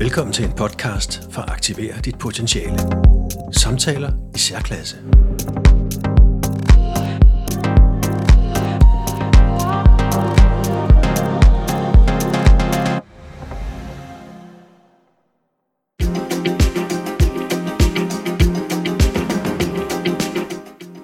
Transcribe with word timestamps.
Velkommen 0.00 0.32
til 0.32 0.44
en 0.44 0.52
podcast 0.52 1.32
for 1.32 1.42
at 1.42 1.50
aktivere 1.50 2.00
dit 2.04 2.18
potentiale. 2.18 2.78
Samtaler 3.52 4.12
i 4.34 4.38
særklasse. 4.38 4.96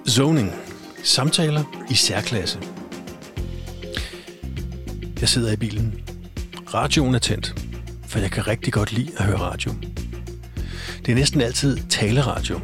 Zoning. 0.09 0.51
Samtaler 1.03 1.63
i 1.89 1.95
særklasse. 1.95 2.59
Jeg 5.21 5.29
sidder 5.29 5.51
i 5.51 5.55
bilen. 5.55 6.01
Radioen 6.73 7.15
er 7.15 7.19
tændt, 7.19 7.64
for 8.15 8.19
jeg 8.21 8.31
kan 8.31 8.47
rigtig 8.47 8.73
godt 8.73 8.91
lide 8.91 9.11
at 9.17 9.25
høre 9.25 9.37
radio. 9.37 9.71
Det 11.05 11.11
er 11.11 11.15
næsten 11.15 11.41
altid 11.41 11.77
taleradio, 11.89 12.59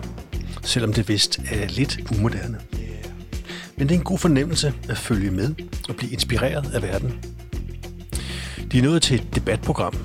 selvom 0.64 0.94
det 0.94 1.10
vist 1.10 1.40
er 1.52 1.68
lidt 1.68 2.00
umoderne. 2.12 2.60
Men 3.78 3.90
det 3.90 3.96
er 3.96 4.00
en 4.00 4.06
god 4.06 4.18
fornemmelse 4.18 4.74
at 4.90 4.98
følge 4.98 5.32
med 5.32 5.56
og 5.90 5.96
blive 5.96 6.12
inspireret 6.12 6.72
af 6.74 6.82
verden. 6.82 7.20
De 8.72 8.78
er 8.78 8.82
nået 8.82 9.02
til 9.02 9.16
et 9.16 9.36
debatprogram. 9.36 9.96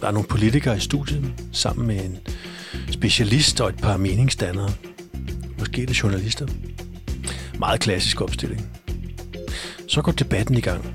Der 0.00 0.06
er 0.06 0.10
nogle 0.10 0.28
politikere 0.28 0.76
i 0.76 0.80
studiet, 0.80 1.32
sammen 1.52 1.86
med 1.86 2.04
en 2.04 2.18
specialist 2.90 3.60
og 3.60 3.68
et 3.68 3.76
par 3.76 3.96
meningsdannere. 3.96 4.72
Måske 5.58 5.82
er 5.82 5.86
det 5.86 6.02
journalister. 6.02 6.46
Meget 7.58 7.80
klassisk 7.80 8.20
opstilling. 8.20 8.68
Så 9.88 10.02
går 10.02 10.12
debatten 10.12 10.56
i 10.56 10.60
gang. 10.60 10.94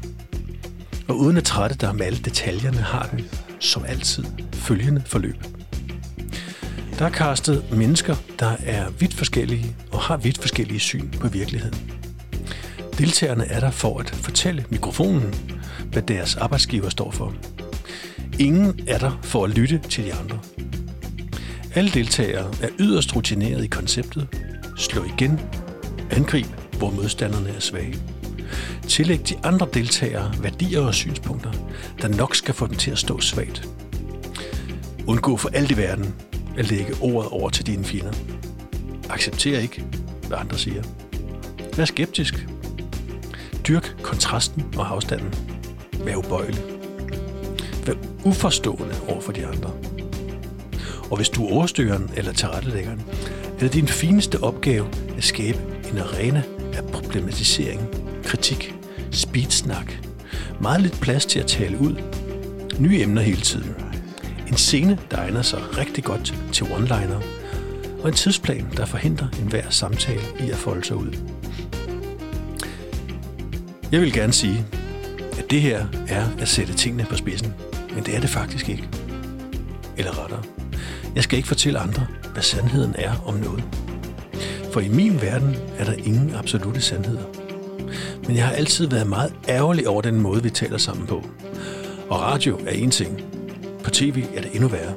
Og 1.07 1.19
uden 1.19 1.37
at 1.37 1.43
trætte 1.43 1.75
dig 1.75 1.95
med 1.95 2.05
alle 2.05 2.19
detaljerne, 2.19 2.77
har 2.77 3.07
den, 3.11 3.25
som 3.61 3.85
altid, 3.87 4.23
følgende 4.53 5.01
forløb. 5.05 5.35
Der 6.99 7.05
er 7.05 7.09
kastet 7.09 7.63
mennesker, 7.71 8.15
der 8.39 8.55
er 8.65 8.89
vidt 8.89 9.13
forskellige 9.13 9.75
og 9.91 9.99
har 9.99 10.17
vidt 10.17 10.37
forskellige 10.37 10.79
syn 10.79 11.09
på 11.09 11.27
virkeligheden. 11.27 11.91
Deltagerne 12.97 13.45
er 13.45 13.59
der 13.59 13.71
for 13.71 13.99
at 13.99 14.09
fortælle 14.09 14.65
mikrofonen, 14.69 15.35
hvad 15.91 16.01
deres 16.01 16.35
arbejdsgiver 16.35 16.89
står 16.89 17.11
for. 17.11 17.33
Ingen 18.39 18.79
er 18.87 18.97
der 18.97 19.19
for 19.23 19.43
at 19.43 19.49
lytte 19.49 19.81
til 19.89 20.03
de 20.05 20.13
andre. 20.13 20.39
Alle 21.75 21.89
deltagere 21.89 22.53
er 22.61 22.69
yderst 22.79 23.15
rutineret 23.15 23.63
i 23.63 23.67
konceptet. 23.67 24.27
Slå 24.77 25.03
igen. 25.03 25.39
Angrib, 26.11 26.47
hvor 26.77 26.91
modstanderne 26.91 27.49
er 27.49 27.59
svage. 27.59 27.95
Tillæg 28.87 29.29
de 29.29 29.35
andre 29.43 29.67
deltagere 29.73 30.33
værdier 30.41 30.81
og 30.81 30.93
synspunkter, 30.93 31.51
der 32.01 32.07
nok 32.07 32.35
skal 32.35 32.53
få 32.53 32.67
dem 32.67 32.75
til 32.75 32.91
at 32.91 32.97
stå 32.97 33.19
svagt. 33.19 33.69
Undgå 35.07 35.37
for 35.37 35.49
alt 35.53 35.71
i 35.71 35.77
verden 35.77 36.13
at 36.57 36.71
lægge 36.71 36.93
ordet 37.01 37.31
over 37.31 37.49
til 37.49 37.67
dine 37.67 37.83
fjender. 37.83 38.13
Accepter 39.09 39.59
ikke, 39.59 39.83
hvad 40.27 40.37
andre 40.37 40.57
siger. 40.57 40.83
Vær 41.77 41.85
skeptisk. 41.85 42.47
Dyrk 43.67 43.95
kontrasten 44.01 44.65
og 44.77 44.91
afstanden. 44.91 45.35
Vær 46.05 46.15
ubøjelig. 46.15 46.63
Vær 47.85 47.93
uforstående 48.23 48.95
over 49.07 49.21
for 49.21 49.31
de 49.31 49.47
andre. 49.47 49.71
Og 51.09 51.17
hvis 51.17 51.29
du 51.29 51.45
er 51.45 51.51
overstøren 51.51 52.09
eller 52.15 52.33
tilrettelæggeren, 52.33 53.01
er 53.55 53.59
det 53.59 53.73
din 53.73 53.87
fineste 53.87 54.43
opgave 54.43 54.87
at 55.17 55.23
skabe 55.23 55.59
en 55.91 55.97
arena 55.97 56.43
af 56.73 56.83
problematisering, 56.83 57.81
kritik, 58.31 58.75
speedsnak, 59.11 59.93
meget 60.61 60.81
lidt 60.81 61.01
plads 61.01 61.25
til 61.25 61.39
at 61.39 61.47
tale 61.47 61.79
ud, 61.79 61.95
nye 62.79 63.01
emner 63.01 63.21
hele 63.21 63.41
tiden, 63.41 63.75
en 64.47 64.57
scene, 64.57 64.97
der 65.11 65.17
egner 65.17 65.41
sig 65.41 65.77
rigtig 65.77 66.03
godt 66.03 66.35
til 66.51 66.63
one-liner, 66.63 67.23
og 68.01 68.07
en 68.07 68.13
tidsplan, 68.13 68.67
der 68.77 68.85
forhindrer 68.85 69.27
enhver 69.41 69.69
samtale 69.69 70.21
i 70.39 70.49
at 70.49 70.57
folde 70.57 70.85
sig 70.85 70.95
ud. 70.95 71.17
Jeg 73.91 74.01
vil 74.01 74.13
gerne 74.13 74.33
sige, 74.33 74.65
at 75.39 75.51
det 75.51 75.61
her 75.61 75.85
er 76.07 76.27
at 76.39 76.47
sætte 76.47 76.73
tingene 76.73 77.05
på 77.09 77.15
spidsen, 77.15 77.53
men 77.95 78.03
det 78.03 78.15
er 78.15 78.19
det 78.19 78.29
faktisk 78.29 78.69
ikke. 78.69 78.89
Eller 79.97 80.23
rettere, 80.23 80.43
jeg 81.15 81.23
skal 81.23 81.37
ikke 81.37 81.47
fortælle 81.47 81.79
andre, 81.79 82.07
hvad 82.33 82.43
sandheden 82.43 82.95
er 82.97 83.13
om 83.25 83.35
noget. 83.35 83.63
For 84.73 84.79
i 84.79 84.89
min 84.89 85.21
verden 85.21 85.55
er 85.77 85.85
der 85.85 85.93
ingen 85.93 86.35
absolute 86.35 86.81
sandheder. 86.81 87.40
Men 88.27 88.35
jeg 88.35 88.45
har 88.45 88.53
altid 88.53 88.87
været 88.87 89.07
meget 89.07 89.33
ærgerlig 89.47 89.87
over 89.87 90.01
den 90.01 90.21
måde, 90.21 90.43
vi 90.43 90.49
taler 90.49 90.77
sammen 90.77 91.07
på. 91.07 91.25
Og 92.09 92.21
radio 92.21 92.59
er 92.67 92.71
en 92.71 92.91
ting. 92.91 93.21
På 93.83 93.89
tv 93.89 94.25
er 94.35 94.41
det 94.41 94.51
endnu 94.53 94.67
værre. 94.67 94.93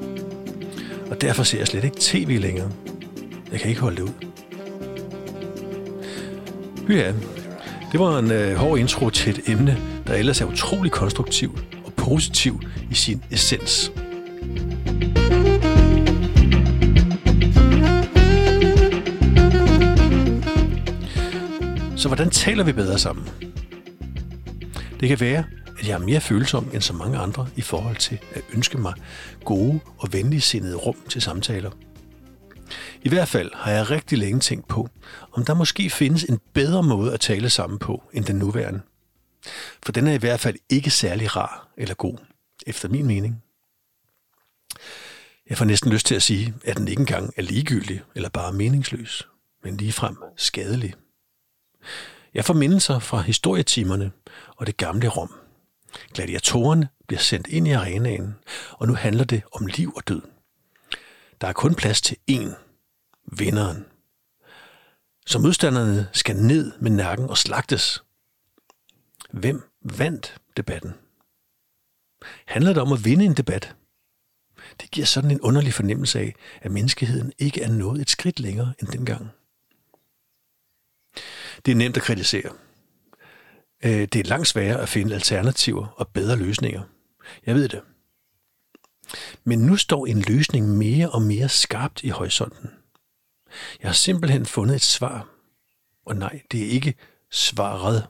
Og 1.10 1.20
derfor 1.20 1.42
ser 1.42 1.58
jeg 1.58 1.66
slet 1.66 1.84
ikke 1.84 1.96
tv 2.00 2.38
længere. 2.40 2.70
Jeg 3.52 3.60
kan 3.60 3.68
ikke 3.68 3.80
holde 3.80 3.96
det 3.96 4.02
ud. 4.02 4.10
Ja, 6.88 7.12
det 7.92 8.00
var 8.00 8.18
en 8.18 8.30
øh, 8.30 8.56
hård 8.56 8.78
intro 8.78 9.10
til 9.10 9.38
et 9.38 9.48
emne, 9.48 9.78
der 10.06 10.14
ellers 10.14 10.40
er 10.40 10.44
utrolig 10.44 10.92
konstruktiv 10.92 11.58
og 11.84 11.92
positiv 11.92 12.60
i 12.90 12.94
sin 12.94 13.22
essens. 13.30 13.92
Så 22.04 22.08
hvordan 22.08 22.30
taler 22.30 22.64
vi 22.64 22.72
bedre 22.72 22.98
sammen? 22.98 23.28
Det 25.00 25.08
kan 25.08 25.20
være, 25.20 25.44
at 25.78 25.88
jeg 25.88 25.94
er 25.94 25.98
mere 25.98 26.20
følsom 26.20 26.70
end 26.72 26.82
så 26.82 26.92
mange 26.92 27.18
andre 27.18 27.48
i 27.56 27.60
forhold 27.60 27.96
til 27.96 28.18
at 28.32 28.42
ønske 28.54 28.78
mig 28.78 28.94
gode 29.44 29.80
og 29.98 30.12
venligsindede 30.12 30.76
rum 30.76 30.96
til 31.08 31.22
samtaler. 31.22 31.70
I 33.02 33.08
hvert 33.08 33.28
fald 33.28 33.50
har 33.54 33.72
jeg 33.72 33.90
rigtig 33.90 34.18
længe 34.18 34.40
tænkt 34.40 34.68
på, 34.68 34.88
om 35.32 35.44
der 35.44 35.54
måske 35.54 35.90
findes 35.90 36.24
en 36.24 36.40
bedre 36.52 36.82
måde 36.82 37.14
at 37.14 37.20
tale 37.20 37.50
sammen 37.50 37.78
på 37.78 38.02
end 38.12 38.24
den 38.24 38.36
nuværende. 38.36 38.80
For 39.82 39.92
den 39.92 40.06
er 40.06 40.12
i 40.12 40.18
hvert 40.18 40.40
fald 40.40 40.56
ikke 40.68 40.90
særlig 40.90 41.36
rar 41.36 41.68
eller 41.76 41.94
god, 41.94 42.18
efter 42.66 42.88
min 42.88 43.06
mening. 43.06 43.42
Jeg 45.50 45.58
får 45.58 45.64
næsten 45.64 45.92
lyst 45.92 46.06
til 46.06 46.14
at 46.14 46.22
sige, 46.22 46.54
at 46.64 46.76
den 46.76 46.88
ikke 46.88 47.00
engang 47.00 47.32
er 47.36 47.42
ligegyldig 47.42 48.02
eller 48.14 48.28
bare 48.28 48.52
meningsløs, 48.52 49.28
men 49.62 49.76
ligefrem 49.76 50.16
skadelig. 50.36 50.94
Jeg 52.34 52.44
får 52.44 52.54
mindelser 52.54 52.98
fra 52.98 53.20
historietimerne 53.20 54.12
og 54.56 54.66
det 54.66 54.76
gamle 54.76 55.08
Rom. 55.08 55.34
Gladiatorerne 56.14 56.88
bliver 57.06 57.20
sendt 57.20 57.46
ind 57.46 57.68
i 57.68 57.72
arenaen, 57.72 58.34
og 58.70 58.86
nu 58.86 58.94
handler 58.94 59.24
det 59.24 59.42
om 59.52 59.66
liv 59.66 59.92
og 59.96 60.08
død. 60.08 60.22
Der 61.40 61.48
er 61.48 61.52
kun 61.52 61.74
plads 61.74 62.00
til 62.00 62.16
én, 62.30 62.54
vinderen. 63.24 63.86
Så 65.26 65.38
modstanderne 65.38 66.08
skal 66.12 66.36
ned 66.36 66.72
med 66.80 66.90
nakken 66.90 67.30
og 67.30 67.38
slagtes. 67.38 68.02
Hvem 69.30 69.70
vandt 69.80 70.36
debatten? 70.56 70.94
Handler 72.46 72.72
det 72.72 72.82
om 72.82 72.92
at 72.92 73.04
vinde 73.04 73.24
en 73.24 73.34
debat? 73.34 73.74
Det 74.80 74.90
giver 74.90 75.06
sådan 75.06 75.30
en 75.30 75.40
underlig 75.40 75.74
fornemmelse 75.74 76.18
af, 76.18 76.34
at 76.60 76.70
menneskeheden 76.70 77.32
ikke 77.38 77.62
er 77.62 77.68
nået 77.68 78.00
et 78.00 78.10
skridt 78.10 78.40
længere 78.40 78.74
end 78.80 78.88
dengang. 78.88 79.30
Det 81.64 81.72
er 81.72 81.76
nemt 81.76 81.96
at 81.96 82.02
kritisere. 82.02 82.52
Øh, 83.84 83.90
det 83.90 84.16
er 84.16 84.24
langt 84.24 84.48
sværere 84.48 84.80
at 84.80 84.88
finde 84.88 85.14
alternativer 85.14 85.86
og 85.86 86.08
bedre 86.08 86.36
løsninger. 86.36 86.82
Jeg 87.46 87.54
ved 87.54 87.68
det. 87.68 87.80
Men 89.44 89.58
nu 89.58 89.76
står 89.76 90.06
en 90.06 90.20
løsning 90.20 90.68
mere 90.68 91.10
og 91.10 91.22
mere 91.22 91.48
skarpt 91.48 92.02
i 92.02 92.08
horisonten. 92.08 92.70
Jeg 93.82 93.88
har 93.88 93.94
simpelthen 93.94 94.46
fundet 94.46 94.74
et 94.74 94.82
svar. 94.82 95.28
Og 96.06 96.16
nej, 96.16 96.40
det 96.52 96.62
er 96.62 96.70
ikke 96.70 96.94
svaret. 97.30 98.06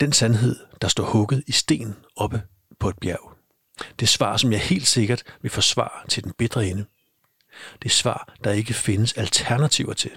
Den 0.00 0.12
sandhed, 0.12 0.56
der 0.82 0.88
står 0.88 1.04
hugget 1.04 1.44
i 1.46 1.52
sten 1.52 1.96
oppe 2.16 2.42
på 2.80 2.88
et 2.88 2.98
bjerg. 3.00 3.32
Det 4.00 4.08
svar, 4.08 4.36
som 4.36 4.52
jeg 4.52 4.60
helt 4.60 4.86
sikkert 4.86 5.22
vil 5.42 5.50
forsvare 5.50 6.08
til 6.08 6.24
den 6.24 6.32
bedre 6.38 6.66
ende. 6.66 6.86
Det 7.82 7.90
svar, 7.90 8.34
der 8.44 8.52
ikke 8.52 8.74
findes 8.74 9.12
alternativer 9.12 9.92
til. 9.92 10.10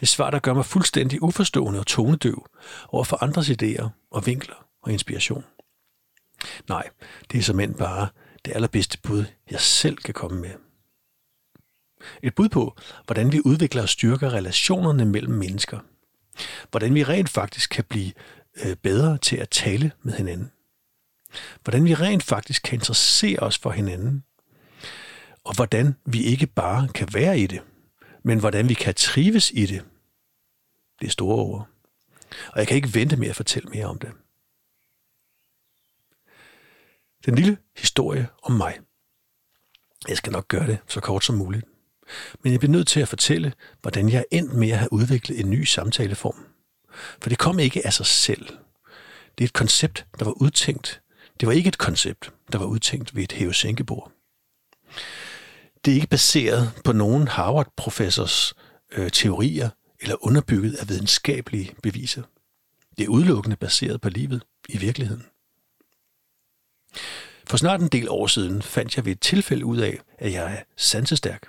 Det 0.00 0.08
svar, 0.08 0.30
der 0.30 0.38
gør 0.38 0.54
mig 0.54 0.64
fuldstændig 0.64 1.22
uforstående 1.22 1.80
og 1.80 1.86
tonedøv 1.86 2.46
over 2.88 3.04
for 3.04 3.22
andres 3.22 3.50
idéer 3.50 3.88
og 4.10 4.26
vinkler 4.26 4.66
og 4.82 4.92
inspiration. 4.92 5.44
Nej, 6.68 6.88
det 7.32 7.38
er 7.38 7.42
som 7.42 7.60
end 7.60 7.74
bare 7.74 8.08
det 8.44 8.52
allerbedste 8.54 8.98
bud, 9.02 9.24
jeg 9.50 9.60
selv 9.60 9.96
kan 9.96 10.14
komme 10.14 10.40
med. 10.40 10.50
Et 12.22 12.34
bud 12.34 12.48
på, 12.48 12.76
hvordan 13.06 13.32
vi 13.32 13.40
udvikler 13.44 13.82
og 13.82 13.88
styrker 13.88 14.32
relationerne 14.32 15.04
mellem 15.04 15.34
mennesker. 15.34 15.78
Hvordan 16.70 16.94
vi 16.94 17.04
rent 17.04 17.28
faktisk 17.28 17.70
kan 17.70 17.84
blive 17.84 18.12
øh, 18.64 18.76
bedre 18.76 19.18
til 19.18 19.36
at 19.36 19.48
tale 19.50 19.92
med 20.02 20.12
hinanden. 20.12 20.52
Hvordan 21.62 21.84
vi 21.84 21.94
rent 21.94 22.22
faktisk 22.22 22.62
kan 22.62 22.76
interessere 22.76 23.38
os 23.38 23.58
for 23.58 23.70
hinanden. 23.70 24.24
Og 25.44 25.54
hvordan 25.54 25.96
vi 26.04 26.22
ikke 26.22 26.46
bare 26.46 26.88
kan 26.88 27.08
være 27.12 27.38
i 27.38 27.46
det, 27.46 27.60
men 28.24 28.38
hvordan 28.38 28.68
vi 28.68 28.74
kan 28.74 28.94
trives 28.94 29.50
i 29.50 29.66
det. 29.66 29.84
Det 31.00 31.06
er 31.06 31.10
store 31.10 31.36
ord. 31.36 31.68
Og 32.52 32.58
jeg 32.58 32.68
kan 32.68 32.76
ikke 32.76 32.94
vente 32.94 33.16
med 33.16 33.28
at 33.28 33.36
fortælle 33.36 33.68
mere 33.68 33.86
om 33.86 33.98
det. 33.98 34.12
Den 37.26 37.34
lille 37.34 37.58
historie 37.76 38.28
om 38.42 38.52
mig. 38.52 38.78
Jeg 40.08 40.16
skal 40.16 40.32
nok 40.32 40.48
gøre 40.48 40.66
det 40.66 40.78
så 40.88 41.00
kort 41.00 41.24
som 41.24 41.36
muligt. 41.36 41.64
Men 42.42 42.52
jeg 42.52 42.60
bliver 42.60 42.72
nødt 42.72 42.88
til 42.88 43.00
at 43.00 43.08
fortælle, 43.08 43.52
hvordan 43.82 44.08
jeg 44.08 44.24
endte 44.30 44.56
med 44.56 44.70
at 44.70 44.78
have 44.78 44.92
udviklet 44.92 45.40
en 45.40 45.50
ny 45.50 45.64
samtaleform. 45.64 46.46
For 47.20 47.28
det 47.28 47.38
kom 47.38 47.58
ikke 47.58 47.86
af 47.86 47.92
sig 47.92 48.06
selv. 48.06 48.46
Det 49.38 49.44
er 49.44 49.48
et 49.48 49.52
koncept, 49.52 50.06
der 50.18 50.24
var 50.24 50.32
udtænkt. 50.32 51.02
Det 51.40 51.46
var 51.46 51.52
ikke 51.52 51.68
et 51.68 51.78
koncept, 51.78 52.32
der 52.52 52.58
var 52.58 52.66
udtænkt 52.66 53.16
ved 53.16 53.22
et 53.22 53.32
hævesænkebord. 53.32 54.12
Det 55.84 55.90
er 55.90 55.94
ikke 55.94 56.06
baseret 56.06 56.72
på 56.84 56.92
nogen 56.92 57.28
Harvard-professors 57.28 58.54
øh, 58.92 59.10
teorier 59.10 59.70
eller 60.00 60.26
underbygget 60.26 60.74
af 60.74 60.88
videnskabelige 60.88 61.74
beviser. 61.82 62.22
Det 62.98 63.04
er 63.04 63.08
udelukkende 63.08 63.56
baseret 63.56 64.00
på 64.00 64.08
livet 64.08 64.42
i 64.68 64.78
virkeligheden. 64.78 65.26
For 67.46 67.56
snart 67.56 67.80
en 67.80 67.88
del 67.88 68.08
år 68.08 68.26
siden 68.26 68.62
fandt 68.62 68.96
jeg 68.96 69.04
ved 69.04 69.12
et 69.12 69.20
tilfælde 69.20 69.64
ud 69.64 69.78
af, 69.78 69.98
at 70.18 70.32
jeg 70.32 70.52
er 70.52 70.62
sansestærk. 70.76 71.48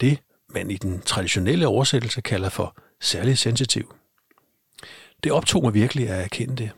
Det, 0.00 0.18
man 0.48 0.70
i 0.70 0.76
den 0.76 1.02
traditionelle 1.02 1.66
oversættelse 1.66 2.20
kalder 2.20 2.48
for 2.48 2.76
særlig 3.00 3.38
sensitiv. 3.38 3.94
Det 5.24 5.32
optog 5.32 5.62
mig 5.62 5.74
virkelig 5.74 6.08
at 6.08 6.24
erkende 6.24 6.56
det. 6.56 6.70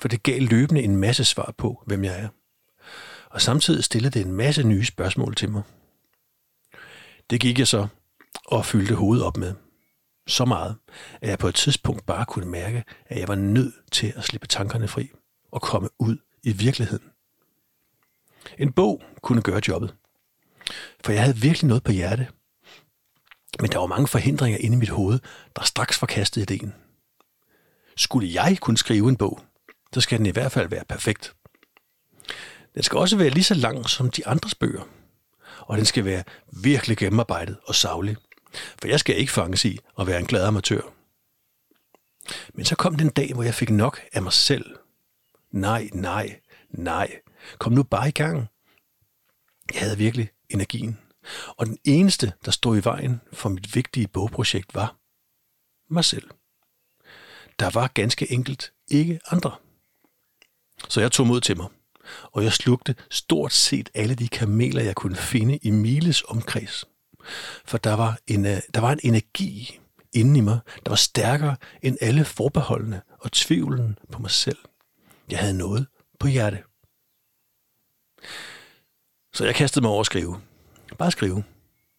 For 0.00 0.08
det 0.08 0.22
gav 0.22 0.40
løbende 0.40 0.82
en 0.82 0.96
masse 0.96 1.24
svar 1.24 1.54
på, 1.58 1.82
hvem 1.86 2.04
jeg 2.04 2.20
er. 2.20 2.28
Og 3.30 3.40
samtidig 3.40 3.84
stillede 3.84 4.18
det 4.18 4.26
en 4.26 4.32
masse 4.32 4.62
nye 4.62 4.84
spørgsmål 4.84 5.34
til 5.34 5.50
mig. 5.50 5.62
Det 7.30 7.40
gik 7.40 7.58
jeg 7.58 7.68
så 7.68 7.88
og 8.46 8.66
fyldte 8.66 8.94
hovedet 8.94 9.24
op 9.24 9.36
med. 9.36 9.54
Så 10.26 10.44
meget, 10.44 10.76
at 11.20 11.30
jeg 11.30 11.38
på 11.38 11.48
et 11.48 11.54
tidspunkt 11.54 12.06
bare 12.06 12.26
kunne 12.26 12.46
mærke, 12.46 12.84
at 13.06 13.18
jeg 13.18 13.28
var 13.28 13.34
nødt 13.34 13.74
til 13.92 14.12
at 14.16 14.24
slippe 14.24 14.46
tankerne 14.46 14.88
fri 14.88 15.10
og 15.52 15.62
komme 15.62 15.88
ud 15.98 16.16
i 16.42 16.52
virkeligheden. 16.52 17.10
En 18.58 18.72
bog 18.72 19.02
kunne 19.22 19.42
gøre 19.42 19.60
jobbet. 19.68 19.94
For 21.04 21.12
jeg 21.12 21.22
havde 21.22 21.36
virkelig 21.36 21.68
noget 21.68 21.82
på 21.84 21.92
hjerte. 21.92 22.28
Men 23.60 23.70
der 23.70 23.78
var 23.78 23.86
mange 23.86 24.06
forhindringer 24.06 24.58
inde 24.58 24.76
i 24.76 24.78
mit 24.78 24.88
hoved, 24.88 25.18
der 25.56 25.62
straks 25.62 25.98
forkastede 25.98 26.42
ideen. 26.42 26.74
Skulle 27.96 28.34
jeg 28.34 28.58
kunne 28.60 28.78
skrive 28.78 29.08
en 29.08 29.16
bog, 29.16 29.40
så 29.94 30.00
skal 30.00 30.18
den 30.18 30.26
i 30.26 30.30
hvert 30.30 30.52
fald 30.52 30.68
være 30.68 30.84
perfekt. 30.84 31.34
Den 32.74 32.82
skal 32.82 32.98
også 32.98 33.16
være 33.16 33.30
lige 33.30 33.44
så 33.44 33.54
lang 33.54 33.88
som 33.88 34.10
de 34.10 34.26
andres 34.26 34.54
bøger. 34.54 34.82
Og 35.60 35.76
den 35.76 35.86
skal 35.86 36.04
være 36.04 36.24
virkelig 36.52 36.96
gennemarbejdet 36.96 37.58
og 37.66 37.74
savlig. 37.74 38.16
For 38.80 38.88
jeg 38.88 39.00
skal 39.00 39.16
ikke 39.16 39.32
fanges 39.32 39.64
i 39.64 39.78
at 39.98 40.06
være 40.06 40.18
en 40.18 40.26
glad 40.26 40.44
amatør. 40.44 40.80
Men 42.54 42.64
så 42.64 42.76
kom 42.76 42.94
den 42.94 43.10
dag, 43.10 43.34
hvor 43.34 43.42
jeg 43.42 43.54
fik 43.54 43.70
nok 43.70 44.00
af 44.12 44.22
mig 44.22 44.32
selv. 44.32 44.76
Nej, 45.50 45.88
nej, 45.92 46.40
nej. 46.70 47.20
Kom 47.58 47.72
nu 47.72 47.82
bare 47.82 48.08
i 48.08 48.12
gang. 48.12 48.46
Jeg 49.72 49.80
havde 49.80 49.98
virkelig 49.98 50.30
energien. 50.48 50.98
Og 51.46 51.66
den 51.66 51.78
eneste, 51.84 52.32
der 52.44 52.50
stod 52.50 52.78
i 52.78 52.84
vejen 52.84 53.20
for 53.32 53.48
mit 53.48 53.74
vigtige 53.74 54.08
bogprojekt, 54.08 54.74
var 54.74 54.96
mig 55.88 56.04
selv. 56.04 56.30
Der 57.58 57.70
var 57.70 57.88
ganske 57.94 58.32
enkelt 58.32 58.72
ikke 58.88 59.20
andre. 59.30 59.56
Så 60.88 61.00
jeg 61.00 61.12
tog 61.12 61.26
mod 61.26 61.40
til 61.40 61.56
mig, 61.56 61.66
og 62.32 62.44
jeg 62.44 62.52
slugte 62.52 62.94
stort 63.10 63.52
set 63.52 63.90
alle 63.94 64.14
de 64.14 64.28
kameler, 64.28 64.82
jeg 64.82 64.94
kunne 64.94 65.16
finde 65.16 65.56
i 65.56 65.70
miles 65.70 66.22
omkreds. 66.28 66.84
For 67.64 67.78
der 67.78 67.94
var 67.94 68.18
en, 68.26 68.46
øh, 68.46 68.58
der 68.74 68.80
var 68.80 68.92
en 68.92 69.00
energi 69.02 69.80
inden 70.12 70.36
i 70.36 70.40
mig, 70.40 70.58
der 70.84 70.90
var 70.90 70.96
stærkere 70.96 71.56
end 71.82 71.96
alle 72.00 72.24
forbeholdene 72.24 73.02
og 73.18 73.32
tvivlen 73.32 73.98
på 74.12 74.18
mig 74.18 74.30
selv. 74.30 74.58
Jeg 75.30 75.38
havde 75.38 75.58
noget 75.58 75.86
på 76.18 76.26
hjerte. 76.26 76.62
Så 79.32 79.44
jeg 79.44 79.54
kastede 79.54 79.82
mig 79.82 79.90
over 79.90 80.00
at 80.00 80.06
skrive. 80.06 80.40
Bare 80.98 81.10
skrive. 81.10 81.44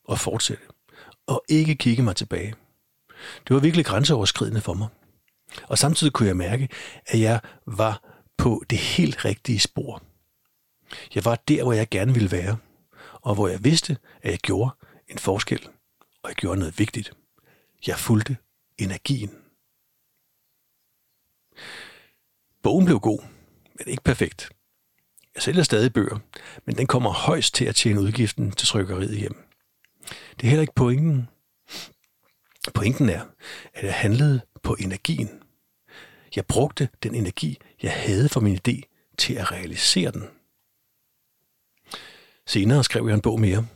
Og 0.05 0.19
fortsætte. 0.19 0.63
Og 1.27 1.43
ikke 1.49 1.75
kigge 1.75 2.03
mig 2.03 2.15
tilbage. 2.15 2.53
Det 3.47 3.53
var 3.53 3.59
virkelig 3.59 3.85
grænseoverskridende 3.85 4.61
for 4.61 4.73
mig. 4.73 4.87
Og 5.67 5.77
samtidig 5.77 6.13
kunne 6.13 6.27
jeg 6.27 6.37
mærke, 6.37 6.69
at 7.07 7.19
jeg 7.19 7.39
var 7.65 8.10
på 8.41 8.63
det 8.69 8.77
helt 8.77 9.25
rigtige 9.25 9.59
spor. 9.59 10.03
Jeg 11.15 11.25
var 11.25 11.35
der, 11.35 11.63
hvor 11.63 11.73
jeg 11.73 11.89
gerne 11.89 12.13
ville 12.13 12.31
være, 12.31 12.57
og 13.13 13.35
hvor 13.35 13.47
jeg 13.47 13.63
vidste, 13.63 13.97
at 14.21 14.31
jeg 14.31 14.39
gjorde 14.39 14.71
en 15.07 15.17
forskel, 15.17 15.67
og 16.23 16.29
jeg 16.29 16.35
gjorde 16.35 16.59
noget 16.59 16.79
vigtigt. 16.79 17.13
Jeg 17.87 17.99
fulgte 17.99 18.37
energien. 18.77 19.31
Bogen 22.63 22.85
blev 22.85 22.99
god, 22.99 23.19
men 23.77 23.87
ikke 23.87 24.03
perfekt. 24.03 24.49
Jeg 25.35 25.43
sælger 25.43 25.63
stadig 25.63 25.93
bøger, 25.93 26.19
men 26.65 26.77
den 26.77 26.87
kommer 26.87 27.11
højst 27.11 27.53
til 27.53 27.65
at 27.65 27.75
tjene 27.75 28.01
udgiften 28.01 28.51
til 28.51 28.67
trykkeriet 28.67 29.17
hjem. 29.17 29.35
Det 30.37 30.43
er 30.43 30.47
heller 30.47 30.61
ikke 30.61 30.75
pointen. 30.75 31.27
Pointen 32.73 33.09
er, 33.09 33.25
at 33.73 33.83
jeg 33.85 33.93
handlede 33.93 34.41
på 34.63 34.75
energien. 34.79 35.41
Jeg 36.35 36.45
brugte 36.45 36.89
den 37.03 37.15
energi, 37.15 37.57
jeg 37.83 37.93
havde 37.93 38.29
for 38.29 38.39
min 38.39 38.59
idé, 38.67 38.81
til 39.17 39.33
at 39.33 39.51
realisere 39.51 40.11
den. 40.11 40.23
Senere 42.47 42.83
skrev 42.83 43.07
jeg 43.07 43.13
en 43.13 43.21
bog 43.21 43.39
mere. 43.39 43.67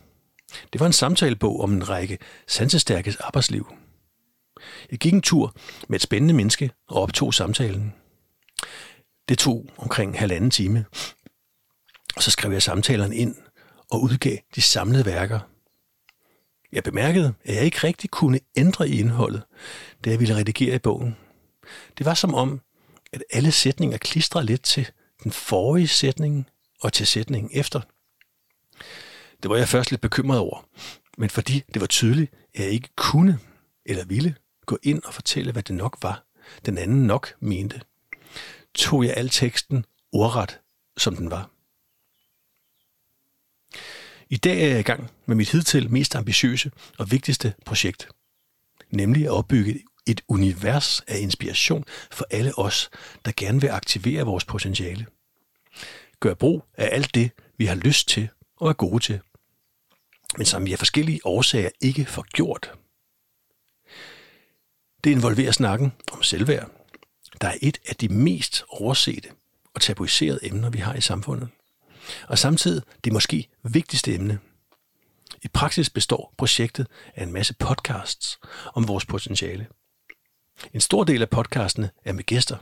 Det 0.72 0.80
var 0.80 0.86
en 0.86 0.92
samtalebog 0.92 1.60
om 1.60 1.72
en 1.72 1.88
række 1.88 2.18
sansestærkes 2.46 3.16
arbejdsliv. 3.16 3.72
Jeg 4.90 4.98
gik 4.98 5.12
en 5.12 5.22
tur 5.22 5.54
med 5.88 5.96
et 5.96 6.02
spændende 6.02 6.34
menneske 6.34 6.70
og 6.88 7.02
optog 7.02 7.34
samtalen. 7.34 7.94
Det 9.28 9.38
tog 9.38 9.66
omkring 9.76 10.18
halvanden 10.18 10.50
time, 10.50 10.84
og 12.16 12.22
så 12.22 12.30
skrev 12.30 12.52
jeg 12.52 12.62
samtalerne 12.62 13.16
ind 13.16 13.36
og 13.90 14.02
udgav 14.02 14.36
de 14.54 14.62
samlede 14.62 15.06
værker. 15.06 15.40
Jeg 16.72 16.84
bemærkede, 16.84 17.34
at 17.44 17.54
jeg 17.54 17.64
ikke 17.64 17.78
rigtig 17.84 18.10
kunne 18.10 18.40
ændre 18.56 18.88
i 18.88 19.00
indholdet, 19.00 19.42
da 20.04 20.10
jeg 20.10 20.20
ville 20.20 20.36
redigere 20.36 20.74
i 20.74 20.78
bogen. 20.78 21.16
Det 21.98 22.06
var 22.06 22.14
som 22.14 22.34
om, 22.34 22.60
at 23.12 23.22
alle 23.30 23.52
sætninger 23.52 23.98
klistrede 23.98 24.46
lidt 24.46 24.62
til 24.62 24.90
den 25.24 25.32
forrige 25.32 25.88
sætning 25.88 26.46
og 26.80 26.92
til 26.92 27.06
sætningen 27.06 27.50
efter. 27.52 27.80
Det 29.42 29.50
var 29.50 29.56
jeg 29.56 29.68
først 29.68 29.90
lidt 29.90 30.00
bekymret 30.00 30.38
over, 30.38 30.68
men 31.18 31.30
fordi 31.30 31.62
det 31.74 31.80
var 31.80 31.86
tydeligt, 31.86 32.32
at 32.54 32.64
jeg 32.64 32.70
ikke 32.70 32.88
kunne 32.96 33.38
eller 33.84 34.04
ville 34.04 34.36
gå 34.66 34.78
ind 34.82 35.02
og 35.02 35.14
fortælle, 35.14 35.52
hvad 35.52 35.62
det 35.62 35.76
nok 35.76 35.98
var, 36.02 36.24
den 36.66 36.78
anden 36.78 37.06
nok 37.06 37.34
mente, 37.40 37.80
tog 38.74 39.04
jeg 39.04 39.14
al 39.16 39.28
teksten 39.28 39.84
ordret, 40.12 40.60
som 40.96 41.16
den 41.16 41.30
var. 41.30 41.50
I 44.28 44.36
dag 44.36 44.62
er 44.62 44.68
jeg 44.68 44.80
i 44.80 44.82
gang 44.82 45.10
med 45.26 45.36
mit 45.36 45.50
hidtil 45.50 45.90
mest 45.90 46.16
ambitiøse 46.16 46.70
og 46.98 47.10
vigtigste 47.10 47.54
projekt, 47.66 48.08
nemlig 48.90 49.24
at 49.24 49.30
opbygge 49.30 49.74
et 49.74 49.82
et 50.06 50.20
univers 50.28 51.00
af 51.00 51.18
inspiration 51.18 51.84
for 52.10 52.26
alle 52.30 52.58
os, 52.58 52.90
der 53.24 53.32
gerne 53.36 53.60
vil 53.60 53.68
aktivere 53.68 54.24
vores 54.24 54.44
potentiale. 54.44 55.06
Gør 56.20 56.34
brug 56.34 56.64
af 56.74 56.88
alt 56.92 57.14
det, 57.14 57.30
vi 57.58 57.66
har 57.66 57.74
lyst 57.74 58.08
til 58.08 58.28
og 58.56 58.68
er 58.68 58.72
gode 58.72 59.02
til, 59.02 59.20
men 60.36 60.46
som 60.46 60.66
vi 60.66 60.72
af 60.72 60.78
forskellige 60.78 61.20
årsager 61.24 61.70
ikke 61.80 62.06
får 62.06 62.22
gjort. 62.32 62.72
Det 65.04 65.10
involverer 65.10 65.52
snakken 65.52 65.92
om 66.12 66.22
selvværd, 66.22 66.70
der 67.40 67.48
er 67.48 67.58
et 67.62 67.78
af 67.88 67.96
de 67.96 68.08
mest 68.08 68.64
oversete 68.68 69.28
og 69.74 69.80
tabuiserede 69.80 70.38
emner, 70.42 70.70
vi 70.70 70.78
har 70.78 70.94
i 70.94 71.00
samfundet 71.00 71.48
og 72.28 72.38
samtidig 72.38 72.82
det 73.04 73.12
måske 73.12 73.48
vigtigste 73.62 74.14
emne. 74.14 74.38
I 75.42 75.48
praksis 75.48 75.90
består 75.90 76.34
projektet 76.38 76.86
af 77.14 77.22
en 77.22 77.32
masse 77.32 77.54
podcasts 77.54 78.38
om 78.74 78.88
vores 78.88 79.06
potentiale. 79.06 79.66
En 80.74 80.80
stor 80.80 81.04
del 81.04 81.22
af 81.22 81.30
podcastene 81.30 81.90
er 82.04 82.12
med 82.12 82.24
gæster. 82.24 82.56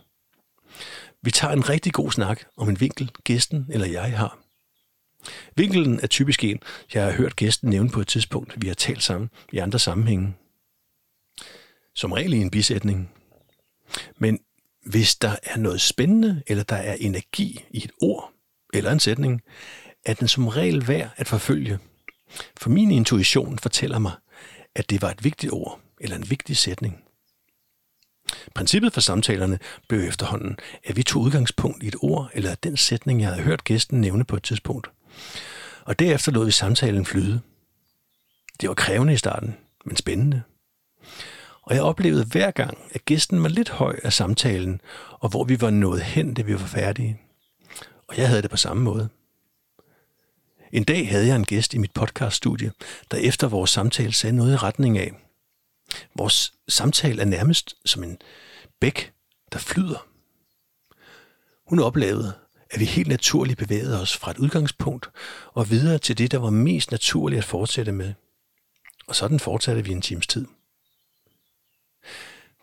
Vi 1.23 1.31
tager 1.31 1.53
en 1.53 1.69
rigtig 1.69 1.93
god 1.93 2.13
snak 2.13 2.41
om 2.57 2.69
en 2.69 2.81
vinkel, 2.81 3.11
gæsten 3.25 3.67
eller 3.69 3.87
jeg 3.87 4.19
har. 4.19 4.39
Vinkelen 5.57 6.01
er 6.03 6.07
typisk 6.07 6.45
en, 6.45 6.61
jeg 6.95 7.05
har 7.05 7.13
hørt 7.13 7.37
gæsten 7.37 7.71
nævne 7.71 7.91
på 7.91 8.01
et 8.01 8.09
tidspunkt, 8.09 8.63
vi 8.63 8.69
har 8.69 8.75
talt 8.75 9.03
sammen 9.03 9.31
i 9.53 9.59
andre 9.59 9.79
sammenhænge. 9.79 10.35
Som 11.95 12.13
regel 12.13 12.33
i 12.33 12.39
en 12.39 12.51
bisætning. 12.51 13.11
Men 14.19 14.39
hvis 14.87 15.17
der 15.17 15.37
er 15.43 15.59
noget 15.59 15.81
spændende, 15.81 16.43
eller 16.47 16.63
der 16.63 16.77
er 16.77 16.95
energi 16.95 17.65
i 17.71 17.85
et 17.85 17.93
ord, 18.03 18.33
eller 18.75 18.93
en 18.93 19.01
sætning, 19.01 19.43
er 20.05 20.15
den 20.15 20.29
som 20.29 20.49
regel 20.49 20.89
værd 20.89 21.11
at 21.17 21.29
forfølge. 21.29 21.79
For 22.57 22.71
min 22.71 22.91
intuition 22.91 23.59
fortæller 23.59 23.99
mig, 23.99 24.13
at 24.75 24.91
det 24.91 25.03
var 25.03 25.11
et 25.11 25.25
vigtigt 25.25 25.53
ord 25.53 25.81
eller 26.01 26.17
en 26.17 26.31
vigtig 26.31 26.57
sætning. 26.57 27.05
Princippet 28.55 28.93
for 28.93 29.01
samtalerne 29.01 29.59
blev 29.89 30.01
efterhånden, 30.01 30.57
at 30.85 30.97
vi 30.97 31.03
tog 31.03 31.23
udgangspunkt 31.23 31.83
i 31.83 31.89
et 31.89 31.97
ord 32.03 32.31
eller 32.35 32.55
den 32.55 32.77
sætning, 32.77 33.21
jeg 33.21 33.29
havde 33.29 33.43
hørt 33.43 33.65
gæsten 33.65 34.01
nævne 34.01 34.25
på 34.25 34.37
et 34.37 34.43
tidspunkt. 34.43 34.91
Og 35.85 35.99
derefter 35.99 36.33
lod 36.33 36.45
vi 36.45 36.51
samtalen 36.51 37.07
flyde. 37.07 37.41
Det 38.61 38.69
var 38.69 38.75
krævende 38.75 39.13
i 39.13 39.17
starten, 39.17 39.57
men 39.85 39.97
spændende. 39.97 40.43
Og 41.63 41.75
jeg 41.75 41.83
oplevede 41.83 42.25
hver 42.25 42.51
gang, 42.51 42.79
at 42.91 43.05
gæsten 43.05 43.43
var 43.43 43.49
lidt 43.49 43.69
høj 43.69 44.01
af 44.05 44.13
samtalen, 44.13 44.81
og 45.11 45.29
hvor 45.29 45.45
vi 45.45 45.61
var 45.61 45.71
nået 45.71 46.03
hen, 46.03 46.35
da 46.35 46.43
vi 46.43 46.53
var 46.53 46.59
færdige 46.59 47.19
og 48.09 48.19
jeg 48.19 48.29
havde 48.29 48.43
det 48.43 48.51
på 48.51 48.57
samme 48.57 48.83
måde. 48.83 49.09
En 50.73 50.85
dag 50.85 51.09
havde 51.09 51.27
jeg 51.27 51.37
en 51.37 51.45
gæst 51.45 51.75
i 51.75 51.79
mit 51.79 51.93
podcaststudie, 51.93 52.73
der 53.11 53.17
efter 53.17 53.49
vores 53.49 53.71
samtale 53.71 54.13
sagde 54.13 54.37
noget 54.37 54.53
i 54.53 54.57
retning 54.57 54.99
af. 54.99 55.13
Vores 56.15 56.53
samtale 56.69 57.21
er 57.21 57.27
nærmest 57.27 57.75
som 57.85 58.05
en 58.05 58.19
bæk, 58.81 59.13
der 59.53 59.59
flyder. 59.59 60.07
Hun 61.67 61.79
oplevede, 61.81 62.33
at 62.71 62.81
vi 62.81 62.85
helt 62.85 63.09
naturligt 63.09 63.59
bevægede 63.59 64.01
os 64.01 64.17
fra 64.17 64.31
et 64.31 64.39
udgangspunkt 64.39 65.11
og 65.53 65.71
videre 65.71 65.99
til 65.99 66.19
det, 66.19 66.31
der 66.31 66.39
var 66.39 66.51
mest 66.51 66.91
naturligt 66.91 67.39
at 67.39 67.45
fortsætte 67.45 67.93
med. 67.93 68.15
Og 69.07 69.17
sådan 69.17 69.41
fortsatte 69.41 69.85
vi 69.85 69.93
en 69.93 70.03
times 70.03 70.27
tid. 70.27 70.47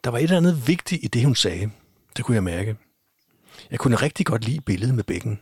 Der 0.04 0.10
var 0.10 0.18
et 0.18 0.24
eller 0.24 0.38
andet 0.38 0.68
vigtigt 0.68 1.04
i 1.04 1.08
det, 1.08 1.26
hun 1.26 1.36
sagde. 1.36 1.72
Det 2.18 2.26
kunne 2.26 2.36
jeg 2.36 2.44
mærke. 2.44 2.78
Jeg 3.72 3.80
kunne 3.80 3.96
rigtig 3.96 4.26
godt 4.26 4.46
lide 4.46 4.62
billedet 4.62 4.96
med 4.96 5.04
bækken. 5.04 5.40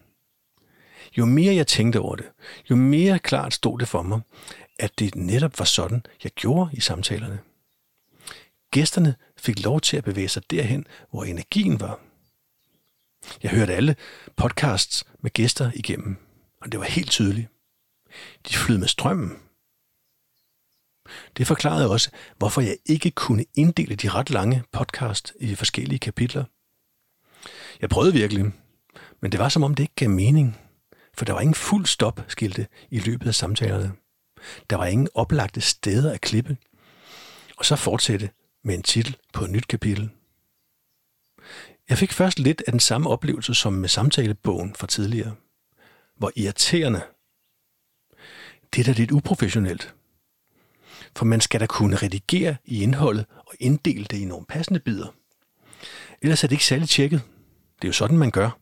Jo 1.18 1.26
mere 1.26 1.56
jeg 1.56 1.68
tænkte 1.68 2.00
over 2.00 2.16
det, 2.16 2.26
jo 2.70 2.76
mere 2.76 3.20
klart 3.20 3.54
stod 3.54 3.80
det 3.80 3.88
for 3.88 4.02
mig, 4.02 4.22
at 4.80 5.00
det 5.00 5.16
netop 5.16 5.60
var 5.60 5.66
sådan, 5.66 6.06
jeg 6.24 6.32
gjorde 6.32 6.70
i 6.74 6.80
samtalerne. 6.80 7.40
Gæsterne 8.72 9.16
fik 9.38 9.64
lov 9.64 9.82
til 9.82 9.98
at 9.98 10.04
bevæge 10.04 10.30
sig 10.30 10.52
derhen, 10.52 10.86
hvor 11.12 11.24
energien 11.24 11.80
var. 11.80 12.00
Jeg 13.44 13.52
hørte 13.52 13.74
alle 13.74 13.96
podcasts 14.36 15.06
med 15.20 15.32
gæster 15.32 15.72
igennem, 15.76 16.18
og 16.62 16.72
det 16.72 16.80
var 16.80 16.86
helt 16.86 17.10
tydeligt. 17.10 17.48
De 18.50 18.54
flød 18.54 18.78
med 18.78 18.88
strømmen. 18.88 19.40
Det 21.38 21.48
forklarede 21.48 21.90
også, 21.90 22.10
hvorfor 22.38 22.62
jeg 22.62 22.78
ikke 22.86 23.12
kunne 23.12 23.46
inddele 23.56 23.96
de 23.96 24.10
ret 24.10 24.30
lange 24.30 24.64
podcast 24.72 25.34
i 25.40 25.56
forskellige 25.56 26.00
kapitler. 26.00 26.44
Jeg 27.82 27.90
prøvede 27.90 28.14
virkelig, 28.14 28.46
men 29.22 29.32
det 29.32 29.40
var 29.40 29.50
som 29.50 29.64
om 29.64 29.76
det 29.76 29.84
ikke 29.84 29.96
gav 29.96 30.10
mening, 30.10 30.58
for 31.14 31.26
der 31.26 31.34
var 31.34 31.42
ingen 31.42 31.56
fuld 31.56 31.86
stop 31.86 32.22
skilte 32.28 32.68
i 32.90 33.00
løbet 33.00 33.28
af 33.28 33.36
samtalerne. 33.36 33.92
Der 34.70 34.76
var 34.76 34.86
ingen 34.86 35.08
oplagte 35.14 35.62
steder 35.62 36.14
at 36.14 36.22
klippe, 36.22 36.58
og 37.58 37.66
så 37.66 37.76
fortsætte 37.76 38.30
med 38.64 38.76
en 38.76 38.84
titel 38.84 39.18
på 39.34 39.44
et 39.44 39.52
nyt 39.52 39.68
kapitel. 39.68 40.10
Jeg 41.90 41.98
fik 41.98 42.12
først 42.12 42.40
lidt 42.40 42.64
af 42.68 42.74
den 42.74 42.80
samme 42.80 43.10
oplevelse 43.10 43.54
som 43.54 43.74
med 43.74 43.90
samtalebogen 43.90 44.76
fra 44.76 44.88
tidligere. 44.88 45.36
Hvor 46.18 46.32
irriterende. 46.36 47.02
Det 48.74 48.80
er 48.80 48.84
da 48.84 48.92
lidt 48.92 49.12
uprofessionelt. 49.12 49.96
For 51.16 51.26
man 51.26 51.42
skal 51.42 51.60
da 51.60 51.66
kunne 51.66 51.96
redigere 51.96 52.58
i 52.66 52.84
indholdet 52.84 53.26
og 53.30 53.54
inddele 53.60 54.06
det 54.06 54.18
i 54.18 54.26
nogle 54.26 54.46
passende 54.46 54.80
bidder. 54.80 55.16
Ellers 56.22 56.44
er 56.44 56.48
det 56.48 56.52
ikke 56.52 56.66
særlig 56.66 56.90
tjekket. 56.90 57.22
Det 57.76 57.84
er 57.84 57.90
jo 57.90 57.94
sådan, 57.94 58.18
man 58.18 58.32
gør. 58.32 58.60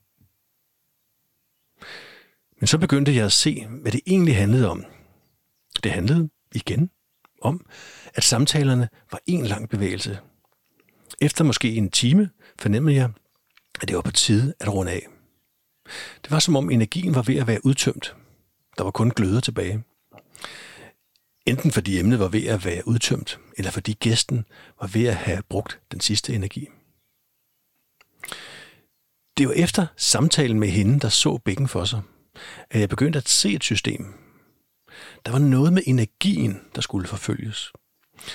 Men 2.60 2.66
så 2.66 2.78
begyndte 2.78 3.14
jeg 3.14 3.24
at 3.24 3.32
se, 3.32 3.66
hvad 3.66 3.92
det 3.92 4.00
egentlig 4.06 4.36
handlede 4.36 4.70
om. 4.70 4.84
Det 5.82 5.92
handlede 5.92 6.30
igen 6.54 6.90
om, 7.42 7.66
at 8.14 8.24
samtalerne 8.24 8.88
var 9.12 9.20
en 9.26 9.46
lang 9.46 9.68
bevægelse. 9.68 10.18
Efter 11.20 11.44
måske 11.44 11.74
en 11.74 11.90
time 11.90 12.30
fornemmede 12.58 12.96
jeg, 12.96 13.10
at 13.82 13.88
det 13.88 13.96
var 13.96 14.02
på 14.02 14.12
tide 14.12 14.54
at 14.60 14.74
runde 14.74 14.92
af. 14.92 15.06
Det 16.22 16.30
var 16.30 16.38
som 16.38 16.56
om 16.56 16.70
energien 16.70 17.14
var 17.14 17.22
ved 17.22 17.36
at 17.36 17.46
være 17.46 17.66
udtømt. 17.66 18.16
Der 18.78 18.84
var 18.84 18.90
kun 18.90 19.10
gløder 19.10 19.40
tilbage. 19.40 19.84
Enten 21.46 21.70
fordi 21.70 21.98
emnet 21.98 22.18
var 22.18 22.28
ved 22.28 22.46
at 22.46 22.64
være 22.64 22.88
udtømt, 22.88 23.38
eller 23.56 23.70
fordi 23.70 23.92
gæsten 23.92 24.44
var 24.80 24.86
ved 24.86 25.06
at 25.06 25.16
have 25.16 25.42
brugt 25.48 25.80
den 25.92 26.00
sidste 26.00 26.34
energi. 26.34 26.68
Det 29.38 29.48
var 29.48 29.54
efter 29.54 29.86
samtalen 29.96 30.60
med 30.60 30.68
hende, 30.68 31.00
der 31.00 31.08
så 31.08 31.38
bækken 31.38 31.68
for 31.68 31.84
sig, 31.84 32.02
at 32.70 32.80
jeg 32.80 32.88
begyndte 32.88 33.16
at 33.16 33.28
se 33.28 33.52
et 33.52 33.64
system. 33.64 34.14
Der 35.26 35.32
var 35.32 35.38
noget 35.38 35.72
med 35.72 35.82
energien, 35.86 36.60
der 36.74 36.80
skulle 36.80 37.08
forfølges. 37.08 37.72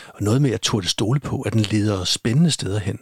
Og 0.07 0.23
noget 0.23 0.41
med 0.41 0.51
at 0.51 0.61
turde 0.61 0.87
stole 0.87 1.19
på, 1.19 1.41
at 1.41 1.53
den 1.53 1.61
leder 1.61 1.99
os 2.01 2.09
spændende 2.09 2.51
steder 2.51 2.79
hen. 2.79 2.99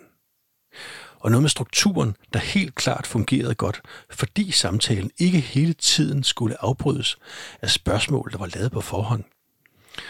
Og 1.19 1.31
noget 1.31 1.43
med 1.43 1.49
strukturen, 1.49 2.15
der 2.33 2.39
helt 2.39 2.75
klart 2.75 3.07
fungerede 3.07 3.55
godt, 3.55 3.81
fordi 4.09 4.51
samtalen 4.51 5.11
ikke 5.17 5.39
hele 5.39 5.73
tiden 5.73 6.23
skulle 6.23 6.63
afbrydes 6.63 7.17
af 7.61 7.69
spørgsmål, 7.69 8.31
der 8.31 8.37
var 8.37 8.49
lavet 8.55 8.71
på 8.71 8.81
forhånd, 8.81 9.23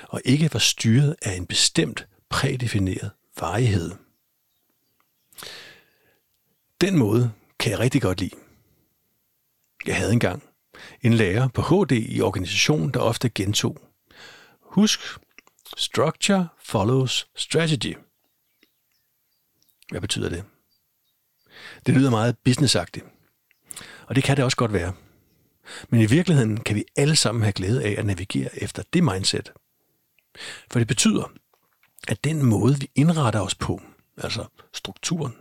og 0.08 0.22
ikke 0.26 0.54
var 0.54 0.60
styret 0.60 1.16
af 1.22 1.36
en 1.36 1.46
bestemt 1.46 2.08
prædefineret 2.30 3.12
varighed. 3.40 3.92
Den 6.82 6.98
måde 6.98 7.32
kan 7.60 7.72
jeg 7.72 7.80
rigtig 7.80 8.02
godt 8.02 8.20
lide. 8.20 8.36
Jeg 9.86 9.96
havde 9.96 10.14
engang 10.14 10.44
en 11.02 11.14
lærer 11.14 11.48
på 11.48 11.62
HD 11.62 11.92
i 11.92 12.22
organisationen, 12.22 12.92
der 12.92 13.00
ofte 13.00 13.30
gentog. 13.30 13.78
Husk, 14.62 15.00
structure 15.78 16.48
follows 16.64 17.28
strategy. 17.36 17.98
Hvad 19.90 20.02
betyder 20.02 20.30
det? 20.30 20.44
Det 21.86 21.94
lyder 21.94 22.10
meget 22.10 22.38
businessagtigt. 22.38 23.06
Og 24.08 24.16
det 24.16 24.24
kan 24.24 24.38
det 24.38 24.46
også 24.46 24.58
godt 24.58 24.74
være. 24.74 24.94
Men 25.90 26.02
i 26.02 26.06
virkeligheden 26.06 26.58
kan 26.58 26.76
vi 26.76 26.84
alle 26.96 27.16
sammen 27.16 27.44
have 27.44 27.54
glæde 27.54 27.84
af 27.84 27.96
at 27.98 28.06
navigere 28.06 28.64
efter 28.64 28.84
det 28.94 29.04
mindset. 29.04 29.52
For 30.72 30.80
det 30.80 30.88
betyder, 30.88 31.32
at 32.08 32.24
den 32.24 32.46
måde, 32.46 32.80
vi 32.80 32.90
indretter 32.96 33.40
os 33.40 33.56
på, 33.56 33.82
altså 34.18 34.46
strukturen, 34.74 35.36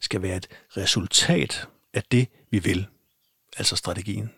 skal 0.00 0.22
være 0.22 0.36
et 0.36 0.46
resultat 0.76 1.68
af 1.94 2.02
det, 2.10 2.28
vi 2.50 2.58
vil, 2.58 2.86
altså 3.56 3.76
strategien. 3.76 4.30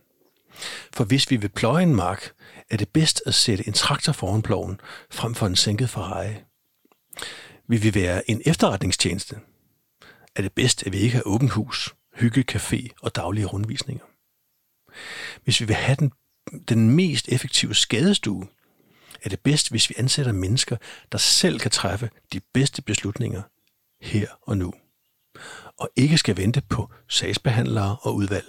For 0.93 1.05
hvis 1.05 1.31
vi 1.31 1.37
vil 1.37 1.49
pløje 1.49 1.83
en 1.83 1.95
mark, 1.95 2.33
er 2.71 2.77
det 2.77 2.89
bedst 2.89 3.23
at 3.27 3.35
sætte 3.35 3.67
en 3.67 3.73
traktor 3.73 4.13
foran 4.13 4.43
ploven, 4.43 4.81
frem 5.11 5.35
for 5.35 5.47
en 5.47 5.57
sænket 5.57 5.91
Ferrari. 5.91 6.35
Vil 7.69 7.83
vi 7.83 7.95
være 7.95 8.31
en 8.31 8.43
efterretningstjeneste, 8.45 9.37
er 10.37 10.43
det 10.43 10.53
bedst, 10.53 10.87
at 10.87 10.93
vi 10.93 10.99
ikke 10.99 11.17
har 11.17 11.23
åbent 11.27 11.51
hus, 11.51 11.95
hygge, 12.15 12.45
café 12.53 12.89
og 13.03 13.17
daglige 13.17 13.47
rundvisninger. 13.47 14.05
Hvis 15.45 15.61
vi 15.61 15.65
vil 15.65 15.77
have 15.77 15.97
den, 15.97 16.13
den 16.69 16.91
mest 16.91 17.29
effektive 17.29 17.75
skadestue, 17.75 18.47
er 19.23 19.29
det 19.29 19.41
bedst, 19.41 19.71
hvis 19.71 19.89
vi 19.91 19.95
ansætter 19.99 20.33
mennesker, 20.33 20.77
der 21.13 21.19
selv 21.19 21.61
kan 21.61 21.71
træffe 21.71 22.11
de 22.33 22.41
bedste 22.55 22.83
beslutninger 22.83 23.43
her 24.01 24.27
og 24.43 24.59
nu, 24.59 24.73
og 25.77 25.91
ikke 25.97 26.19
skal 26.19 26.37
vente 26.37 26.63
på 26.69 26.91
sagsbehandlere 27.09 27.97
og 28.03 28.15
udvalg. 28.15 28.47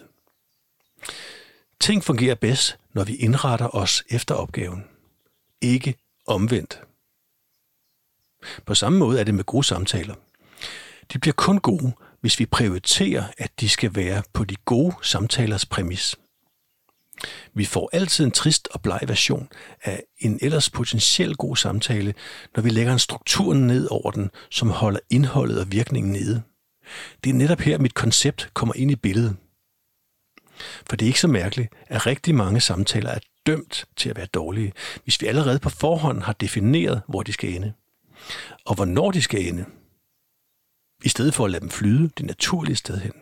Ting 1.81 2.03
fungerer 2.03 2.35
bedst, 2.35 2.77
når 2.93 3.03
vi 3.03 3.15
indretter 3.15 3.75
os 3.75 4.03
efter 4.09 4.35
opgaven. 4.35 4.83
Ikke 5.61 5.95
omvendt. 6.27 6.81
På 8.65 8.75
samme 8.75 8.99
måde 8.99 9.19
er 9.19 9.23
det 9.23 9.33
med 9.33 9.43
gode 9.43 9.63
samtaler. 9.63 10.15
De 11.13 11.19
bliver 11.19 11.33
kun 11.33 11.59
gode, 11.59 11.93
hvis 12.21 12.39
vi 12.39 12.45
prioriterer, 12.45 13.23
at 13.37 13.51
de 13.59 13.69
skal 13.69 13.95
være 13.95 14.23
på 14.33 14.43
de 14.43 14.55
gode 14.65 14.95
samtalers 15.01 15.65
præmis. 15.65 16.15
Vi 17.53 17.65
får 17.65 17.89
altid 17.93 18.25
en 18.25 18.31
trist 18.31 18.67
og 18.71 18.81
bleg 18.81 18.99
version 19.07 19.49
af 19.83 20.03
en 20.19 20.39
ellers 20.41 20.69
potentielt 20.69 21.37
god 21.37 21.55
samtale, 21.55 22.13
når 22.55 22.63
vi 22.63 22.69
lægger 22.69 22.93
en 22.93 22.99
struktur 22.99 23.53
ned 23.53 23.87
over 23.91 24.11
den, 24.11 24.31
som 24.51 24.69
holder 24.69 24.99
indholdet 25.09 25.59
og 25.59 25.71
virkningen 25.71 26.11
nede. 26.11 26.41
Det 27.23 27.29
er 27.29 27.33
netop 27.33 27.59
her, 27.59 27.77
mit 27.77 27.93
koncept 27.93 28.49
kommer 28.53 28.73
ind 28.75 28.91
i 28.91 28.95
billedet. 28.95 29.35
For 30.59 30.95
det 30.95 31.05
er 31.05 31.07
ikke 31.07 31.19
så 31.19 31.27
mærkeligt, 31.27 31.73
at 31.87 32.05
rigtig 32.05 32.35
mange 32.35 32.61
samtaler 32.61 33.09
er 33.09 33.19
dømt 33.45 33.85
til 33.95 34.09
at 34.09 34.17
være 34.17 34.25
dårlige, 34.25 34.73
hvis 35.03 35.21
vi 35.21 35.27
allerede 35.27 35.59
på 35.59 35.69
forhånd 35.69 36.21
har 36.21 36.33
defineret, 36.33 37.01
hvor 37.07 37.23
de 37.23 37.33
skal 37.33 37.55
ende. 37.55 37.73
Og 38.65 38.75
hvornår 38.75 39.11
de 39.11 39.21
skal 39.21 39.47
ende, 39.47 39.65
i 41.03 41.09
stedet 41.09 41.33
for 41.33 41.45
at 41.45 41.51
lade 41.51 41.61
dem 41.61 41.69
flyde 41.69 42.09
det 42.17 42.25
naturlige 42.25 42.75
sted 42.75 42.97
hen. 42.97 43.13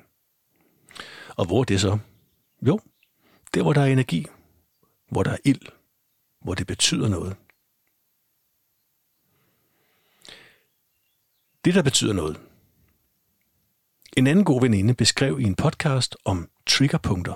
Og 1.36 1.46
hvor 1.46 1.60
er 1.60 1.63
det 1.63 1.82
så? 1.82 1.98
Jo, 2.62 2.80
der 3.54 3.62
hvor 3.62 3.74
der 3.74 3.82
er 3.82 3.86
energi, 3.86 4.25
hvor 5.12 5.24
der 5.24 5.32
er 5.32 5.38
ild, 5.44 5.68
hvor 6.42 6.54
det 6.54 6.68
betyder 6.68 7.08
noget. 7.08 7.36
Det, 11.65 11.75
der 11.75 11.82
betyder 11.84 12.13
noget. 12.13 12.39
En 14.18 14.28
anden 14.28 14.46
god 14.46 14.62
veninde 14.62 14.94
beskrev 14.94 15.40
i 15.40 15.44
en 15.44 15.56
podcast 15.56 16.16
om 16.26 16.50
triggerpunkter. 16.68 17.34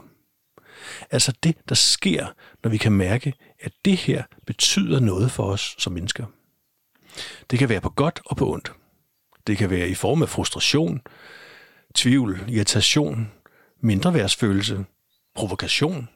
Altså 1.12 1.34
det, 1.44 1.58
der 1.70 1.76
sker, 1.76 2.28
når 2.64 2.70
vi 2.70 2.78
kan 2.78 2.92
mærke, 2.92 3.34
at 3.60 3.72
det 3.86 3.98
her 3.98 4.24
betyder 4.46 5.00
noget 5.00 5.32
for 5.32 5.44
os 5.44 5.76
som 5.78 5.94
mennesker. 5.94 6.26
Det 7.50 7.60
kan 7.60 7.70
være 7.70 7.82
på 7.82 7.90
godt 7.90 8.22
og 8.26 8.38
på 8.38 8.54
ondt. 8.54 8.72
Det 9.48 9.58
kan 9.58 9.70
være 9.70 9.90
i 9.90 9.96
form 9.96 10.22
af 10.22 10.30
frustration, 10.30 11.02
tvivl, 11.96 12.46
irritation, 12.48 13.32
mindreværdsfølelse, 13.82 14.86
provokation, 15.36 16.10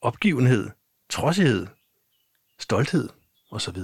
opgivenhed, 0.00 0.70
trodsighed, 1.10 1.66
stolthed 2.58 3.08
osv. 3.50 3.78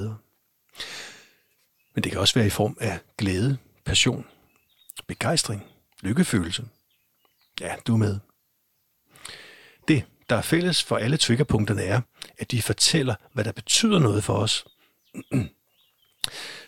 Men 1.95 2.05
det 2.05 2.13
kan 2.13 2.21
også 2.21 2.35
være 2.35 2.47
i 2.47 2.51
form 2.51 2.77
af 2.81 3.01
glæde, 3.19 3.59
passion, 3.85 4.27
begejstring, 5.07 5.65
lykkefølelse. 6.03 6.65
Ja, 7.61 7.77
du 7.87 7.93
er 7.93 7.97
med. 7.97 8.19
Det, 9.89 10.05
der 10.31 10.37
er 10.37 10.43
fælles 10.43 10.83
for 10.83 10.97
alle 10.97 11.17
triggerpunkterne 11.17 11.83
er, 11.83 12.01
at 12.39 12.51
de 12.51 12.63
fortæller, 12.63 13.15
hvad 13.33 13.45
der 13.45 13.53
betyder 13.53 13.99
noget 13.99 14.25
for 14.25 14.35
os. 14.35 14.65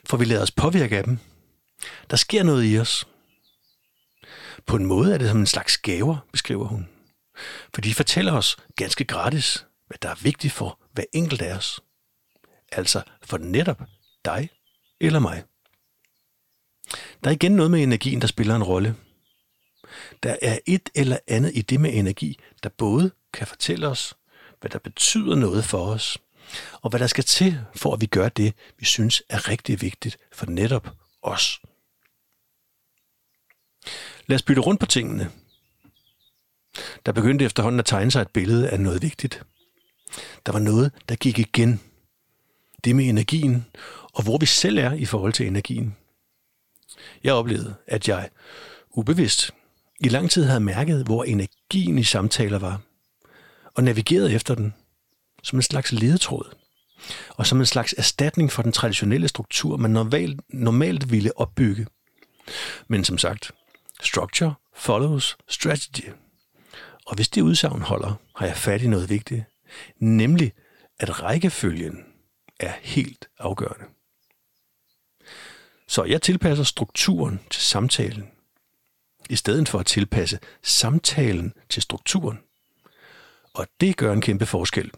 For 0.05 0.17
vi 0.17 0.25
lader 0.25 0.43
os 0.43 0.51
påvirke 0.51 0.97
af 0.99 1.05
dem. 1.05 1.19
Der 2.11 2.17
sker 2.17 2.43
noget 2.43 2.73
i 2.73 2.79
os. 2.79 3.07
På 4.67 4.77
en 4.77 4.87
måde 4.87 5.15
er 5.15 5.19
det 5.19 5.29
som 5.29 5.39
en 5.39 5.47
slags 5.47 5.79
gaver, 5.79 6.17
beskriver 6.33 6.65
hun. 6.65 6.89
For 7.75 7.81
de 7.81 7.95
fortæller 7.95 8.33
os 8.33 8.57
ganske 8.77 9.05
gratis, 9.05 9.67
hvad 9.87 9.99
der 10.03 10.09
er 10.09 10.15
vigtigt 10.23 10.53
for 10.53 10.81
hver 10.93 11.05
enkelt 11.13 11.43
af 11.43 11.57
os. 11.57 11.81
Altså 12.73 13.03
for 13.23 13.39
netop 13.39 13.83
dig 14.25 14.49
eller 15.01 15.19
mig. 15.19 15.45
Der 17.25 17.31
er 17.31 17.35
igen 17.35 17.53
noget 17.53 17.71
med 17.71 17.83
energien, 17.83 18.21
der 18.21 18.27
spiller 18.27 18.57
en 18.57 18.63
rolle. 18.63 18.97
Der 20.23 20.37
er 20.43 20.59
et 20.67 20.91
eller 20.95 21.19
andet 21.27 21.53
i 21.55 21.63
det 21.63 21.81
med 21.81 21.95
energi, 21.95 22.39
der 22.63 22.69
både 22.69 23.11
kan 23.33 23.47
fortælle 23.47 23.89
os, 23.89 24.15
hvad 24.61 24.71
der 24.71 24.79
betyder 24.79 25.35
noget 25.35 25.65
for 25.65 25.87
os, 25.87 26.19
og 26.83 26.91
hvad 26.91 27.01
der 27.01 27.07
skal 27.07 27.25
til, 27.25 27.61
for 27.75 27.95
at 27.95 28.01
vi 28.01 28.07
gør 28.07 28.29
det, 28.29 28.55
vi 28.79 28.85
synes 28.85 29.23
er 29.29 29.49
rigtig 29.49 29.83
vigtigt 29.83 30.19
for 30.33 30.47
netop 30.47 30.89
os. 31.23 31.61
Lad 34.27 34.35
os 34.35 34.43
bytte 34.43 34.63
rundt 34.63 34.81
på 34.81 34.87
tingene. 34.87 35.31
Der 37.07 37.13
begyndte 37.13 37.45
efterhånden 37.45 37.79
at 37.79 37.87
tegne 37.87 38.11
sig 38.11 38.23
et 38.23 38.29
billede 38.29 38.71
af 38.71 38.81
noget 38.81 39.03
vigtigt. 39.03 39.43
Der 40.47 40.53
var 40.53 40.59
noget, 40.59 40.93
der 41.09 41.17
gik 41.17 41.39
igen. 41.39 41.81
Det 42.85 42.97
med 42.97 43.05
energien, 43.05 43.67
og 44.13 44.23
hvor 44.23 44.39
vi 44.39 44.47
selv 44.47 44.79
er 44.79 44.93
i 44.93 45.05
forhold 45.05 45.33
til 45.33 45.47
energien. 45.47 45.97
Jeg 47.25 47.35
oplevede, 47.35 47.75
at 47.87 48.09
jeg 48.09 48.31
ubevidst 48.91 49.51
i 50.01 50.09
lang 50.09 50.31
tid 50.31 50.45
havde 50.45 50.61
mærket, 50.61 51.05
hvor 51.05 51.25
energien 51.25 51.99
i 51.99 52.05
samtaler 52.05 52.59
var, 52.59 52.81
og 53.75 53.85
navigeret 53.85 54.35
efter 54.35 54.55
den 54.55 54.75
som 55.43 55.59
en 55.59 55.63
slags 55.63 55.93
ledetråd, 55.93 56.55
og 57.29 57.47
som 57.47 57.61
en 57.61 57.67
slags 57.67 57.95
erstatning 57.99 58.53
for 58.53 58.63
den 58.63 58.73
traditionelle 58.73 59.29
struktur, 59.29 59.77
man 59.77 59.91
normalt, 59.91 60.41
normalt 60.49 61.11
ville 61.11 61.39
opbygge. 61.39 61.87
Men 62.89 63.05
som 63.05 63.19
sagt, 63.19 63.53
structure 64.03 64.55
follows 64.75 65.37
strategy. 65.49 66.09
Og 67.07 67.15
hvis 67.15 67.29
det 67.29 67.43
udsagn 67.43 67.83
holder, 67.83 68.15
har 68.37 68.47
jeg 68.47 68.57
fat 68.57 68.83
i 68.83 68.87
noget 68.87 69.11
vigtigt, 69.11 69.45
nemlig 69.99 70.53
at 70.99 71.23
rækkefølgen 71.23 72.05
er 72.61 72.73
helt 72.83 73.29
afgørende. 73.39 73.85
Så 75.89 76.05
jeg 76.05 76.23
tilpasser 76.23 76.65
strukturen 76.65 77.41
til 77.51 77.63
samtalen, 77.63 78.31
i 79.31 79.37
stedet 79.37 79.69
for 79.69 79.79
at 79.79 79.87
tilpasse 79.87 80.39
samtalen 80.63 81.53
til 81.69 81.83
strukturen. 81.83 82.39
Og 83.55 83.67
det 83.81 83.97
gør 83.97 84.13
en 84.13 84.21
kæmpe 84.21 84.47
forskel. 84.47 84.91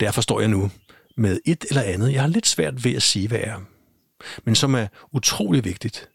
Derfor 0.00 0.20
står 0.20 0.40
jeg 0.40 0.48
nu 0.48 0.70
med 1.16 1.40
et 1.44 1.64
eller 1.68 1.82
andet, 1.82 2.12
jeg 2.12 2.20
har 2.20 2.28
lidt 2.28 2.46
svært 2.46 2.84
ved 2.84 2.94
at 2.94 3.02
sige, 3.02 3.28
hvad 3.28 3.40
er, 3.40 3.60
men 4.44 4.54
som 4.54 4.74
er 4.74 4.86
utrolig 5.12 5.64
vigtigt, 5.64 6.08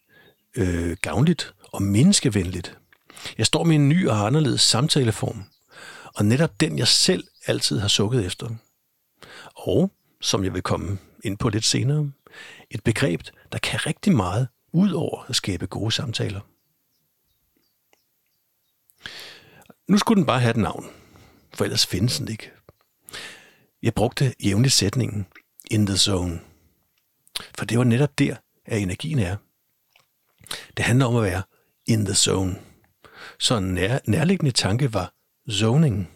øh, 0.55 0.97
gavnligt 1.01 1.53
og 1.61 1.81
menneskevenligt. 1.81 2.77
Jeg 3.37 3.45
står 3.45 3.63
med 3.63 3.75
en 3.75 3.89
ny 3.89 4.07
og 4.07 4.25
anderledes 4.25 4.61
samtaleform, 4.61 5.43
og 6.15 6.25
netop 6.25 6.59
den, 6.59 6.77
jeg 6.77 6.87
selv 6.87 7.23
altid 7.45 7.79
har 7.79 7.87
sukket 7.87 8.25
efter. 8.25 8.49
Og, 9.55 9.91
som 10.21 10.43
jeg 10.43 10.53
vil 10.53 10.61
komme 10.61 10.97
ind 11.23 11.37
på 11.37 11.49
lidt 11.49 11.65
senere, 11.65 12.11
et 12.71 12.83
begreb, 12.83 13.21
der 13.51 13.57
kan 13.57 13.85
rigtig 13.85 14.15
meget 14.15 14.47
ud 14.71 14.91
over 14.91 15.25
at 15.29 15.35
skabe 15.35 15.67
gode 15.67 15.91
samtaler. 15.91 16.41
Nu 19.87 19.97
skulle 19.97 20.17
den 20.17 20.25
bare 20.25 20.39
have 20.39 20.51
et 20.51 20.57
navn, 20.57 20.85
for 21.53 21.63
ellers 21.63 21.85
findes 21.85 22.17
den 22.17 22.27
ikke. 22.27 22.51
Jeg 23.81 23.93
brugte 23.93 24.35
jævnligt 24.43 24.73
sætningen 24.73 25.27
in 25.71 25.85
the 25.85 25.97
zone, 25.97 26.39
for 27.57 27.65
det 27.65 27.77
var 27.77 27.83
netop 27.83 28.19
der, 28.19 28.35
at 28.65 28.81
energien 28.81 29.19
er. 29.19 29.35
Det 30.77 30.85
handler 30.85 31.05
om 31.05 31.15
at 31.15 31.23
være 31.23 31.43
in 31.85 32.05
the 32.05 32.15
zone. 32.15 32.59
Så 33.39 33.57
en 33.57 33.73
nær, 33.73 33.99
nærliggende 34.07 34.51
tanke 34.51 34.93
var 34.93 35.13
zoning. 35.51 36.11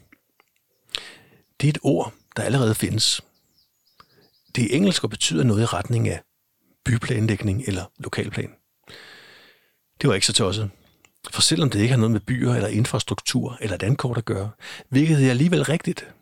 Det 1.62 1.68
er 1.68 1.70
et 1.70 1.80
ord, 1.84 2.14
der 2.36 2.44
allerede 2.44 2.76
findes. 2.76 3.22
Det 4.56 4.64
er 4.64 4.76
engelsk 4.78 5.04
og 5.04 5.10
betyder 5.10 5.44
noget 5.44 5.62
i 5.62 5.66
retning 5.66 6.10
af 6.10 6.22
byplanlægning 6.86 7.64
eller 7.68 7.92
lokalplan. 8.00 8.50
Det 10.02 10.08
var 10.08 10.14
ikke 10.14 10.28
så 10.28 10.34
tosset. 10.34 10.70
For 11.32 11.42
selvom 11.42 11.70
det 11.70 11.80
ikke 11.80 11.92
har 11.92 12.00
noget 12.00 12.12
med 12.12 12.20
byer 12.20 12.54
eller 12.54 12.68
infrastruktur 12.68 13.58
eller 13.62 13.78
dankort 13.78 14.18
at 14.18 14.26
gøre, 14.26 14.52
virkede 14.90 15.22
det 15.22 15.30
alligevel 15.30 15.64
rigtigt. 15.64 16.14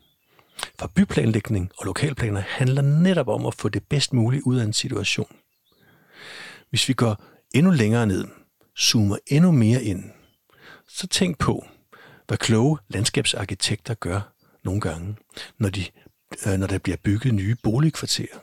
For 0.78 0.86
byplanlægning 0.96 1.70
og 1.78 1.86
lokalplaner 1.86 2.40
handler 2.40 2.82
netop 2.82 3.28
om 3.28 3.46
at 3.46 3.54
få 3.54 3.68
det 3.68 3.82
bedst 3.88 4.12
muligt 4.12 4.42
ud 4.42 4.58
af 4.58 4.64
en 4.64 4.72
situation. 4.72 5.36
Hvis 6.70 6.88
vi 6.88 6.94
går 6.94 7.24
endnu 7.54 7.72
længere 7.72 8.06
ned, 8.06 8.24
zoomer 8.78 9.16
endnu 9.26 9.50
mere 9.50 9.84
ind, 9.84 10.04
så 10.88 11.06
tænk 11.06 11.38
på, 11.38 11.66
hvad 12.26 12.38
kloge 12.38 12.78
landskabsarkitekter 12.88 13.94
gør 13.94 14.34
nogle 14.64 14.80
gange, 14.80 15.16
når, 15.58 15.68
de, 15.68 15.84
øh, 16.46 16.58
når 16.58 16.66
der 16.66 16.78
bliver 16.78 16.96
bygget 17.04 17.34
nye 17.34 17.56
boligkvarterer. 17.62 18.38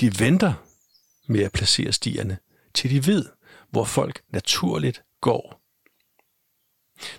De 0.00 0.18
venter 0.18 0.54
med 1.26 1.40
at 1.40 1.52
placere 1.52 1.92
stierne, 1.92 2.38
til 2.74 2.90
de 2.90 3.06
ved, 3.06 3.28
hvor 3.70 3.84
folk 3.84 4.22
naturligt 4.28 5.02
går. 5.20 5.60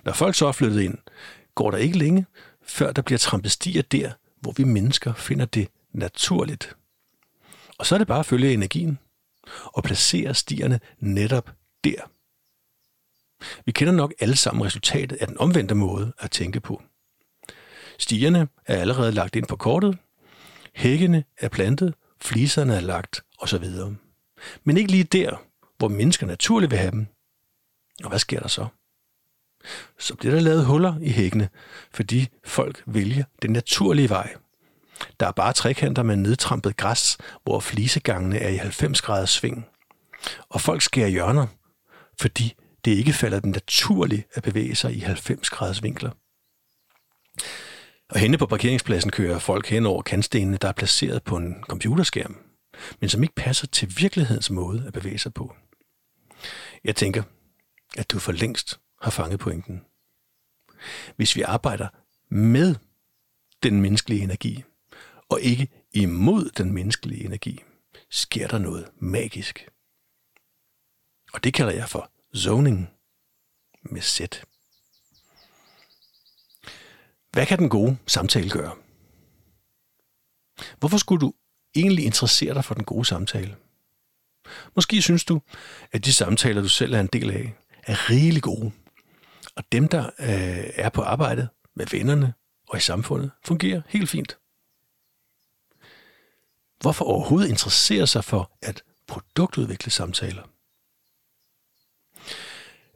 Når 0.04 0.12
folk 0.12 0.34
så 0.34 0.46
er 0.46 0.52
flyttet 0.52 0.80
ind, 0.80 0.98
går 1.54 1.70
der 1.70 1.78
ikke 1.78 1.98
længe, 1.98 2.26
før 2.62 2.92
der 2.92 3.02
bliver 3.02 3.18
trampet 3.18 3.50
stier 3.52 3.82
der, 3.82 4.12
hvor 4.40 4.52
vi 4.52 4.64
mennesker 4.64 5.14
finder 5.14 5.44
det 5.44 5.68
naturligt. 5.92 6.76
Og 7.78 7.86
så 7.86 7.94
er 7.94 7.98
det 7.98 8.06
bare 8.06 8.18
at 8.18 8.26
følge 8.26 8.52
energien 8.52 8.98
og 9.64 9.84
placere 9.84 10.34
stierne 10.34 10.80
netop 10.98 11.50
der. 11.84 12.10
Vi 13.64 13.72
kender 13.72 13.92
nok 13.92 14.14
alle 14.20 14.36
sammen 14.36 14.64
resultatet 14.64 15.16
af 15.16 15.26
den 15.26 15.38
omvendte 15.38 15.74
måde 15.74 16.12
at 16.18 16.30
tænke 16.30 16.60
på. 16.60 16.82
Stierne 17.98 18.48
er 18.66 18.80
allerede 18.80 19.12
lagt 19.12 19.36
ind 19.36 19.46
på 19.46 19.56
kortet, 19.56 19.98
hækkene 20.74 21.24
er 21.38 21.48
plantet, 21.48 21.94
fliserne 22.20 22.76
er 22.76 22.80
lagt 22.80 23.24
osv. 23.38 23.64
Men 24.64 24.76
ikke 24.76 24.90
lige 24.90 25.04
der, 25.04 25.42
hvor 25.78 25.88
mennesker 25.88 26.26
naturligt 26.26 26.70
vil 26.70 26.78
have 26.78 26.90
dem. 26.90 27.06
Og 28.02 28.08
hvad 28.08 28.18
sker 28.18 28.40
der 28.40 28.48
så? 28.48 28.66
Så 29.98 30.14
bliver 30.14 30.34
der 30.34 30.40
lavet 30.40 30.66
huller 30.66 30.94
i 31.00 31.10
hækkene, 31.10 31.48
fordi 31.90 32.28
folk 32.44 32.82
vælger 32.86 33.24
den 33.42 33.50
naturlige 33.50 34.08
vej. 34.08 34.34
Der 35.20 35.26
er 35.26 35.32
bare 35.32 35.52
trekanter 35.52 36.02
med 36.02 36.16
nedtrampet 36.16 36.76
græs, 36.76 37.18
hvor 37.42 37.60
flisegangene 37.60 38.38
er 38.38 38.48
i 38.48 38.56
90 38.56 39.02
graders 39.02 39.30
sving. 39.30 39.66
Og 40.48 40.60
folk 40.60 40.82
skærer 40.82 41.08
hjørner, 41.08 41.46
fordi 42.20 42.54
det 42.84 42.90
ikke 42.90 43.12
falder 43.12 43.40
den 43.40 43.50
naturligt 43.50 44.26
at 44.34 44.42
bevæge 44.42 44.74
sig 44.74 44.96
i 44.96 44.98
90 44.98 45.50
graders 45.50 45.82
vinkler. 45.82 46.10
Og 48.08 48.18
henne 48.18 48.38
på 48.38 48.46
parkeringspladsen 48.46 49.10
kører 49.10 49.38
folk 49.38 49.66
hen 49.66 49.86
over 49.86 50.02
kantstenene, 50.02 50.56
der 50.56 50.68
er 50.68 50.72
placeret 50.72 51.22
på 51.22 51.36
en 51.36 51.62
computerskærm, 51.62 52.36
men 53.00 53.08
som 53.08 53.22
ikke 53.22 53.34
passer 53.34 53.66
til 53.66 53.94
virkelighedens 53.98 54.50
måde 54.50 54.86
at 54.86 54.92
bevæge 54.92 55.18
sig 55.18 55.34
på. 55.34 55.54
Jeg 56.84 56.96
tænker, 56.96 57.22
at 57.96 58.10
du 58.10 58.18
for 58.18 58.32
længst 58.32 58.80
har 59.02 59.10
fanget 59.10 59.40
pointen. 59.40 59.84
Hvis 61.16 61.36
vi 61.36 61.42
arbejder 61.42 61.88
med 62.34 62.74
den 63.62 63.80
menneskelige 63.80 64.22
energi, 64.22 64.64
og 65.28 65.40
ikke 65.40 65.68
imod 65.92 66.50
den 66.50 66.72
menneskelige 66.72 67.24
energi, 67.24 67.62
sker 68.10 68.48
der 68.48 68.58
noget 68.58 68.90
magisk. 68.98 69.68
Og 71.32 71.44
det 71.44 71.54
kalder 71.54 71.72
jeg 71.72 71.88
for 71.88 72.10
zoning 72.36 72.90
med 73.82 74.00
sæt. 74.00 74.44
Hvad 77.36 77.46
kan 77.46 77.58
den 77.58 77.68
gode 77.68 77.96
samtale 78.06 78.50
gøre? 78.50 78.74
Hvorfor 80.78 80.98
skulle 80.98 81.20
du 81.20 81.32
egentlig 81.74 82.04
interessere 82.04 82.54
dig 82.54 82.64
for 82.64 82.74
den 82.74 82.84
gode 82.84 83.04
samtale? 83.04 83.56
Måske 84.74 85.02
synes 85.02 85.24
du, 85.24 85.40
at 85.92 86.04
de 86.04 86.12
samtaler, 86.12 86.62
du 86.62 86.68
selv 86.68 86.94
er 86.94 87.00
en 87.00 87.06
del 87.06 87.30
af, 87.30 87.54
er 87.82 88.10
rigeligt 88.10 88.42
gode. 88.42 88.72
Og 89.56 89.64
dem, 89.72 89.88
der 89.88 90.06
øh, 90.06 90.70
er 90.74 90.88
på 90.88 91.02
arbejde 91.02 91.48
med 91.74 91.86
vennerne 91.90 92.34
og 92.68 92.78
i 92.78 92.80
samfundet, 92.80 93.30
fungerer 93.44 93.82
helt 93.88 94.10
fint. 94.10 94.38
Hvorfor 96.80 97.04
overhovedet 97.04 97.48
interessere 97.48 98.06
sig 98.06 98.24
for 98.24 98.52
at 98.62 98.82
produktudvikle 99.06 99.90
samtaler? 99.90 100.42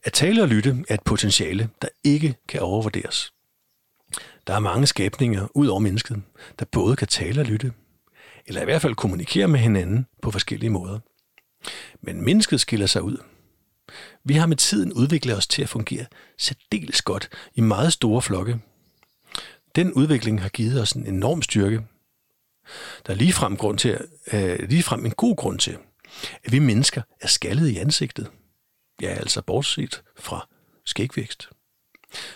At 0.05 0.13
tale 0.13 0.43
og 0.43 0.49
lytte 0.49 0.85
er 0.89 0.95
et 0.95 1.03
potentiale, 1.03 1.71
der 1.83 1.89
ikke 2.05 2.37
kan 2.49 2.61
overvurderes. 2.61 3.33
Der 4.47 4.55
er 4.55 4.61
mange 4.61 4.87
skabninger 4.87 5.47
ud 5.55 5.67
over 5.67 5.81
mennesket, 5.81 6.23
der 6.59 6.65
både 6.73 6.97
kan 6.97 7.09
tale 7.09 7.41
og 7.41 7.47
lytte, 7.47 7.73
eller 8.47 8.63
i 8.63 8.65
hvert 8.65 8.83
fald 8.83 8.95
kommunikere 8.95 9.49
med 9.49 9.61
hinanden 9.61 10.07
på 10.23 10.31
forskellige 10.31 10.71
måder. 10.71 10.99
Men 12.01 12.25
mennesket 12.25 12.61
skiller 12.61 12.87
sig 12.87 13.03
ud. 13.03 13.17
Vi 14.25 14.35
har 14.35 14.47
med 14.47 14.57
tiden 14.57 14.93
udviklet 14.93 15.37
os 15.37 15.47
til 15.47 15.63
at 15.63 15.69
fungere 15.69 16.07
særdeles 16.39 17.03
godt 17.03 17.29
i 17.55 17.61
meget 17.61 17.93
store 17.93 18.23
flokke. 18.23 18.61
Den 19.75 19.93
udvikling 19.93 20.43
har 20.43 20.49
givet 20.49 20.83
os 20.83 20.93
en 20.93 21.07
enorm 21.07 21.43
styrke. 21.43 21.83
Der 23.07 23.13
er 23.13 23.17
ligefrem, 23.17 23.57
grund 23.57 23.79
til, 23.79 23.99
øh, 24.33 24.69
ligefrem 24.69 25.07
en 25.07 25.11
god 25.11 25.37
grund 25.37 25.59
til, 25.59 25.77
at 26.45 26.53
vi 26.53 26.59
mennesker 26.59 27.03
er 27.21 27.29
skaldet 27.29 27.69
i 27.69 27.77
ansigtet. 27.77 28.31
Ja, 29.03 29.09
altså 29.09 29.43
bortset 29.43 30.03
fra 30.19 30.49
skægvækst. 30.85 31.49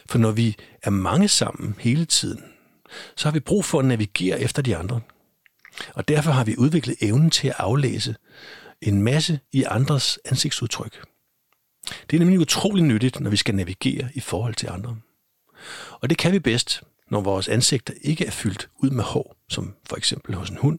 For 0.07 0.19
når 0.19 0.31
vi 0.31 0.57
er 0.83 0.91
mange 0.91 1.29
sammen 1.29 1.77
hele 1.79 2.05
tiden, 2.05 2.45
så 3.17 3.29
har 3.29 3.33
vi 3.33 3.41
brug 3.41 3.65
for 3.65 3.79
at 3.79 3.85
navigere 3.85 4.41
efter 4.41 4.63
de 4.63 4.77
andre. 4.77 5.01
Og 5.95 6.09
derfor 6.09 6.31
har 6.31 6.45
vi 6.45 6.55
udviklet 6.59 6.97
evnen 7.01 7.31
til 7.31 7.49
at 7.49 7.55
aflæse 7.59 8.17
en 8.83 9.03
masse 9.03 9.41
i 9.53 9.63
andres 9.63 10.19
ansigtsudtryk. 10.25 11.05
Det 12.11 12.17
er 12.17 12.21
nemlig 12.21 12.39
utrolig 12.39 12.85
nyttigt, 12.85 13.21
når 13.21 13.31
vi 13.31 13.37
skal 13.37 13.55
navigere 13.55 14.09
i 14.15 14.21
forhold 14.21 14.55
til 14.55 14.69
andre. 14.69 14.97
Og 15.91 16.11
det 16.11 16.19
kan 16.19 16.33
vi 16.33 16.39
bedst, 16.39 16.83
når 17.11 17.21
vores 17.21 17.49
ansigter 17.49 17.95
ikke 18.03 18.27
er 18.27 18.31
fyldt 18.31 18.69
ud 18.77 18.91
med 18.91 19.05
hår, 19.05 19.37
som 19.49 19.75
for 19.89 19.97
eksempel 19.97 20.35
hos 20.35 20.51
en 20.51 20.57
hund. 20.57 20.79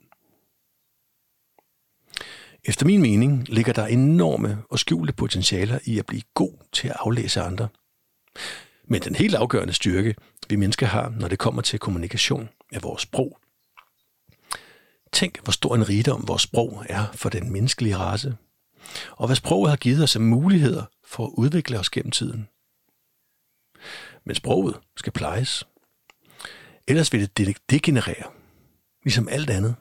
Efter 2.63 2.86
min 2.86 3.01
mening 3.01 3.49
ligger 3.49 3.73
der 3.73 3.86
enorme 3.86 4.63
og 4.69 4.79
skjulte 4.79 5.13
potentialer 5.13 5.79
i 5.84 5.99
at 5.99 6.05
blive 6.05 6.21
god 6.34 6.53
til 6.71 6.88
at 6.88 6.95
aflæse 6.99 7.41
andre. 7.41 7.67
Men 8.88 9.02
den 9.02 9.15
helt 9.15 9.36
afgørende 9.36 9.74
styrke, 9.74 10.15
vi 10.50 10.56
mennesker 10.56 10.86
har, 10.86 11.10
når 11.10 11.28
det 11.28 11.39
kommer 11.39 11.62
til 11.62 11.80
kommunikation, 11.80 12.50
er 12.71 12.80
vores 12.80 13.02
sprog. 13.02 13.39
Tænk, 15.13 15.39
hvor 15.43 15.52
stor 15.52 15.76
en 15.76 15.89
rigdom 15.89 16.28
vores 16.28 16.41
sprog 16.41 16.86
er 16.89 17.06
for 17.13 17.30
den 17.30 17.52
menneskelige 17.52 17.98
race, 17.98 18.38
og 19.12 19.28
hvad 19.28 19.36
sproget 19.36 19.69
har 19.69 19.78
givet 19.78 20.04
os 20.04 20.15
af 20.15 20.21
muligheder 20.21 20.84
for 21.06 21.26
at 21.26 21.32
udvikle 21.38 21.80
os 21.80 21.89
gennem 21.89 22.12
tiden. 22.12 22.48
Men 24.26 24.36
sproget 24.36 24.80
skal 24.98 25.13
plejes. 25.13 25.63
Ellers 26.88 27.13
vil 27.13 27.30
det 27.38 27.58
degenerere, 27.69 28.32
ligesom 29.04 29.28
alt 29.30 29.50
andet. 29.50 29.76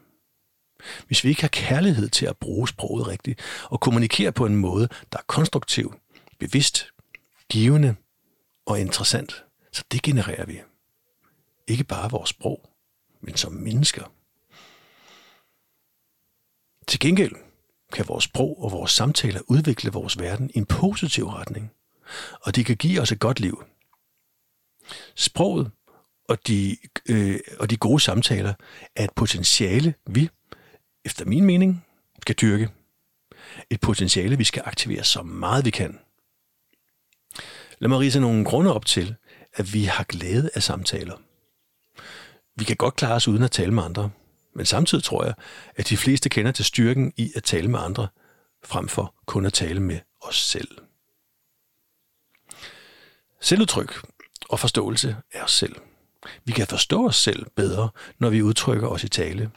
Hvis 1.06 1.24
vi 1.24 1.28
ikke 1.28 1.40
har 1.40 1.48
kærlighed 1.48 2.08
til 2.08 2.26
at 2.26 2.36
bruge 2.36 2.68
sproget 2.68 3.06
rigtigt 3.06 3.40
og 3.64 3.80
kommunikere 3.80 4.32
på 4.32 4.46
en 4.46 4.56
måde, 4.56 4.88
der 5.12 5.18
er 5.18 5.22
konstruktiv, 5.26 5.94
bevidst, 6.38 6.86
givende 7.50 7.96
og 8.66 8.80
interessant, 8.80 9.44
så 9.72 9.84
det 9.92 10.02
genererer 10.02 10.46
vi. 10.46 10.60
Ikke 11.66 11.84
bare 11.84 12.10
vores 12.10 12.30
sprog, 12.30 12.70
men 13.20 13.36
som 13.36 13.52
mennesker. 13.52 14.12
Til 16.86 17.00
gengæld 17.00 17.32
kan 17.92 18.08
vores 18.08 18.24
sprog 18.24 18.62
og 18.64 18.72
vores 18.72 18.90
samtaler 18.90 19.40
udvikle 19.46 19.92
vores 19.92 20.18
verden 20.18 20.50
i 20.54 20.58
en 20.58 20.66
positiv 20.66 21.28
retning, 21.28 21.72
og 22.40 22.56
de 22.56 22.64
kan 22.64 22.76
give 22.76 23.00
os 23.00 23.12
et 23.12 23.20
godt 23.20 23.40
liv. 23.40 23.64
Sproget 25.14 25.70
og 26.28 26.46
de, 26.46 26.76
øh, 27.08 27.40
og 27.60 27.70
de 27.70 27.76
gode 27.76 28.00
samtaler 28.00 28.54
er 28.96 29.04
et 29.04 29.12
potentiale, 29.16 29.94
vi, 30.06 30.30
efter 31.04 31.24
min 31.24 31.44
mening, 31.44 31.84
skal 32.22 32.34
dyrke. 32.34 32.68
Et 33.70 33.80
potentiale, 33.80 34.38
vi 34.38 34.44
skal 34.44 34.62
aktivere 34.66 35.04
så 35.04 35.22
meget 35.22 35.64
vi 35.64 35.70
kan. 35.70 35.98
Lad 37.84 37.88
mig 37.88 37.98
rise 37.98 38.20
nogle 38.20 38.44
grunde 38.44 38.74
op 38.74 38.86
til, 38.86 39.14
at 39.54 39.74
vi 39.74 39.84
har 39.84 40.04
glæde 40.04 40.50
af 40.54 40.62
samtaler. 40.62 41.16
Vi 42.56 42.64
kan 42.64 42.76
godt 42.76 42.96
klare 42.96 43.14
os 43.14 43.28
uden 43.28 43.42
at 43.42 43.50
tale 43.50 43.74
med 43.74 43.82
andre, 43.82 44.10
men 44.54 44.66
samtidig 44.66 45.04
tror 45.04 45.24
jeg, 45.24 45.34
at 45.76 45.88
de 45.88 45.96
fleste 45.96 46.28
kender 46.28 46.52
til 46.52 46.64
styrken 46.64 47.12
i 47.16 47.32
at 47.36 47.42
tale 47.42 47.68
med 47.68 47.78
andre, 47.80 48.08
frem 48.64 48.88
for 48.88 49.14
kun 49.26 49.46
at 49.46 49.52
tale 49.52 49.80
med 49.80 50.00
os 50.20 50.36
selv. 50.36 50.68
Selvudtryk 53.40 54.06
og 54.48 54.60
forståelse 54.60 55.16
af 55.32 55.42
os 55.42 55.52
selv. 55.52 55.76
Vi 56.44 56.52
kan 56.52 56.66
forstå 56.66 57.06
os 57.06 57.16
selv 57.16 57.46
bedre, 57.56 57.88
når 58.18 58.30
vi 58.30 58.42
udtrykker 58.42 58.88
os 58.88 59.04
i 59.04 59.08
tale. 59.08 59.50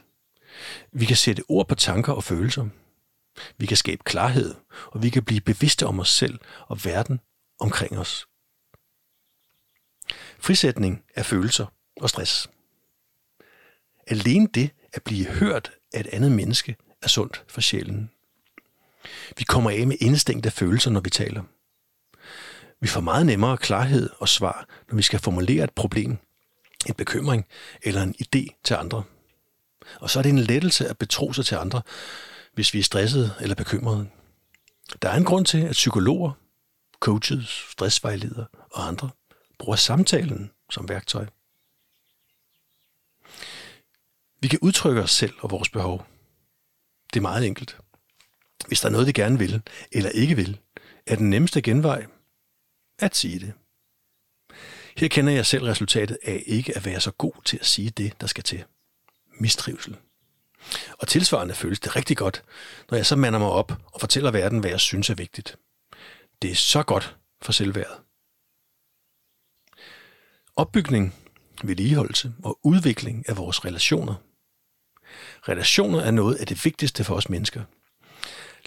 Vi 0.92 1.04
kan 1.04 1.16
sætte 1.16 1.42
ord 1.48 1.68
på 1.68 1.74
tanker 1.74 2.12
og 2.12 2.24
følelser. 2.24 2.68
Vi 3.58 3.66
kan 3.66 3.76
skabe 3.76 4.02
klarhed, 4.04 4.54
og 4.86 5.02
vi 5.02 5.10
kan 5.10 5.24
blive 5.24 5.40
bevidste 5.40 5.86
om 5.86 6.00
os 6.00 6.10
selv 6.10 6.38
og 6.66 6.84
verden 6.84 7.20
omkring 7.60 7.98
os. 7.98 8.26
Frisætning 10.38 11.04
af 11.14 11.26
følelser 11.26 11.66
og 12.00 12.10
stress. 12.10 12.50
Alene 14.06 14.48
det 14.54 14.70
at 14.92 15.02
blive 15.02 15.26
hørt 15.26 15.72
af 15.92 16.00
et 16.00 16.06
andet 16.06 16.32
menneske 16.32 16.76
er 17.02 17.08
sundt 17.08 17.44
for 17.48 17.60
sjælen. 17.60 18.10
Vi 19.38 19.44
kommer 19.44 19.70
af 19.70 19.86
med 19.86 19.96
indstængte 20.00 20.50
følelser, 20.50 20.90
når 20.90 21.00
vi 21.00 21.10
taler. 21.10 21.42
Vi 22.80 22.88
får 22.88 23.00
meget 23.00 23.26
nemmere 23.26 23.56
klarhed 23.56 24.10
og 24.18 24.28
svar, 24.28 24.68
når 24.88 24.96
vi 24.96 25.02
skal 25.02 25.18
formulere 25.18 25.64
et 25.64 25.72
problem, 25.72 26.16
en 26.86 26.94
bekymring 26.94 27.46
eller 27.82 28.02
en 28.02 28.14
idé 28.22 28.60
til 28.64 28.74
andre. 28.74 29.02
Og 30.00 30.10
så 30.10 30.18
er 30.18 30.22
det 30.22 30.30
en 30.30 30.38
lettelse 30.38 30.88
at 30.88 30.98
betro 30.98 31.32
sig 31.32 31.46
til 31.46 31.54
andre, 31.54 31.82
hvis 32.54 32.74
vi 32.74 32.78
er 32.78 32.82
stressede 32.82 33.34
eller 33.40 33.54
bekymrede. 33.54 34.08
Der 35.02 35.08
er 35.08 35.16
en 35.16 35.24
grund 35.24 35.46
til, 35.46 35.58
at 35.58 35.72
psykologer, 35.72 36.32
coaches, 37.00 37.66
stressvejledere 37.70 38.46
og 38.70 38.86
andre 38.88 39.10
bruger 39.58 39.76
samtalen 39.76 40.50
som 40.70 40.88
værktøj. 40.88 41.26
Vi 44.40 44.48
kan 44.48 44.58
udtrykke 44.62 45.02
os 45.02 45.10
selv 45.10 45.34
og 45.40 45.50
vores 45.50 45.68
behov. 45.68 46.06
Det 47.14 47.20
er 47.20 47.22
meget 47.22 47.46
enkelt. 47.46 47.78
Hvis 48.66 48.80
der 48.80 48.88
er 48.88 48.92
noget, 48.92 49.06
vi 49.06 49.12
gerne 49.12 49.38
vil 49.38 49.62
eller 49.92 50.10
ikke 50.10 50.36
vil, 50.36 50.60
er 51.06 51.16
den 51.16 51.30
nemmeste 51.30 51.62
genvej 51.62 52.06
at 52.98 53.16
sige 53.16 53.38
det. 53.38 53.52
Her 54.96 55.08
kender 55.08 55.32
jeg 55.32 55.46
selv 55.46 55.64
resultatet 55.64 56.18
af 56.24 56.42
ikke 56.46 56.76
at 56.76 56.84
være 56.84 57.00
så 57.00 57.10
god 57.10 57.42
til 57.44 57.58
at 57.58 57.66
sige 57.66 57.90
det, 57.90 58.20
der 58.20 58.26
skal 58.26 58.44
til. 58.44 58.64
Mistrivsel. 59.40 59.96
Og 60.98 61.08
tilsvarende 61.08 61.54
føles 61.54 61.80
det 61.80 61.96
rigtig 61.96 62.16
godt, 62.16 62.44
når 62.90 62.96
jeg 62.96 63.06
så 63.06 63.16
mander 63.16 63.38
mig 63.38 63.48
op 63.48 63.72
og 63.86 64.00
fortæller 64.00 64.30
verden, 64.30 64.58
hvad 64.58 64.70
jeg 64.70 64.80
synes 64.80 65.10
er 65.10 65.14
vigtigt. 65.14 65.56
Det 66.42 66.50
er 66.50 66.54
så 66.54 66.82
godt 66.82 67.16
for 67.42 67.52
selvværdet. 67.52 67.96
Opbygning, 70.56 71.14
vedligeholdelse 71.64 72.32
og 72.44 72.58
udvikling 72.62 73.28
af 73.28 73.36
vores 73.36 73.64
relationer. 73.64 74.14
Relationer 75.48 76.00
er 76.00 76.10
noget 76.10 76.34
af 76.34 76.46
det 76.46 76.64
vigtigste 76.64 77.04
for 77.04 77.14
os 77.14 77.28
mennesker. 77.28 77.62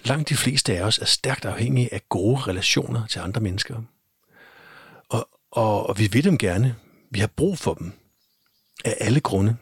Langt 0.04 0.28
de 0.28 0.36
fleste 0.36 0.78
af 0.78 0.82
os 0.82 0.98
er 0.98 1.04
stærkt 1.04 1.44
afhængige 1.44 1.94
af 1.94 2.08
gode 2.08 2.40
relationer 2.40 3.06
til 3.06 3.18
andre 3.18 3.40
mennesker. 3.40 3.82
Og, 5.08 5.28
og, 5.50 5.86
og 5.86 5.98
vi 5.98 6.06
vil 6.06 6.24
dem 6.24 6.38
gerne. 6.38 6.76
Vi 7.10 7.20
har 7.20 7.26
brug 7.26 7.58
for 7.58 7.74
dem. 7.74 7.92
Af 8.84 8.96
alle 9.00 9.20
grunde. 9.20 9.56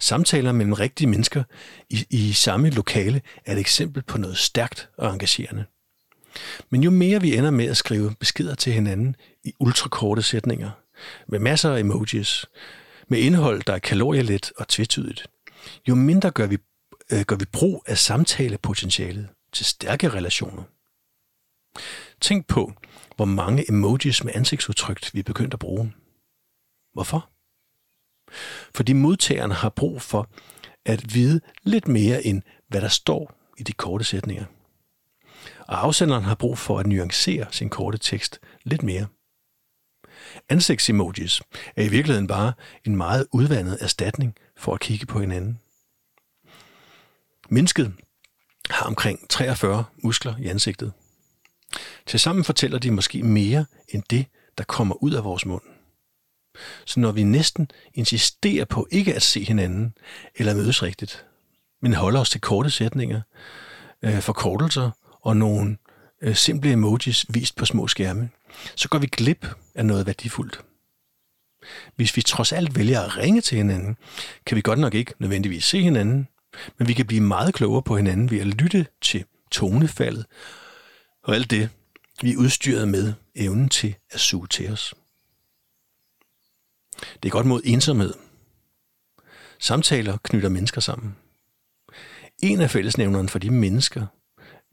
Samtaler 0.00 0.52
mellem 0.52 0.72
rigtige 0.72 1.08
mennesker 1.08 1.44
i, 1.90 2.06
i 2.10 2.32
samme 2.32 2.70
lokale 2.70 3.22
er 3.44 3.52
et 3.52 3.58
eksempel 3.58 4.02
på 4.02 4.18
noget 4.18 4.38
stærkt 4.38 4.90
og 4.96 5.12
engagerende. 5.12 5.64
Men 6.70 6.82
jo 6.82 6.90
mere 6.90 7.20
vi 7.20 7.36
ender 7.36 7.50
med 7.50 7.66
at 7.66 7.76
skrive 7.76 8.14
beskeder 8.20 8.54
til 8.54 8.72
hinanden 8.72 9.16
i 9.44 9.52
ultrakorte 9.60 10.22
sætninger, 10.22 10.70
med 11.28 11.38
masser 11.38 11.70
af 11.70 11.80
emojis, 11.80 12.46
med 13.08 13.18
indhold, 13.18 13.62
der 13.62 13.72
er 13.72 13.78
kalorielet 13.78 14.52
og 14.56 14.68
tvetydigt, 14.68 15.26
jo 15.88 15.94
mindre 15.94 16.30
gør 16.30 16.46
vi, 16.46 16.58
øh, 17.12 17.20
gør 17.20 17.36
vi 17.36 17.44
brug 17.44 17.84
af 17.86 17.98
samtalepotentialet 17.98 19.28
til 19.52 19.66
stærke 19.66 20.08
relationer. 20.08 20.62
Tænk 22.20 22.46
på, 22.46 22.72
hvor 23.16 23.24
mange 23.24 23.68
emojis 23.68 24.24
med 24.24 24.32
ansigtsudtryk 24.36 25.14
vi 25.14 25.18
er 25.18 25.24
begyndt 25.24 25.54
at 25.54 25.60
bruge. 25.60 25.92
Hvorfor? 26.92 27.30
Fordi 28.74 28.92
modtagerne 28.92 29.54
har 29.54 29.68
brug 29.68 30.02
for 30.02 30.30
at 30.86 31.14
vide 31.14 31.40
lidt 31.62 31.88
mere 31.88 32.26
end, 32.26 32.42
hvad 32.68 32.80
der 32.80 32.88
står 32.88 33.34
i 33.58 33.62
de 33.62 33.72
korte 33.72 34.04
sætninger. 34.04 34.44
Og 35.68 35.84
afsenderen 35.84 36.24
har 36.24 36.34
brug 36.34 36.58
for 36.58 36.78
at 36.78 36.86
nuancere 36.86 37.46
sin 37.50 37.70
korte 37.70 37.98
tekst 37.98 38.40
lidt 38.64 38.82
mere. 38.82 39.06
Ansigtsemojis 40.48 41.42
er 41.76 41.82
i 41.84 41.88
virkeligheden 41.88 42.26
bare 42.26 42.52
en 42.84 42.96
meget 42.96 43.26
udvandet 43.32 43.78
erstatning 43.80 44.34
for 44.56 44.74
at 44.74 44.80
kigge 44.80 45.06
på 45.06 45.20
hinanden. 45.20 45.58
Mennesket 47.48 47.94
har 48.70 48.86
omkring 48.86 49.28
43 49.28 49.84
muskler 50.02 50.36
i 50.38 50.46
ansigtet. 50.46 50.92
Tilsammen 52.06 52.44
fortæller 52.44 52.78
de 52.78 52.90
måske 52.90 53.22
mere 53.22 53.66
end 53.88 54.02
det, 54.10 54.26
der 54.58 54.64
kommer 54.64 55.02
ud 55.02 55.12
af 55.12 55.24
vores 55.24 55.46
mund. 55.46 55.62
Så 56.84 57.00
når 57.00 57.12
vi 57.12 57.22
næsten 57.22 57.70
insisterer 57.94 58.64
på 58.64 58.88
ikke 58.90 59.14
at 59.14 59.22
se 59.22 59.44
hinanden 59.44 59.94
eller 60.34 60.54
mødes 60.54 60.82
rigtigt, 60.82 61.26
men 61.82 61.94
holder 61.94 62.20
os 62.20 62.30
til 62.30 62.40
korte 62.40 62.70
sætninger, 62.70 63.20
øh, 64.02 64.20
forkortelser 64.20 64.90
og 65.28 65.36
nogle 65.36 65.76
øh, 66.22 66.36
simple 66.36 66.72
emojis 66.72 67.26
vist 67.28 67.56
på 67.56 67.64
små 67.64 67.88
skærme, 67.88 68.30
så 68.74 68.88
går 68.88 68.98
vi 68.98 69.06
glip 69.06 69.46
af 69.74 69.86
noget 69.86 70.06
værdifuldt. 70.06 70.60
Hvis 71.96 72.16
vi 72.16 72.22
trods 72.22 72.52
alt 72.52 72.76
vælger 72.76 73.00
at 73.00 73.16
ringe 73.16 73.40
til 73.40 73.56
hinanden, 73.56 73.96
kan 74.46 74.56
vi 74.56 74.62
godt 74.62 74.78
nok 74.78 74.94
ikke 74.94 75.14
nødvendigvis 75.18 75.64
se 75.64 75.82
hinanden, 75.82 76.28
men 76.78 76.88
vi 76.88 76.92
kan 76.92 77.06
blive 77.06 77.20
meget 77.20 77.54
klogere 77.54 77.82
på 77.82 77.96
hinanden 77.96 78.30
ved 78.30 78.40
at 78.40 78.46
lytte 78.46 78.86
til 79.00 79.24
tonefaldet 79.50 80.26
og 81.22 81.34
alt 81.34 81.50
det, 81.50 81.70
Vi 82.22 82.32
er 82.32 82.36
udstyret 82.36 82.88
med 82.88 83.12
evnen 83.34 83.68
til 83.68 83.94
at 84.10 84.20
suge 84.20 84.46
til 84.46 84.72
os. 84.72 84.94
Det 87.22 87.28
er 87.28 87.30
godt 87.30 87.46
mod 87.46 87.60
ensomhed. 87.64 88.14
Samtaler 89.58 90.18
knytter 90.22 90.48
mennesker 90.48 90.80
sammen. 90.80 91.16
En 92.42 92.60
af 92.60 92.70
fællesnævnerne 92.70 93.28
for 93.28 93.38
de 93.38 93.50
mennesker, 93.50 94.06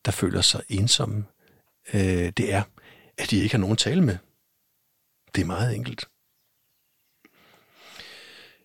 der 0.05 0.11
føler 0.11 0.41
sig 0.41 0.61
ensomme, 0.69 1.25
øh, 1.93 2.31
det 2.37 2.53
er, 2.53 2.63
at 3.17 3.31
de 3.31 3.37
ikke 3.37 3.53
har 3.53 3.59
nogen 3.59 3.71
at 3.71 3.77
tale 3.77 4.01
med. 4.01 4.17
Det 5.35 5.41
er 5.41 5.45
meget 5.45 5.75
enkelt. 5.75 6.05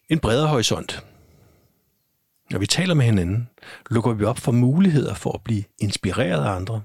En 0.09 0.21
bredere 0.21 0.49
horisont. 0.49 1.05
Når 2.51 2.59
vi 2.59 2.67
taler 2.67 2.95
med 2.95 3.05
hinanden, 3.05 3.51
lukker 3.91 4.13
vi 4.13 4.25
op 4.25 4.39
for 4.39 4.53
muligheder 4.53 5.15
for 5.15 5.33
at 5.33 5.45
blive 5.45 5.65
inspireret 5.79 6.45
af 6.45 6.51
andre 6.51 6.83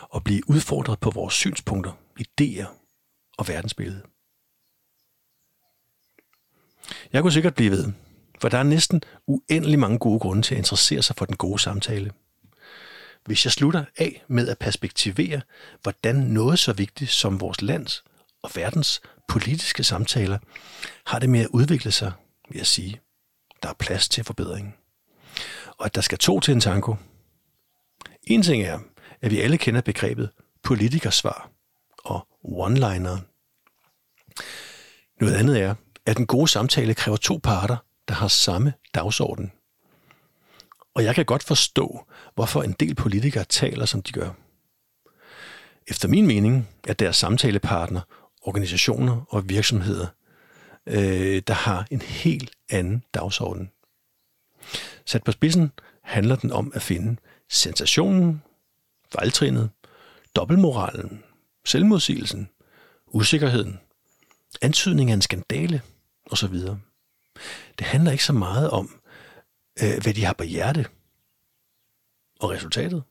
og 0.00 0.24
blive 0.24 0.50
udfordret 0.50 1.00
på 1.00 1.10
vores 1.10 1.34
synspunkter, 1.34 1.92
idéer 2.20 2.66
og 3.38 3.48
verdensbillede. 3.48 4.02
Jeg 7.12 7.22
kunne 7.22 7.32
sikkert 7.32 7.54
blive 7.54 7.70
ved, 7.70 7.92
for 8.40 8.48
der 8.48 8.58
er 8.58 8.62
næsten 8.62 9.02
uendelig 9.26 9.78
mange 9.78 9.98
gode 9.98 10.20
grunde 10.20 10.42
til 10.42 10.54
at 10.54 10.58
interessere 10.58 11.02
sig 11.02 11.16
for 11.16 11.24
den 11.24 11.36
gode 11.36 11.58
samtale. 11.58 12.12
Hvis 13.26 13.44
jeg 13.44 13.52
slutter 13.52 13.84
af 13.98 14.24
med 14.28 14.48
at 14.48 14.58
perspektivere, 14.58 15.40
hvordan 15.82 16.16
noget 16.16 16.58
så 16.58 16.72
vigtigt 16.72 17.10
som 17.10 17.40
vores 17.40 17.62
lands 17.62 18.04
og 18.42 18.50
verdens 18.54 19.00
politiske 19.28 19.84
samtaler 19.84 20.38
har 21.06 21.18
det 21.18 21.30
med 21.30 21.40
at 21.40 21.48
udvikle 21.52 21.92
sig, 21.92 22.12
vil 22.48 22.58
jeg 22.58 22.66
sige, 22.66 23.00
der 23.62 23.68
er 23.68 23.72
plads 23.72 24.08
til 24.08 24.24
forbedring. 24.24 24.76
Og 25.78 25.86
at 25.86 25.94
der 25.94 26.00
skal 26.00 26.18
to 26.18 26.40
til 26.40 26.52
en 26.52 26.60
tango. 26.60 26.94
En 28.22 28.42
ting 28.42 28.62
er, 28.62 28.78
at 29.22 29.30
vi 29.30 29.40
alle 29.40 29.58
kender 29.58 29.80
begrebet 29.80 30.30
politikersvar 30.62 31.50
og 31.98 32.28
one-liner. 32.44 33.18
Noget 35.20 35.34
andet 35.34 35.60
er, 35.60 35.74
at 36.06 36.18
en 36.18 36.26
god 36.26 36.48
samtale 36.48 36.94
kræver 36.94 37.16
to 37.16 37.40
parter, 37.42 37.76
der 38.08 38.14
har 38.14 38.28
samme 38.28 38.72
dagsorden. 38.94 39.52
Og 40.96 41.04
jeg 41.04 41.14
kan 41.14 41.24
godt 41.24 41.42
forstå, 41.42 42.06
hvorfor 42.34 42.62
en 42.62 42.72
del 42.72 42.94
politikere 42.94 43.44
taler, 43.44 43.86
som 43.86 44.02
de 44.02 44.12
gør. 44.12 44.30
Efter 45.86 46.08
min 46.08 46.26
mening 46.26 46.68
er 46.88 46.92
deres 46.92 47.16
samtalepartner 47.16 48.00
organisationer 48.42 49.24
og 49.28 49.48
virksomheder, 49.48 50.06
øh, 50.86 51.42
der 51.46 51.54
har 51.54 51.86
en 51.90 52.02
helt 52.02 52.50
anden 52.70 53.02
dagsorden. 53.14 53.70
Sat 55.04 55.24
på 55.24 55.32
spidsen 55.32 55.72
handler 56.02 56.36
den 56.36 56.52
om 56.52 56.72
at 56.74 56.82
finde 56.82 57.16
sensationen, 57.48 58.42
fejltrinet, 59.12 59.70
dobbeltmoralen, 60.36 61.22
selvmodsigelsen, 61.64 62.48
usikkerheden, 63.06 63.80
antydning 64.62 65.10
af 65.10 65.14
en 65.14 65.22
skandale 65.22 65.82
osv. 66.30 66.54
Det 67.78 67.86
handler 67.86 68.12
ikke 68.12 68.24
så 68.24 68.32
meget 68.32 68.70
om, 68.70 69.00
øh, 69.82 70.02
hvad 70.02 70.14
de 70.14 70.24
har 70.24 70.32
på 70.32 70.44
hjerte. 70.44 70.86
Og 72.40 72.50
resultatet? 72.50 73.02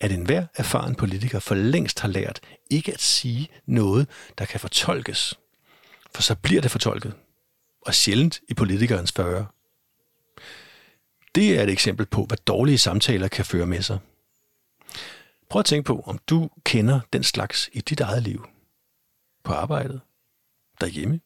At 0.00 0.12
enhver 0.12 0.46
erfaren 0.54 0.94
politiker 0.94 1.38
for 1.38 1.54
længst 1.54 2.00
har 2.00 2.08
lært 2.08 2.40
ikke 2.70 2.92
at 2.92 3.00
sige 3.00 3.48
noget, 3.66 4.08
der 4.38 4.44
kan 4.44 4.60
fortolkes. 4.60 5.34
For 6.14 6.22
så 6.22 6.34
bliver 6.34 6.60
det 6.62 6.70
fortolket. 6.70 7.14
Og 7.80 7.94
sjældent 7.94 8.40
i 8.48 8.54
politikernes 8.54 9.12
fører. 9.12 9.44
Det 11.34 11.58
er 11.58 11.62
et 11.62 11.70
eksempel 11.70 12.06
på, 12.06 12.24
hvad 12.24 12.36
dårlige 12.36 12.78
samtaler 12.78 13.28
kan 13.28 13.44
føre 13.44 13.66
med 13.66 13.82
sig. 13.82 13.98
Prøv 15.50 15.60
at 15.60 15.66
tænke 15.66 15.86
på, 15.86 16.00
om 16.06 16.18
du 16.18 16.50
kender 16.64 17.00
den 17.12 17.22
slags 17.22 17.70
i 17.72 17.80
dit 17.80 18.00
eget 18.00 18.22
liv. 18.22 18.46
På 19.44 19.52
arbejdet, 19.52 20.00
derhjemme, 20.80 21.20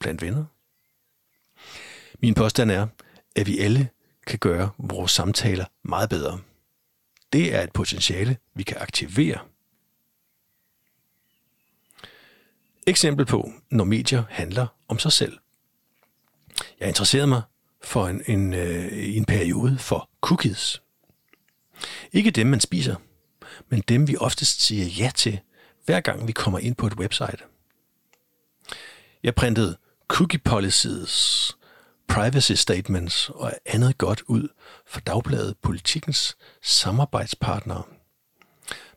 blandt 0.00 0.22
venner. 0.22 0.44
Min 2.18 2.34
påstand 2.34 2.70
er, 2.70 2.86
at 3.36 3.46
vi 3.46 3.58
alle 3.58 3.88
kan 4.26 4.38
gøre 4.38 4.70
vores 4.78 5.12
samtaler 5.12 5.64
meget 5.82 6.08
bedre. 6.08 6.40
Det 7.32 7.54
er 7.54 7.62
et 7.62 7.72
potentiale, 7.72 8.36
vi 8.54 8.62
kan 8.62 8.76
aktivere. 8.80 9.38
Eksempel 12.86 13.26
på, 13.26 13.52
når 13.70 13.84
medier 13.84 14.24
handler 14.28 14.66
om 14.88 14.98
sig 14.98 15.12
selv. 15.12 15.38
Jeg 16.80 16.88
interesserede 16.88 17.26
mig 17.26 17.42
for 17.82 18.08
en, 18.08 18.22
en, 18.26 18.54
øh, 18.54 19.16
en 19.16 19.24
periode 19.24 19.78
for 19.78 20.10
cookies. 20.20 20.82
Ikke 22.12 22.30
dem, 22.30 22.46
man 22.46 22.60
spiser, 22.60 22.96
men 23.68 23.80
dem, 23.88 24.08
vi 24.08 24.16
oftest 24.16 24.62
siger 24.62 24.84
ja 24.86 25.10
til, 25.14 25.40
hver 25.84 26.00
gang 26.00 26.26
vi 26.26 26.32
kommer 26.32 26.58
ind 26.58 26.76
på 26.76 26.86
et 26.86 26.94
website. 26.94 27.38
Jeg 29.22 29.34
printede 29.34 29.76
cookie 30.08 30.38
policies, 30.38 31.56
privacy 32.10 32.52
statements 32.52 33.30
og 33.34 33.52
andet 33.66 33.98
godt 33.98 34.22
ud 34.26 34.48
for 34.86 35.00
dagbladet 35.00 35.56
Politikens 35.62 36.36
samarbejdspartnere. 36.62 37.82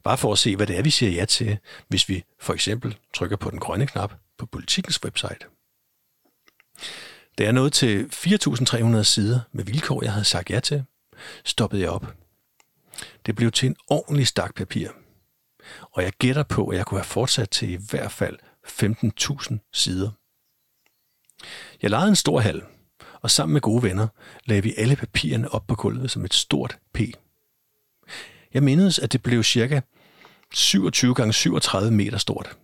Bare 0.04 0.18
for 0.18 0.32
at 0.32 0.38
se, 0.38 0.56
hvad 0.56 0.68
det 0.68 0.78
er, 0.78 0.82
vi 0.82 0.90
siger 0.90 1.12
ja 1.12 1.26
til, 1.26 1.58
hvis 1.88 2.10
vi 2.10 2.24
for 2.40 2.54
eksempel 2.54 2.98
trykker 3.14 3.38
på 3.38 3.50
den 3.50 3.60
grønne 3.60 3.88
knap 3.88 4.14
på 4.38 4.46
Politikens 4.46 5.04
website. 5.04 5.46
Da 7.38 7.44
jeg 7.44 7.54
nåede 7.54 7.70
til 7.70 8.10
4.300 8.14 9.04
sider 9.04 9.40
med 9.52 9.64
vilkår, 9.64 10.04
jeg 10.04 10.12
havde 10.12 10.26
sagt 10.26 10.50
ja 10.50 10.60
til, 10.60 10.86
stoppede 11.46 11.82
jeg 11.82 11.90
op. 11.90 12.16
Det 13.26 13.36
blev 13.36 13.52
til 13.52 13.68
en 13.68 13.76
ordentlig 13.88 14.28
stak 14.28 14.56
papir. 14.56 14.90
Og 15.82 16.04
jeg 16.04 16.12
gætter 16.12 16.44
på, 16.44 16.68
at 16.68 16.78
jeg 16.78 16.86
kunne 16.86 17.00
have 17.00 17.06
fortsat 17.06 17.50
til 17.50 17.70
i 17.70 17.80
hvert 17.90 18.12
fald 18.12 18.38
15.000 18.68 19.70
sider. 19.74 20.12
Jeg 21.82 21.90
lejede 21.90 22.10
en 22.10 22.16
stor 22.16 22.40
hal, 22.40 22.64
og 23.24 23.32
sammen 23.32 23.54
med 23.54 23.62
gode 23.62 23.84
venner 23.84 24.08
lagde 24.46 24.64
vi 24.64 24.74
alle 24.78 24.96
papirerne 24.96 25.54
op 25.54 25.68
på 25.68 25.76
gulvet 25.76 26.12
som 26.12 26.26
et 26.26 26.34
stort 26.34 26.78
P. 26.94 27.00
Jeg 28.54 28.64
mindedes, 28.64 29.00
at 29.00 29.14
det 29.14 29.24
blev 29.24 29.44
cirka 29.44 29.82
27 30.54 31.14
gange 31.14 31.34
37 31.34 31.92
meter 31.92 32.18
stort. 32.18 32.58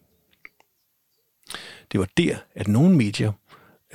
Det 1.91 1.99
var 1.99 2.07
der, 2.17 2.37
at 2.55 2.67
nogle 2.67 2.95
medier 2.95 3.31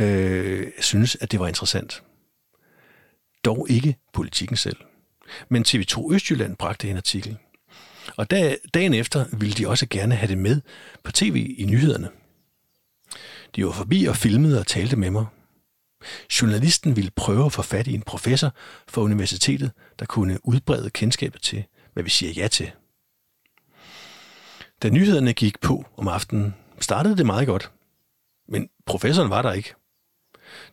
øh, 0.00 0.66
synes, 0.80 1.16
at 1.20 1.32
det 1.32 1.40
var 1.40 1.48
interessant. 1.48 2.02
Dog 3.44 3.66
ikke 3.70 3.96
politikken 4.12 4.56
selv. 4.56 4.76
Men 5.48 5.64
TV2 5.68 6.12
Østjylland 6.14 6.56
bragte 6.56 6.90
en 6.90 6.96
artikel. 6.96 7.36
Og 8.16 8.30
da, 8.30 8.56
dagen 8.74 8.94
efter 8.94 9.24
ville 9.32 9.54
de 9.54 9.68
også 9.68 9.86
gerne 9.90 10.14
have 10.14 10.28
det 10.28 10.38
med 10.38 10.60
på 11.02 11.12
tv 11.12 11.54
i 11.58 11.64
nyhederne. 11.64 12.08
De 13.56 13.66
var 13.66 13.72
forbi 13.72 14.04
og 14.04 14.16
filmede 14.16 14.60
og 14.60 14.66
talte 14.66 14.96
med 14.96 15.10
mig. 15.10 15.26
Journalisten 16.42 16.96
ville 16.96 17.10
prøve 17.10 17.46
at 17.46 17.52
få 17.52 17.62
fat 17.62 17.86
i 17.86 17.94
en 17.94 18.02
professor 18.02 18.54
fra 18.88 19.02
universitetet, 19.02 19.72
der 19.98 20.06
kunne 20.06 20.38
udbrede 20.46 20.90
kendskabet 20.90 21.42
til, 21.42 21.64
hvad 21.92 22.02
vi 22.02 22.10
siger 22.10 22.32
ja 22.32 22.48
til. 22.48 22.70
Da 24.82 24.88
nyhederne 24.88 25.32
gik 25.32 25.60
på 25.60 25.84
om 25.96 26.08
aftenen, 26.08 26.54
startede 26.80 27.16
det 27.16 27.26
meget 27.26 27.46
godt. 27.46 27.72
Men 28.48 28.68
professoren 28.86 29.30
var 29.30 29.42
der 29.42 29.52
ikke. 29.52 29.74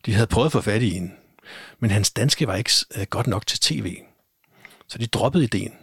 De 0.05 0.13
havde 0.13 0.27
prøvet 0.27 0.45
at 0.45 0.51
få 0.51 0.61
fat 0.61 0.81
i 0.81 0.95
en, 0.97 1.13
men 1.79 1.91
hans 1.91 2.11
danske 2.11 2.47
var 2.47 2.55
ikke 2.55 2.71
øh, 2.97 3.05
godt 3.09 3.27
nok 3.27 3.47
til 3.47 3.59
tv. 3.59 3.97
Så 4.87 4.97
de 4.97 5.07
droppede 5.07 5.43
ideen. 5.43 5.73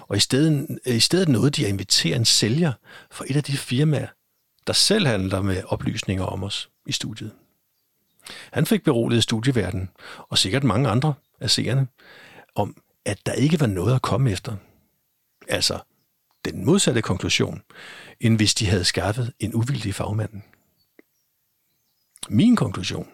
Og 0.00 0.16
i 0.16 0.20
stedet, 0.20 0.78
øh, 0.86 0.96
i 0.96 1.00
stedet 1.00 1.28
nåede 1.28 1.50
de 1.50 1.64
at 1.64 1.68
invitere 1.72 2.16
en 2.16 2.24
sælger 2.24 2.72
fra 3.10 3.24
et 3.28 3.36
af 3.36 3.44
de 3.44 3.56
firmaer, 3.56 4.08
der 4.66 4.72
selv 4.72 5.06
handler 5.06 5.42
med 5.42 5.62
oplysninger 5.66 6.24
om 6.24 6.44
os 6.44 6.70
i 6.86 6.92
studiet. 6.92 7.32
Han 8.52 8.66
fik 8.66 8.84
beroliget 8.84 9.22
studieverdenen, 9.22 9.90
og 10.18 10.38
sikkert 10.38 10.64
mange 10.64 10.88
andre 10.88 11.14
af 11.40 11.50
seerne, 11.50 11.88
om 12.54 12.82
at 13.04 13.26
der 13.26 13.32
ikke 13.32 13.60
var 13.60 13.66
noget 13.66 13.94
at 13.94 14.02
komme 14.02 14.30
efter. 14.30 14.56
Altså, 15.48 15.78
den 16.44 16.64
modsatte 16.64 17.02
konklusion, 17.02 17.62
end 18.20 18.36
hvis 18.36 18.54
de 18.54 18.66
havde 18.66 18.84
skaffet 18.84 19.32
en 19.38 19.54
uvildig 19.54 19.94
fagmand. 19.94 20.42
Min 22.28 22.56
konklusion. 22.56 23.08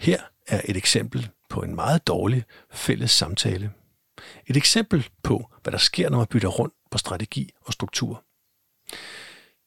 Her 0.00 0.20
er 0.46 0.60
et 0.64 0.76
eksempel 0.76 1.30
på 1.48 1.62
en 1.62 1.74
meget 1.74 2.06
dårlig 2.06 2.44
fælles 2.70 3.10
samtale. 3.10 3.72
Et 4.46 4.56
eksempel 4.56 5.08
på, 5.22 5.50
hvad 5.62 5.72
der 5.72 5.78
sker, 5.78 6.10
når 6.10 6.18
man 6.18 6.26
bytter 6.26 6.48
rundt 6.48 6.74
på 6.90 6.98
strategi 6.98 7.50
og 7.60 7.72
struktur. 7.72 8.24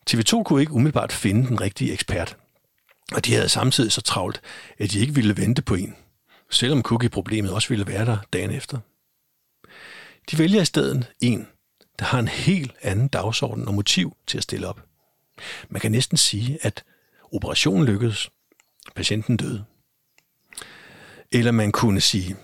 TV2 0.09 0.43
kunne 0.43 0.61
ikke 0.61 0.73
umiddelbart 0.73 1.11
finde 1.11 1.47
den 1.47 1.61
rigtige 1.61 1.93
ekspert, 1.93 2.37
og 3.15 3.25
de 3.25 3.33
havde 3.33 3.49
samtidig 3.49 3.91
så 3.91 4.01
travlt, 4.01 4.41
at 4.77 4.91
de 4.91 4.99
ikke 4.99 5.15
ville 5.15 5.37
vente 5.37 5.61
på 5.61 5.75
en, 5.75 5.95
selvom 6.49 6.81
cookie-problemet 6.81 7.51
også 7.51 7.69
ville 7.69 7.87
være 7.87 8.05
der 8.05 8.17
dagen 8.33 8.51
efter. 8.51 8.79
De 10.31 10.37
vælger 10.37 10.61
i 10.61 10.65
stedet 10.65 11.07
en, 11.19 11.47
der 11.99 12.05
har 12.05 12.19
en 12.19 12.27
helt 12.27 12.71
anden 12.81 13.07
dagsorden 13.07 13.67
og 13.67 13.73
motiv 13.73 14.17
til 14.27 14.37
at 14.37 14.43
stille 14.43 14.67
op. 14.67 14.85
Man 15.69 15.81
kan 15.81 15.91
næsten 15.91 16.17
sige, 16.17 16.57
at 16.61 16.83
operationen 17.33 17.85
lykkedes, 17.85 18.29
patienten 18.95 19.37
døde. 19.37 19.65
Eller 21.31 21.51
man 21.51 21.71
kunne 21.71 22.01
sige, 22.01 22.35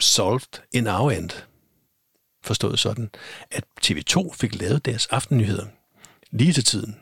solved 0.00 0.62
in 0.72 0.86
our 0.86 1.10
end. 1.10 1.30
forstået 2.44 2.78
sådan, 2.78 3.10
at 3.50 3.64
TV2 3.84 4.34
fik 4.34 4.54
lavet 4.54 4.84
deres 4.84 5.06
aftennyheder 5.06 5.66
lige 6.30 6.52
til 6.52 6.64
tiden, 6.64 7.00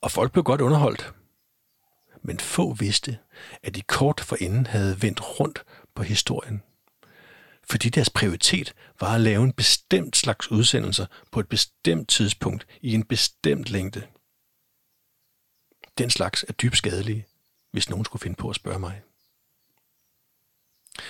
og 0.00 0.10
folk 0.10 0.32
blev 0.32 0.44
godt 0.44 0.60
underholdt. 0.60 1.12
Men 2.26 2.40
få 2.40 2.72
vidste, 2.72 3.18
at 3.62 3.74
de 3.74 3.82
kort 3.82 4.20
forinden 4.20 4.66
havde 4.66 5.02
vendt 5.02 5.40
rundt 5.40 5.64
på 5.94 6.02
historien. 6.02 6.62
Fordi 7.70 7.88
deres 7.88 8.10
prioritet 8.10 8.74
var 9.00 9.14
at 9.14 9.20
lave 9.20 9.44
en 9.44 9.52
bestemt 9.52 10.16
slags 10.16 10.50
udsendelser 10.50 11.06
på 11.32 11.40
et 11.40 11.48
bestemt 11.48 12.08
tidspunkt 12.08 12.66
i 12.80 12.94
en 12.94 13.04
bestemt 13.04 13.70
længde. 13.70 14.06
Den 15.98 16.10
slags 16.10 16.44
er 16.48 16.52
dybt 16.52 16.76
skadelige, 16.76 17.26
hvis 17.70 17.88
nogen 17.88 18.04
skulle 18.04 18.22
finde 18.22 18.36
på 18.36 18.50
at 18.50 18.56
spørge 18.56 18.78
mig. 18.78 19.02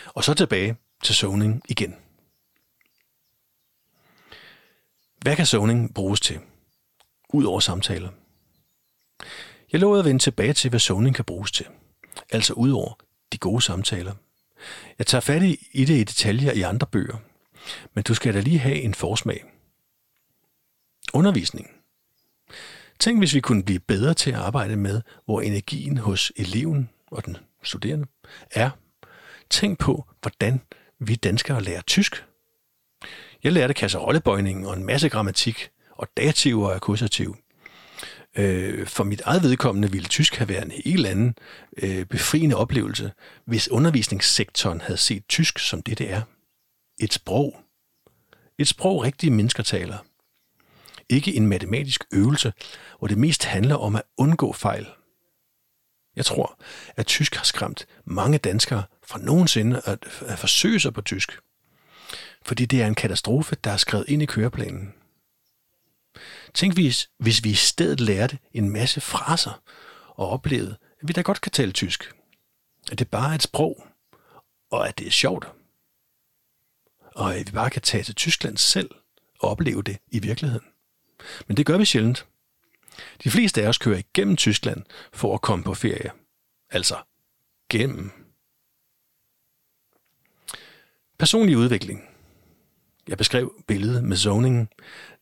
Og 0.07 0.25
så 0.25 0.35
tilbage 0.35 0.77
til 1.03 1.15
zoning 1.15 1.63
igen. 1.69 1.97
Hvad 5.23 5.37
kan 5.37 5.47
zoning 5.47 5.95
bruges 5.95 6.21
til? 6.21 6.41
Udover 7.29 7.61
samtaler. 7.61 8.11
Jeg 9.73 9.81
lovede 9.81 9.99
at 10.01 10.05
vende 10.05 10.23
tilbage 10.23 10.53
til, 10.53 10.71
hvad 10.71 10.81
zoning 10.81 11.17
kan 11.17 11.25
bruges 11.25 11.53
til. 11.53 11.67
Altså 12.31 12.53
udover 12.53 12.93
de 13.33 13.39
gode 13.39 13.63
samtaler. 13.63 14.15
Jeg 14.99 15.07
tager 15.07 15.21
fat 15.23 15.43
i 15.73 15.85
det 15.85 15.95
i 15.95 16.05
detaljer 16.05 16.53
i 16.53 16.63
andre 16.63 16.87
bøger, 16.87 17.17
men 17.95 18.05
du 18.05 18.15
skal 18.15 18.35
da 18.35 18.41
lige 18.41 18.59
have 18.59 18.81
en 18.81 18.95
forsmag. 18.95 19.45
Undervisning. 21.13 21.71
Tænk, 22.99 23.19
hvis 23.21 23.35
vi 23.35 23.41
kunne 23.41 23.63
blive 23.63 23.81
bedre 23.81 24.15
til 24.15 24.31
at 24.31 24.39
arbejde 24.39 24.77
med, 24.77 25.03
hvor 25.25 25.41
energien 25.41 25.99
hos 25.99 26.33
eleven 26.37 26.91
og 27.07 27.27
den 27.27 27.37
studerende 27.63 28.07
er. 28.51 28.71
Tænk 29.51 29.79
på, 29.79 30.05
hvordan 30.21 30.61
vi 30.99 31.15
danskere 31.15 31.63
lærer 31.63 31.83
tysk. 31.83 32.25
Jeg 33.43 33.53
lærte 33.53 33.75
kasserollebøjningen 33.75 34.67
og 34.67 34.77
en 34.77 34.85
masse 34.85 35.09
grammatik, 35.09 35.71
og 35.91 36.09
dativ 36.17 36.61
og 36.61 36.75
akkusativ. 36.75 37.37
Øh, 38.37 38.87
for 38.87 39.05
mit 39.05 39.21
eget 39.21 39.43
vedkommende 39.43 39.91
ville 39.91 40.09
tysk 40.09 40.35
have 40.35 40.49
været 40.49 40.65
en 40.65 40.73
helt 40.85 41.07
anden 41.07 41.35
øh, 41.77 42.07
befriende 42.07 42.57
oplevelse, 42.57 43.13
hvis 43.45 43.71
undervisningssektoren 43.71 44.81
havde 44.81 44.97
set 44.97 45.29
tysk 45.29 45.59
som 45.59 45.83
det, 45.83 45.99
det 45.99 46.11
er. 46.11 46.23
Et 47.01 47.13
sprog. 47.13 47.57
Et 48.59 48.69
sprog, 48.69 49.05
rigtige 49.05 49.31
mennesker 49.31 49.63
taler. 49.63 49.99
Ikke 51.09 51.35
en 51.35 51.47
matematisk 51.47 52.05
øvelse, 52.13 52.53
hvor 52.99 53.09
det 53.09 53.19
mest 53.19 53.45
handler 53.45 53.75
om 53.75 53.97
at 53.97 54.03
undgå 54.17 54.53
fejl. 54.53 54.87
Jeg 56.17 56.25
tror, 56.25 56.61
at 56.97 57.07
tysk 57.07 57.35
har 57.35 57.45
skræmt 57.45 57.87
mange 58.05 58.39
danskere 58.39 58.83
fra 59.07 59.19
nogensinde 59.19 59.83
at, 59.85 59.99
at 60.27 60.39
forsøge 60.39 60.81
sig 60.81 60.95
på 60.95 61.01
tysk. 61.01 61.39
Fordi 62.43 62.67
det 62.67 62.83
er 62.83 62.87
en 62.87 62.95
katastrofe, 62.95 63.57
der 63.65 63.71
er 63.71 63.77
skrevet 63.77 64.09
ind 64.09 64.23
i 64.23 64.27
køreplanen. 64.27 64.95
Tænk 66.55 66.75
hvis, 66.75 67.11
hvis 67.19 67.45
vi 67.45 67.51
i 67.51 67.55
stedet 67.55 68.01
lærte 68.01 68.39
en 68.53 68.71
masse 68.71 69.01
fraser 69.01 69.63
og 70.09 70.29
oplevede, 70.29 70.77
at 71.03 71.09
vi 71.09 71.13
da 71.13 71.23
godt 71.23 71.41
kan 71.41 71.53
tale 71.53 71.73
tysk. 71.73 72.13
At 72.93 72.99
det 72.99 73.11
bare 73.11 73.31
er 73.31 73.35
et 73.35 73.43
sprog, 73.43 73.87
og 74.71 74.89
at 74.89 74.99
det 74.99 75.07
er 75.07 75.11
sjovt. 75.11 75.49
Og 77.15 77.37
at 77.37 77.47
vi 77.47 77.53
bare 77.53 77.71
kan 77.71 77.83
tage 77.83 78.05
til 78.05 78.15
Tyskland 78.15 78.57
selv 78.57 78.91
og 79.41 79.51
opleve 79.51 79.83
det 79.83 79.99
i 80.09 80.19
virkeligheden. 80.19 80.67
Men 81.47 81.57
det 81.57 81.67
gør 81.67 81.79
vi 81.79 81.85
sjældent. 81.85 82.27
De 83.25 83.31
fleste 83.31 83.63
af 83.63 83.69
os 83.69 83.79
kører 83.79 83.99
igennem 83.99 84.37
Tyskland 84.37 84.83
for 85.13 85.35
at 85.35 85.41
komme 85.41 85.65
på 85.65 85.75
ferie. 85.75 86.11
Altså 86.71 86.97
gennem. 87.71 88.13
Personlig 91.19 91.57
udvikling. 91.57 92.09
Jeg 93.09 93.19
beskrev 93.19 93.63
billedet 93.67 94.05
med 94.05 94.17
zoningen, 94.17 94.69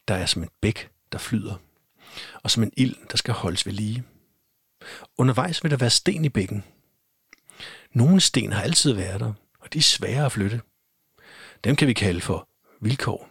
der 0.08 0.14
er 0.14 0.26
som 0.26 0.42
en 0.42 0.50
bæk, 0.60 0.90
der 1.12 1.18
flyder, 1.18 1.54
og 2.42 2.50
som 2.50 2.62
en 2.62 2.72
ild, 2.76 2.96
der 3.10 3.16
skal 3.16 3.34
holdes 3.34 3.66
ved 3.66 3.72
lige. 3.72 4.04
Undervejs 5.18 5.62
vil 5.62 5.70
der 5.70 5.76
være 5.76 5.90
sten 5.90 6.24
i 6.24 6.28
bækken. 6.28 6.64
Nogle 7.92 8.20
sten 8.20 8.52
har 8.52 8.62
altid 8.62 8.92
været 8.92 9.20
der, 9.20 9.32
og 9.58 9.72
de 9.72 9.78
er 9.78 9.82
svære 9.82 10.26
at 10.26 10.32
flytte. 10.32 10.60
Dem 11.64 11.76
kan 11.76 11.88
vi 11.88 11.92
kalde 11.92 12.20
for 12.20 12.48
vilkår. 12.80 13.28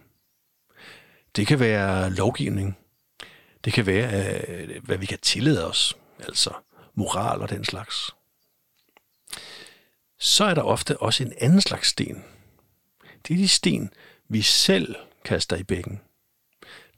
Det 1.35 1.47
kan 1.47 1.59
være 1.59 2.09
lovgivning. 2.09 2.77
Det 3.65 3.73
kan 3.73 3.85
være, 3.85 4.41
øh, 4.47 4.83
hvad 4.83 4.97
vi 4.97 5.05
kan 5.05 5.19
tillade 5.19 5.67
os, 5.67 5.97
altså 6.19 6.53
moral 6.95 7.41
og 7.41 7.49
den 7.49 7.65
slags. 7.65 8.15
Så 10.19 10.43
er 10.43 10.53
der 10.53 10.61
ofte 10.61 10.97
også 10.97 11.23
en 11.23 11.33
anden 11.41 11.61
slags 11.61 11.87
sten. 11.87 12.23
Det 13.27 13.33
er 13.33 13.37
de 13.37 13.47
sten, 13.47 13.93
vi 14.29 14.41
selv 14.41 14.95
kaster 15.25 15.55
i 15.55 15.63
bækken. 15.63 16.01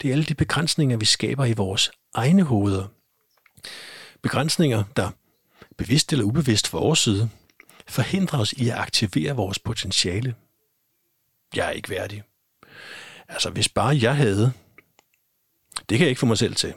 Det 0.03 0.09
er 0.09 0.13
alle 0.13 0.25
de 0.25 0.35
begrænsninger, 0.35 0.97
vi 0.97 1.05
skaber 1.05 1.45
i 1.45 1.53
vores 1.53 1.91
egne 2.13 2.43
hoveder. 2.43 2.87
Begrænsninger, 4.21 4.83
der 4.97 5.11
bevidst 5.77 6.11
eller 6.11 6.25
ubevidst 6.25 6.67
fra 6.67 6.79
vores 6.79 6.99
side, 6.99 7.29
forhindrer 7.87 8.39
os 8.39 8.53
i 8.53 8.69
at 8.69 8.77
aktivere 8.77 9.35
vores 9.35 9.59
potentiale. 9.59 10.35
Jeg 11.55 11.67
er 11.67 11.71
ikke 11.71 11.89
værdig. 11.89 12.23
Altså, 13.27 13.49
hvis 13.49 13.69
bare 13.69 13.97
jeg 14.01 14.15
havde, 14.15 14.53
det 15.89 15.97
kan 15.97 15.99
jeg 15.99 16.09
ikke 16.09 16.19
få 16.19 16.25
mig 16.25 16.37
selv 16.37 16.55
til. 16.55 16.73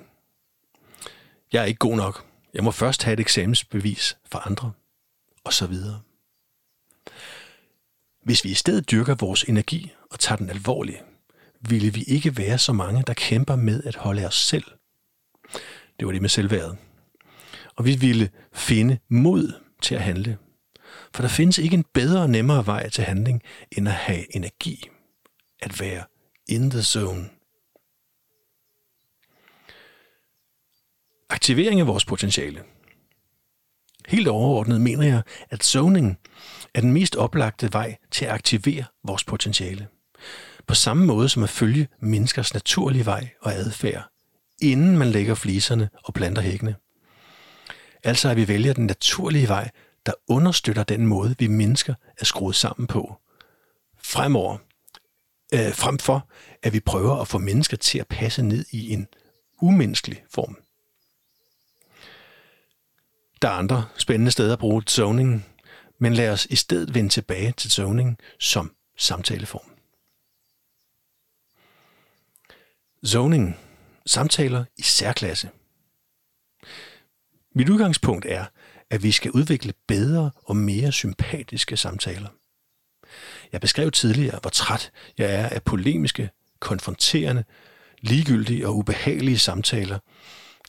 Jeg 1.53 1.63
er 1.63 1.67
ikke 1.67 1.79
god 1.79 1.97
nok. 1.97 2.27
Jeg 2.55 2.65
må 2.65 2.71
først 2.71 3.03
have 3.03 3.13
et 3.13 3.21
eksamensbevis 3.21 4.17
for 4.25 4.39
andre. 4.39 4.73
Og 5.45 5.53
så 5.53 5.67
videre. 5.67 6.01
Hvis 8.25 8.45
vi 8.45 8.51
i 8.51 8.55
stedet 8.55 8.91
dyrker 8.91 9.15
vores 9.15 9.43
energi 9.43 9.93
og 10.11 10.19
tager 10.19 10.37
den 10.37 10.51
alvorligt, 10.51 11.03
ville 11.61 11.93
vi 11.93 12.03
ikke 12.03 12.37
være 12.37 12.59
så 12.59 12.73
mange, 12.73 13.03
der 13.07 13.15
kæmper 13.15 13.57
med 13.57 13.83
at 13.85 13.97
holde 13.97 14.27
os 14.27 14.35
selv. 14.35 14.65
Det 15.99 16.07
var 16.07 16.13
det 16.13 16.21
med 16.21 16.29
selvværdet. 16.29 16.79
Og 17.77 17.85
vi 17.85 17.97
ville 17.97 18.31
finde 18.53 18.99
mod 19.09 19.53
til 19.83 19.95
at 19.95 20.03
handle. 20.03 20.39
For 21.15 21.23
der 21.23 21.29
findes 21.29 21.59
ikke 21.59 21.75
en 21.75 21.85
bedre 21.95 22.23
og 22.23 22.31
nemmere 22.31 22.67
vej 22.67 22.89
til 22.89 23.05
handling, 23.05 23.43
end 23.73 23.89
at 23.89 23.95
have 23.95 24.37
energi. 24.37 24.89
At 25.63 25.81
være 25.81 26.05
in 26.49 26.71
the 26.71 26.83
zone. 26.83 27.29
Aktivering 31.31 31.81
af 31.81 31.87
vores 31.87 32.05
potentiale. 32.05 32.65
Helt 34.07 34.29
overordnet 34.29 34.81
mener 34.81 35.07
jeg, 35.07 35.23
at 35.51 35.65
zoning 35.65 36.19
er 36.75 36.81
den 36.81 36.93
mest 36.93 37.17
oplagte 37.17 37.73
vej 37.73 37.97
til 38.11 38.25
at 38.25 38.31
aktivere 38.31 38.85
vores 39.05 39.25
potentiale 39.25 39.89
på 40.67 40.75
samme 40.75 41.07
måde 41.07 41.29
som 41.29 41.43
at 41.43 41.51
følge 41.51 41.89
menneskers 42.01 42.55
naturlige 42.55 43.07
vej 43.07 43.29
og 43.41 43.53
adfærd, 43.53 44.11
inden 44.63 44.99
man 44.99 45.09
lægger 45.09 45.35
fliserne 45.35 45.89
og 46.05 46.15
planter 46.15 46.43
hækkene. 46.43 46.77
Altså 48.05 48.29
at 48.29 48.37
vi 48.37 48.49
vælger 48.49 48.73
den 48.73 48.87
naturlige 48.87 49.49
vej, 49.49 49.71
der 50.07 50.13
understøtter 50.29 50.83
den 50.83 51.07
måde, 51.07 51.35
vi 51.39 51.47
mennesker 51.47 51.95
er 52.19 52.25
skruet 52.25 52.57
sammen 52.57 52.87
på. 52.87 53.21
Fremover, 54.03 54.59
øh, 55.55 55.75
frem 55.75 55.99
for, 55.99 56.29
at 56.63 56.73
vi 56.73 56.81
prøver 56.81 57.17
at 57.17 57.29
få 57.29 57.39
mennesker 57.39 57.77
til 57.77 57.99
at 57.99 58.09
passe 58.09 58.43
ned 58.43 58.65
i 58.71 58.93
en 58.93 59.09
umenneskelig 59.61 60.25
form. 60.31 60.59
Der 63.43 63.49
er 63.49 63.53
andre 63.53 63.85
spændende 63.97 64.31
steder 64.31 64.53
at 64.53 64.59
bruge 64.59 64.83
zoning, 64.83 65.47
men 65.99 66.15
lad 66.15 66.31
os 66.31 66.47
i 66.51 66.57
stedet 66.57 66.95
vende 66.95 67.09
tilbage 67.09 67.53
til 67.53 67.71
zoning 67.71 68.19
som 68.39 68.75
samtaleform. 68.97 69.76
Zoning. 73.07 73.57
Samtaler 74.07 74.65
i 74.77 74.83
særklasse. 74.83 75.51
Mit 77.55 77.69
udgangspunkt 77.69 78.27
er, 78.29 78.45
at 78.91 79.03
vi 79.03 79.13
skal 79.13 79.31
udvikle 79.31 79.73
bedre 79.89 80.31
og 80.37 80.57
mere 80.57 80.93
sympatiske 80.93 81.77
samtaler. 81.77 82.29
Jeg 83.53 83.61
beskrev 83.61 83.91
tidligere, 83.91 84.39
hvor 84.39 84.51
træt 84.51 84.93
jeg 85.19 85.35
er 85.35 85.49
af 85.49 85.63
polemiske, 85.63 86.31
konfronterende, 86.61 87.45
ligegyldige 88.01 88.69
og 88.69 88.77
ubehagelige 88.77 89.39
samtaler, 89.39 89.99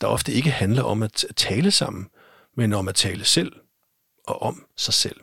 der 0.00 0.06
ofte 0.06 0.32
ikke 0.32 0.50
handler 0.50 0.82
om 0.82 1.02
at 1.02 1.24
tale 1.36 1.70
sammen, 1.70 2.08
men 2.56 2.72
om 2.72 2.88
at 2.88 2.94
tale 2.94 3.24
selv 3.24 3.52
og 4.26 4.42
om 4.42 4.66
sig 4.76 4.94
selv. 4.94 5.20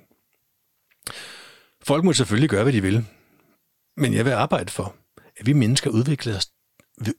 Folk 1.84 2.04
må 2.04 2.14
selvfølgelig 2.14 2.50
gøre, 2.50 2.64
hvad 2.64 2.74
de 2.74 2.82
vil, 2.82 3.06
men 3.98 4.14
jeg 4.14 4.26
vil 4.26 4.32
arbejde 4.32 4.72
for, 4.72 4.96
at 5.38 5.46
vi 5.46 5.54
mennesker 5.54 5.90
udvikler 5.90 6.38
os 6.38 6.55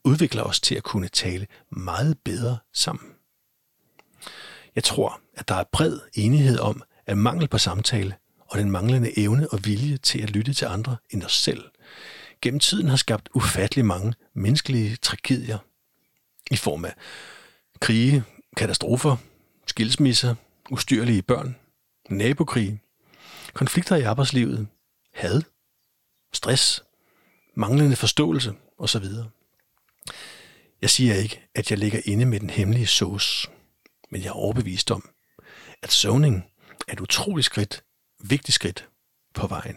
udvikler 0.04 0.42
os 0.42 0.60
til 0.60 0.74
at 0.74 0.82
kunne 0.82 1.08
tale 1.08 1.46
meget 1.70 2.18
bedre 2.24 2.58
sammen. 2.72 3.12
Jeg 4.74 4.84
tror, 4.84 5.20
at 5.34 5.48
der 5.48 5.54
er 5.54 5.64
bred 5.72 5.98
enighed 6.14 6.58
om, 6.58 6.82
at 7.06 7.18
mangel 7.18 7.48
på 7.48 7.58
samtale 7.58 8.16
og 8.38 8.58
den 8.58 8.70
manglende 8.70 9.18
evne 9.18 9.48
og 9.48 9.64
vilje 9.64 9.96
til 9.96 10.22
at 10.22 10.30
lytte 10.30 10.54
til 10.54 10.64
andre 10.64 10.96
end 11.10 11.22
os 11.22 11.32
selv, 11.36 11.64
gennem 12.42 12.60
tiden 12.60 12.88
har 12.88 12.96
skabt 12.96 13.28
ufattelig 13.34 13.84
mange 13.84 14.14
menneskelige 14.34 14.96
tragedier 14.96 15.58
i 16.50 16.56
form 16.56 16.84
af 16.84 16.94
krige, 17.80 18.24
katastrofer, 18.56 19.16
skilsmisser, 19.66 20.34
ustyrlige 20.70 21.22
børn, 21.22 21.56
nabokrige, 22.10 22.80
konflikter 23.52 23.96
i 23.96 24.02
arbejdslivet, 24.02 24.68
had, 25.14 25.42
stress, 26.32 26.84
manglende 27.54 27.96
forståelse 27.96 28.54
osv. 28.78 29.04
Jeg 30.82 30.90
siger 30.90 31.14
ikke, 31.14 31.48
at 31.54 31.70
jeg 31.70 31.78
ligger 31.78 32.00
inde 32.04 32.26
med 32.26 32.40
den 32.40 32.50
hemmelige 32.50 32.86
sauce, 32.86 33.48
men 34.10 34.22
jeg 34.22 34.28
er 34.28 34.32
overbevist 34.32 34.90
om, 34.90 35.10
at 35.82 35.92
søvning 35.92 36.44
er 36.88 36.92
et 36.92 37.00
utroligt 37.00 37.46
skridt, 37.46 37.84
vigtigt 38.20 38.54
skridt 38.54 38.88
på 39.34 39.46
vejen. 39.46 39.76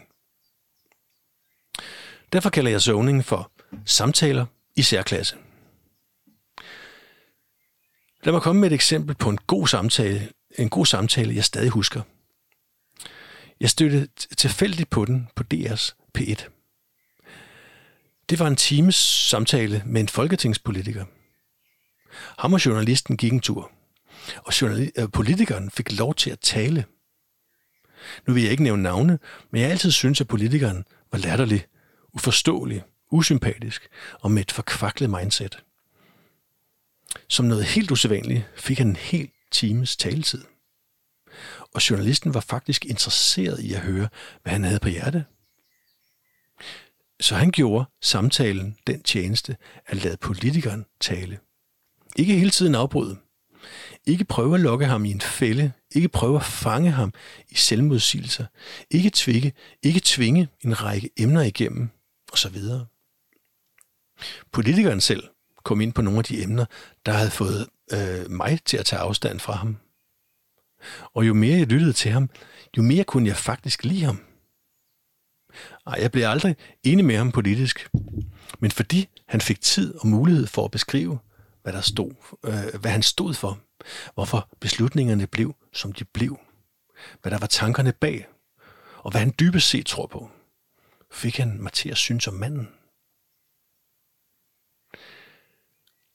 Derfor 2.34 2.50
kalder 2.50 2.72
jeg 2.72 2.82
søvning 2.82 3.26
for 3.26 3.52
samtaler 3.86 4.46
i 4.76 4.82
særklasse. 4.82 5.38
Lad 8.24 8.34
mig 8.34 8.42
komme 8.42 8.62
med 8.62 8.72
et 8.72 8.76
eksempel 8.76 9.16
på 9.16 9.30
en 9.30 9.38
god 9.38 9.68
samtale, 9.68 10.30
en 10.58 10.70
god 10.70 10.86
samtale, 10.86 11.36
jeg 11.36 11.44
stadig 11.44 11.70
husker. 11.70 12.02
Jeg 13.60 13.70
støttede 13.70 14.08
tilfældigt 14.38 14.90
på 14.90 15.06
den 15.06 15.28
på 15.36 15.44
DR's 15.54 15.94
P1. 16.18 16.59
Det 18.30 18.40
var 18.40 18.48
en 18.48 18.56
times 18.56 18.96
samtale 19.30 19.84
med 19.86 20.02
en 20.02 20.08
folketingspolitiker. 20.08 21.06
Ham 22.42 22.54
og 22.54 22.66
journalisten 22.66 23.18
gik 23.18 23.34
en 23.34 23.40
tur, 23.40 23.72
og 24.38 24.54
øh, 24.64 25.12
politikeren 25.14 25.72
fik 25.72 25.92
lov 25.92 26.16
til 26.16 26.30
at 26.30 26.40
tale. 26.40 26.86
Nu 28.28 28.34
vil 28.34 28.44
jeg 28.44 28.52
ikke 28.52 28.64
nævne 28.64 28.84
navne, 28.84 29.20
men 29.52 29.62
jeg 29.62 29.70
altid 29.70 29.92
synes, 29.92 30.22
at 30.22 30.28
politikeren 30.28 30.86
var 31.12 31.20
latterlig, 31.20 31.66
uforståelig, 32.14 32.84
usympatisk 33.12 33.88
og 34.20 34.32
med 34.32 34.42
et 34.42 34.52
forkvaklet 34.52 35.10
mindset. 35.10 35.64
Som 37.28 37.46
noget 37.46 37.66
helt 37.66 37.92
usædvanligt 37.92 38.44
fik 38.56 38.78
han 38.78 38.88
en 38.88 38.96
hel 38.96 39.30
times 39.52 39.98
taletid. 39.98 40.44
Og 41.74 41.90
journalisten 41.90 42.34
var 42.34 42.40
faktisk 42.40 42.86
interesseret 42.86 43.60
i 43.60 43.74
at 43.74 43.82
høre, 43.82 44.10
hvad 44.44 44.54
han 44.54 44.64
havde 44.64 44.80
på 44.80 44.90
hjerte. 44.90 45.26
Så 47.20 47.36
han 47.36 47.52
gjorde 47.52 47.86
samtalen 48.02 48.78
den 48.88 49.04
tjeneste 49.04 49.58
at 49.86 50.04
lade 50.04 50.18
politikeren 50.18 50.86
tale. 51.00 51.40
Ikke 52.16 52.36
hele 52.36 52.50
tiden 52.50 52.76
afbryde. 52.76 53.18
Ikke 54.06 54.26
prøve 54.26 54.56
at 54.56 54.62
lokke 54.62 54.86
ham 54.86 55.06
i 55.06 55.12
en 55.12 55.22
fælde. 55.22 55.72
Ikke 55.96 56.10
prøve 56.10 56.36
at 56.36 56.44
fange 56.44 56.92
ham 56.92 57.14
i 57.50 57.56
selvmodsigelser. 57.56 58.46
Ikke 58.92 59.12
tvinge, 59.14 59.54
ikke 59.84 60.02
tvinge 60.04 60.48
en 60.62 60.84
række 60.84 61.10
emner 61.18 61.42
igennem, 61.42 61.90
osv. 62.34 62.58
Politikeren 64.52 65.02
selv 65.02 65.24
kom 65.64 65.82
ind 65.82 65.94
på 65.94 66.02
nogle 66.02 66.18
af 66.18 66.24
de 66.24 66.44
emner, 66.44 66.66
der 67.06 67.12
havde 67.12 67.32
fået 67.32 67.68
øh, 67.94 68.32
mig 68.32 68.60
til 68.66 68.78
at 68.78 68.86
tage 68.86 69.00
afstand 69.00 69.40
fra 69.40 69.54
ham. 69.54 69.78
Og 71.14 71.28
jo 71.28 71.34
mere 71.34 71.58
jeg 71.58 71.68
lyttede 71.68 71.94
til 71.94 72.12
ham, 72.12 72.30
jo 72.78 72.82
mere 72.82 73.04
kunne 73.04 73.28
jeg 73.28 73.38
faktisk 73.38 73.84
lide 73.84 74.04
ham. 74.04 74.29
Ej, 75.88 75.98
jeg 76.02 76.12
blev 76.12 76.28
aldrig 76.28 76.56
enig 76.84 77.06
med 77.06 77.18
ham 77.18 77.32
politisk, 77.32 77.90
men 78.60 78.72
fordi 78.72 79.10
han 79.28 79.42
fik 79.42 79.62
tid 79.62 79.96
og 79.96 80.08
mulighed 80.08 80.48
for 80.48 80.66
at 80.66 80.72
beskrive, 80.72 81.20
hvad, 81.62 81.74
der 81.74 81.82
stod, 81.82 82.12
øh, 82.46 82.82
hvad 82.82 82.92
han 82.92 83.04
stod 83.04 83.34
for, 83.34 83.60
hvorfor 84.14 84.50
beslutningerne 84.60 85.28
blev, 85.28 85.56
som 85.74 85.92
de 85.92 86.06
blev, 86.06 86.40
hvad 87.22 87.32
der 87.32 87.38
var 87.38 87.48
tankerne 87.48 87.92
bag, 87.92 88.28
og 88.98 89.12
hvad 89.12 89.22
han 89.22 89.34
dybest 89.40 89.70
set 89.70 89.86
tror 89.86 90.08
på, 90.08 90.32
fik 91.12 91.38
han 91.38 91.62
mig 91.62 91.74
til 91.74 91.90
at 91.90 91.98
synes 91.98 92.28
om 92.28 92.34
manden. 92.34 92.70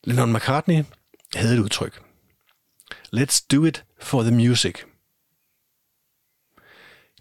Lennon 0.05 0.32
McCartney 0.32 0.84
havde 1.34 1.55
et 1.55 1.61
udtryk. 1.61 2.03
Let's 3.16 3.47
do 3.53 3.64
it 3.64 3.84
for 4.01 4.22
the 4.22 4.34
music. 4.34 4.74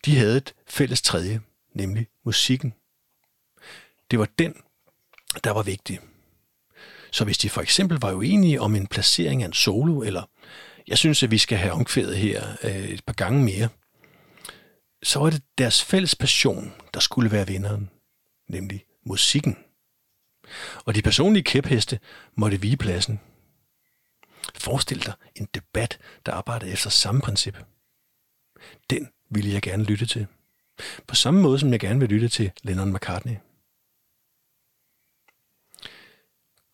De 0.05 0.17
havde 0.17 0.37
et 0.37 0.55
fælles 0.67 1.01
tredje, 1.01 1.41
nemlig 1.73 2.07
musikken. 2.25 2.73
Det 4.11 4.19
var 4.19 4.27
den, 4.39 4.55
der 5.43 5.51
var 5.51 5.63
vigtig. 5.63 5.99
Så 7.11 7.25
hvis 7.25 7.37
de 7.37 7.49
for 7.49 7.61
eksempel 7.61 7.97
var 8.01 8.13
uenige 8.13 8.61
om 8.61 8.75
en 8.75 8.87
placering 8.87 9.43
af 9.43 9.47
en 9.47 9.53
solo, 9.53 10.01
eller 10.01 10.29
jeg 10.87 10.97
synes, 10.97 11.23
at 11.23 11.31
vi 11.31 11.37
skal 11.37 11.57
have 11.57 11.73
omkvædet 11.73 12.17
her 12.17 12.55
øh, 12.63 12.89
et 12.89 13.05
par 13.05 13.13
gange 13.13 13.43
mere, 13.43 13.69
så 15.03 15.19
var 15.19 15.29
det 15.29 15.43
deres 15.57 15.83
fælles 15.83 16.15
passion, 16.15 16.73
der 16.93 16.99
skulle 16.99 17.31
være 17.31 17.47
vinderen, 17.47 17.89
nemlig 18.49 18.85
musikken. 19.05 19.57
Og 20.85 20.95
de 20.95 21.01
personlige 21.01 21.43
kæpheste 21.43 21.99
måtte 22.35 22.61
vige 22.61 22.77
pladsen. 22.77 23.19
Forestil 24.55 25.05
dig 25.05 25.13
en 25.35 25.47
debat, 25.53 25.99
der 26.25 26.31
arbejder 26.31 26.67
efter 26.67 26.89
samme 26.89 27.21
princip. 27.21 27.57
Den 28.89 29.09
ville 29.29 29.51
jeg 29.51 29.61
gerne 29.61 29.83
lytte 29.83 30.05
til. 30.05 30.27
På 31.07 31.15
samme 31.15 31.41
måde, 31.41 31.59
som 31.59 31.71
jeg 31.71 31.79
gerne 31.79 31.99
vil 31.99 32.09
lytte 32.09 32.29
til 32.29 32.51
Lennon 32.63 32.93
McCartney. 32.93 33.35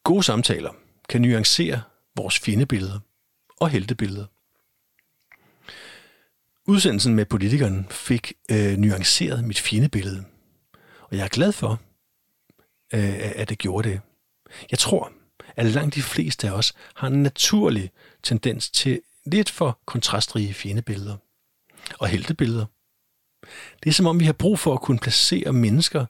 Gode 0.04 0.24
samtaler 0.24 0.74
kan 1.10 1.22
nuancere 1.22 1.82
vores 2.16 2.40
fjendebilleder 2.40 3.00
og 3.60 3.70
heltebilleder. 3.70 4.26
Udsendelsen 6.68 7.16
med 7.16 7.26
politikeren 7.26 7.88
fik 7.90 8.34
øh, 8.52 8.78
nuanceret 8.78 9.44
mit 9.44 9.60
fjendebillede, 9.60 10.26
og 11.02 11.18
jeg 11.18 11.24
er 11.24 11.28
glad 11.28 11.52
for, 11.52 11.82
øh, 12.94 13.32
at 13.36 13.50
det 13.50 13.58
gjorde 13.58 13.90
det. 13.90 14.02
Jeg 14.72 14.80
tror, 14.80 15.12
at 15.56 15.66
langt 15.66 15.96
de 15.96 16.02
fleste 16.02 16.48
af 16.48 16.52
os 16.52 16.74
har 16.96 17.08
en 17.08 17.24
naturlig 17.24 17.92
tendens 18.24 18.70
til 18.70 19.02
lidt 19.26 19.50
for 19.50 19.80
kontrastrige 19.86 20.54
fjendebilleder 20.54 21.18
og 22.00 22.08
heltebilleder. 22.08 22.66
Det 23.84 23.90
er 23.90 23.94
som 23.94 24.08
om, 24.08 24.20
vi 24.20 24.26
har 24.26 24.34
brug 24.34 24.60
for 24.60 24.74
at 24.74 24.82
kunne 24.82 25.00
placere 25.00 25.54
mennesker, 25.54 26.06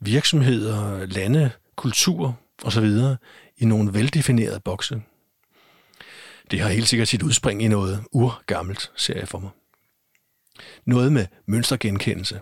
virksomheder, 0.00 1.06
lande, 1.06 1.50
kultur 1.76 2.38
osv. 2.64 2.90
i 3.56 3.64
nogle 3.64 3.94
veldefinerede 3.94 4.60
bokse. 4.60 5.02
Det 6.50 6.60
har 6.60 6.68
helt 6.68 6.88
sikkert 6.88 7.08
sit 7.08 7.22
udspring 7.22 7.62
i 7.62 7.68
noget 7.68 8.04
urgammelt, 8.12 8.92
ser 8.96 9.18
jeg 9.18 9.28
for 9.28 9.38
mig. 9.38 9.50
Noget 10.84 11.12
med 11.12 11.26
mønstergenkendelse. 11.46 12.40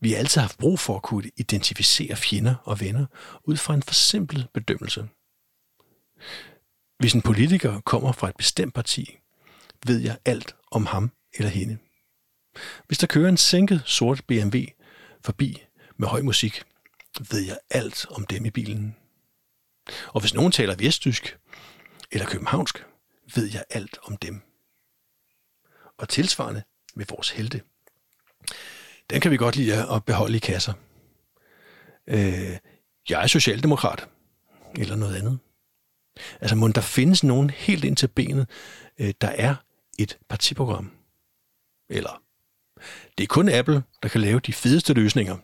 Vi 0.00 0.10
har 0.10 0.18
altid 0.18 0.40
haft 0.40 0.58
brug 0.58 0.78
for 0.78 0.96
at 0.96 1.02
kunne 1.02 1.30
identificere 1.36 2.16
fjender 2.16 2.54
og 2.64 2.80
venner 2.80 3.06
ud 3.44 3.56
fra 3.56 3.74
en 3.74 3.82
forsimplet 3.82 4.48
bedømmelse. 4.54 5.08
Hvis 6.98 7.12
en 7.12 7.22
politiker 7.22 7.80
kommer 7.80 8.12
fra 8.12 8.28
et 8.28 8.36
bestemt 8.36 8.74
parti, 8.74 9.18
ved 9.86 9.98
jeg 9.98 10.18
alt 10.24 10.56
om 10.70 10.86
ham 10.86 11.10
eller 11.34 11.50
hende. 11.50 11.78
Hvis 12.86 12.98
der 12.98 13.06
kører 13.06 13.28
en 13.28 13.36
sænket 13.36 13.82
sort 13.86 14.24
BMW 14.26 14.58
forbi 15.24 15.64
med 15.96 16.08
høj 16.08 16.22
musik, 16.22 16.62
ved 17.30 17.40
jeg 17.40 17.58
alt 17.70 18.06
om 18.10 18.26
dem 18.26 18.44
i 18.44 18.50
bilen. 18.50 18.96
Og 20.06 20.20
hvis 20.20 20.34
nogen 20.34 20.52
taler 20.52 20.74
vesttysk 20.74 21.38
eller 22.12 22.26
københavnsk, 22.26 22.84
ved 23.34 23.50
jeg 23.52 23.64
alt 23.70 23.98
om 24.02 24.16
dem. 24.16 24.42
Og 25.98 26.08
tilsvarende 26.08 26.62
med 26.94 27.06
vores 27.08 27.30
helte. 27.30 27.62
Den 29.10 29.20
kan 29.20 29.30
vi 29.30 29.36
godt 29.36 29.56
lide 29.56 29.92
at 29.94 30.04
beholde 30.04 30.36
i 30.36 30.40
kasser. 30.40 30.72
Øh, 32.06 32.58
jeg 33.08 33.22
er 33.22 33.26
socialdemokrat, 33.26 34.08
eller 34.78 34.96
noget 34.96 35.16
andet. 35.16 35.38
Altså, 36.40 36.56
må 36.56 36.68
der 36.68 36.80
findes 36.80 37.24
nogen 37.24 37.50
helt 37.50 37.84
ind 37.84 37.96
til 37.96 38.08
benet, 38.08 38.50
øh, 38.98 39.14
der 39.20 39.28
er 39.28 39.54
et 39.98 40.18
partiprogram. 40.28 40.92
Eller, 41.90 42.22
det 43.18 43.24
er 43.24 43.28
kun 43.28 43.48
Apple, 43.48 43.82
der 44.02 44.08
kan 44.08 44.20
lave 44.20 44.40
de 44.40 44.52
fedeste 44.52 44.94
løsninger. 44.94 45.36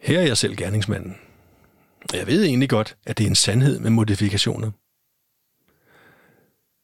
Her 0.00 0.20
er 0.20 0.26
jeg 0.26 0.36
selv 0.36 0.56
gerningsmanden. 0.56 1.16
Jeg 2.12 2.26
ved 2.26 2.44
egentlig 2.44 2.68
godt, 2.68 2.96
at 3.06 3.18
det 3.18 3.24
er 3.24 3.28
en 3.28 3.34
sandhed 3.34 3.78
med 3.78 3.90
modifikationer. 3.90 4.70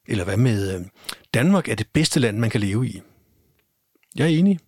Eller 0.09 0.25
hvad 0.25 0.37
med, 0.37 0.75
øh, 0.75 0.87
Danmark 1.35 1.69
er 1.69 1.75
det 1.75 1.87
bedste 1.93 2.21
land, 2.21 2.39
man 2.39 2.51
kan 2.51 2.61
leve 2.61 2.87
i. 2.87 3.01
Jeg 4.17 4.25
er 4.25 4.39
enig, 4.39 4.59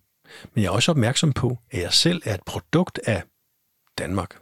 men 0.53 0.63
jeg 0.63 0.69
er 0.69 0.73
også 0.73 0.91
opmærksom 0.91 1.33
på, 1.33 1.57
at 1.71 1.81
jeg 1.81 1.93
selv 1.93 2.21
er 2.25 2.33
et 2.33 2.43
produkt 2.45 2.99
af 3.03 3.23
Danmark. 3.97 4.37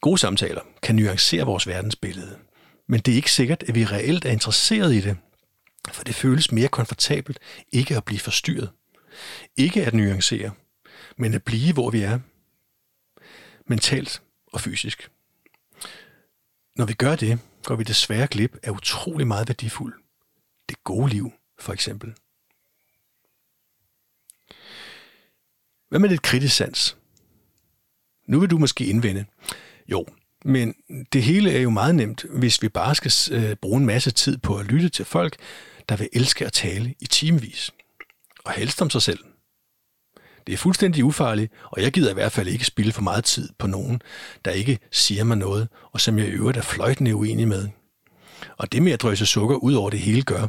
Gode 0.00 0.18
samtaler 0.18 0.60
kan 0.82 0.94
nuancere 0.96 1.46
vores 1.46 1.66
verdensbillede, 1.66 2.38
men 2.88 3.00
det 3.00 3.12
er 3.12 3.16
ikke 3.16 3.32
sikkert, 3.32 3.62
at 3.62 3.74
vi 3.74 3.84
reelt 3.84 4.24
er 4.24 4.30
interesseret 4.30 4.94
i 4.94 5.00
det, 5.00 5.16
for 5.88 6.04
det 6.04 6.14
føles 6.14 6.52
mere 6.52 6.68
komfortabelt 6.68 7.38
ikke 7.72 7.96
at 7.96 8.04
blive 8.04 8.20
forstyrret. 8.20 8.70
Ikke 9.56 9.86
at 9.86 9.94
nuancere, 9.94 10.50
men 11.16 11.34
at 11.34 11.44
blive, 11.44 11.72
hvor 11.72 11.90
vi 11.90 12.00
er. 12.00 12.18
Mentalt 13.66 14.22
og 14.46 14.60
fysisk. 14.60 15.10
Når 16.76 16.84
vi 16.84 16.92
gør 16.92 17.16
det, 17.16 17.38
går 17.64 17.76
vi 17.76 17.84
desværre 17.84 18.26
glip 18.26 18.56
af 18.62 18.70
utrolig 18.70 19.26
meget 19.26 19.48
værdifuld. 19.48 19.94
Det 20.68 20.84
gode 20.84 21.10
liv, 21.10 21.32
for 21.58 21.72
eksempel. 21.72 22.14
Hvad 25.88 25.98
med 25.98 26.08
lidt 26.08 26.22
kritisk 26.22 26.56
sans? 26.56 26.96
Nu 28.26 28.40
vil 28.40 28.50
du 28.50 28.58
måske 28.58 28.84
indvende. 28.84 29.24
Jo, 29.88 30.06
men 30.44 30.74
det 31.12 31.22
hele 31.22 31.52
er 31.52 31.60
jo 31.60 31.70
meget 31.70 31.94
nemt, 31.94 32.22
hvis 32.22 32.62
vi 32.62 32.68
bare 32.68 32.94
skal 32.94 33.12
øh, 33.32 33.56
bruge 33.56 33.80
en 33.80 33.86
masse 33.86 34.10
tid 34.10 34.38
på 34.38 34.58
at 34.58 34.66
lytte 34.66 34.88
til 34.88 35.04
folk, 35.04 35.36
der 35.88 35.96
vil 35.96 36.08
elske 36.12 36.46
at 36.46 36.52
tale 36.52 36.94
i 37.00 37.06
timevis. 37.06 37.70
Og 38.44 38.52
helst 38.52 38.82
om 38.82 38.90
sig 38.90 39.02
selv. 39.02 39.18
Det 40.46 40.52
er 40.52 40.56
fuldstændig 40.56 41.04
ufarligt, 41.04 41.52
og 41.64 41.82
jeg 41.82 41.92
gider 41.92 42.10
i 42.10 42.14
hvert 42.14 42.32
fald 42.32 42.48
ikke 42.48 42.64
spille 42.64 42.92
for 42.92 43.02
meget 43.02 43.24
tid 43.24 43.48
på 43.58 43.66
nogen, 43.66 44.02
der 44.44 44.50
ikke 44.50 44.78
siger 44.90 45.24
mig 45.24 45.36
noget, 45.36 45.68
og 45.92 46.00
som 46.00 46.18
jeg 46.18 46.26
i 46.26 46.30
øvrigt 46.30 46.58
er 46.58 46.62
fløjtende 46.62 47.14
uenig 47.14 47.48
med. 47.48 47.68
Og 48.56 48.72
det 48.72 48.82
med 48.82 48.92
at 48.92 49.02
drøse 49.02 49.26
sukker 49.26 49.56
ud 49.56 49.74
over 49.74 49.90
det 49.90 50.00
hele 50.00 50.22
gør, 50.22 50.48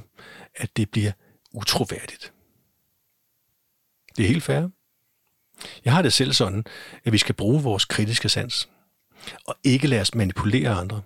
at 0.55 0.77
det 0.77 0.89
bliver 0.89 1.11
utroværdigt. 1.53 2.33
Det 4.17 4.23
er 4.23 4.27
helt 4.27 4.43
fair. 4.43 4.67
Jeg 5.85 5.93
har 5.93 6.01
det 6.01 6.13
selv 6.13 6.33
sådan, 6.33 6.65
at 7.03 7.13
vi 7.13 7.17
skal 7.17 7.35
bruge 7.35 7.63
vores 7.63 7.85
kritiske 7.85 8.29
sans, 8.29 8.69
og 9.47 9.55
ikke 9.63 9.87
lade 9.87 10.01
os 10.01 10.15
manipulere 10.15 10.69
andre. 10.69 11.01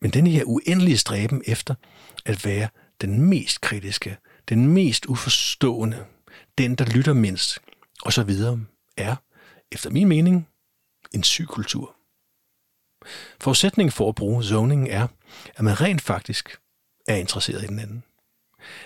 Men 0.00 0.10
den 0.10 0.26
her 0.26 0.44
uendelige 0.44 0.98
stræben 0.98 1.42
efter 1.46 1.74
at 2.24 2.44
være 2.44 2.68
den 3.00 3.22
mest 3.22 3.60
kritiske, 3.60 4.16
den 4.48 4.68
mest 4.68 5.06
uforstående, 5.06 6.04
den 6.58 6.74
der 6.74 6.84
lytter 6.84 7.12
mindst, 7.12 7.58
og 8.02 8.12
så 8.12 8.22
videre, 8.22 8.60
er, 8.96 9.16
efter 9.72 9.90
min 9.90 10.08
mening, 10.08 10.48
en 11.14 11.22
syg 11.22 11.46
kultur. 11.48 11.96
Forudsætningen 13.40 13.92
for 13.92 14.08
at 14.08 14.14
bruge 14.14 14.44
zoning 14.44 14.88
er, 14.88 15.08
at 15.56 15.64
man 15.64 15.80
rent 15.80 16.02
faktisk 16.02 16.58
er 17.08 17.16
interesseret 17.16 17.64
i 17.64 17.66
den 17.66 17.78
anden. 17.78 18.04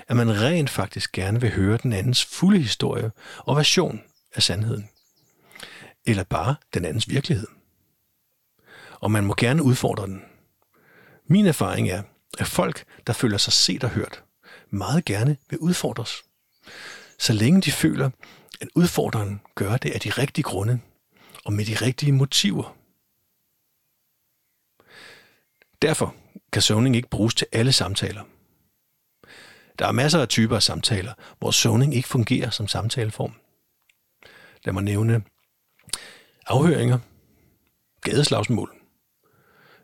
At 0.09 0.17
man 0.17 0.41
rent 0.41 0.71
faktisk 0.71 1.13
gerne 1.13 1.41
vil 1.41 1.55
høre 1.55 1.79
den 1.83 1.93
andens 1.93 2.25
fulde 2.25 2.61
historie 2.61 3.13
og 3.39 3.57
version 3.57 4.03
af 4.35 4.43
sandheden. 4.43 4.89
Eller 6.07 6.25
bare 6.25 6.55
den 6.75 6.85
andens 6.85 7.09
virkelighed. 7.09 7.47
Og 9.01 9.11
man 9.11 9.25
må 9.25 9.35
gerne 9.37 9.63
udfordre 9.63 10.07
den. 10.07 10.23
Min 11.33 11.47
erfaring 11.47 11.89
er, 11.91 12.03
at 12.39 12.47
folk, 12.47 12.85
der 13.07 13.13
føler 13.13 13.39
sig 13.39 13.53
set 13.53 13.85
og 13.85 13.91
hørt, 13.91 14.25
meget 14.71 15.05
gerne 15.05 15.37
vil 15.51 15.59
udfordres. 15.59 16.23
Så 17.19 17.33
længe 17.33 17.61
de 17.61 17.73
føler, 17.73 18.11
at 18.61 18.69
udfordreren 18.75 19.41
gør 19.55 19.77
det 19.77 19.91
af 19.91 20.01
de 20.01 20.11
rigtige 20.11 20.43
grunde 20.43 20.81
og 21.45 21.53
med 21.53 21.65
de 21.65 21.75
rigtige 21.75 22.13
motiver. 22.13 22.77
Derfor 25.83 26.15
kan 26.53 26.63
zoning 26.63 26.97
ikke 26.97 27.09
bruges 27.09 27.35
til 27.35 27.47
alle 27.53 27.73
samtaler. 27.73 28.25
Der 29.79 29.87
er 29.87 29.93
masser 29.93 30.21
af 30.21 30.29
typer 30.29 30.57
af 30.57 30.63
samtaler, 30.63 31.15
hvor 31.39 31.51
zoning 31.51 31.95
ikke 31.95 32.09
fungerer 32.09 32.51
som 32.51 32.69
samtaleform. 32.69 33.35
Lad 34.65 34.73
mig 34.73 34.83
nævne 34.83 35.23
afhøringer, 36.47 36.99
gadeslagsmål, 38.01 38.77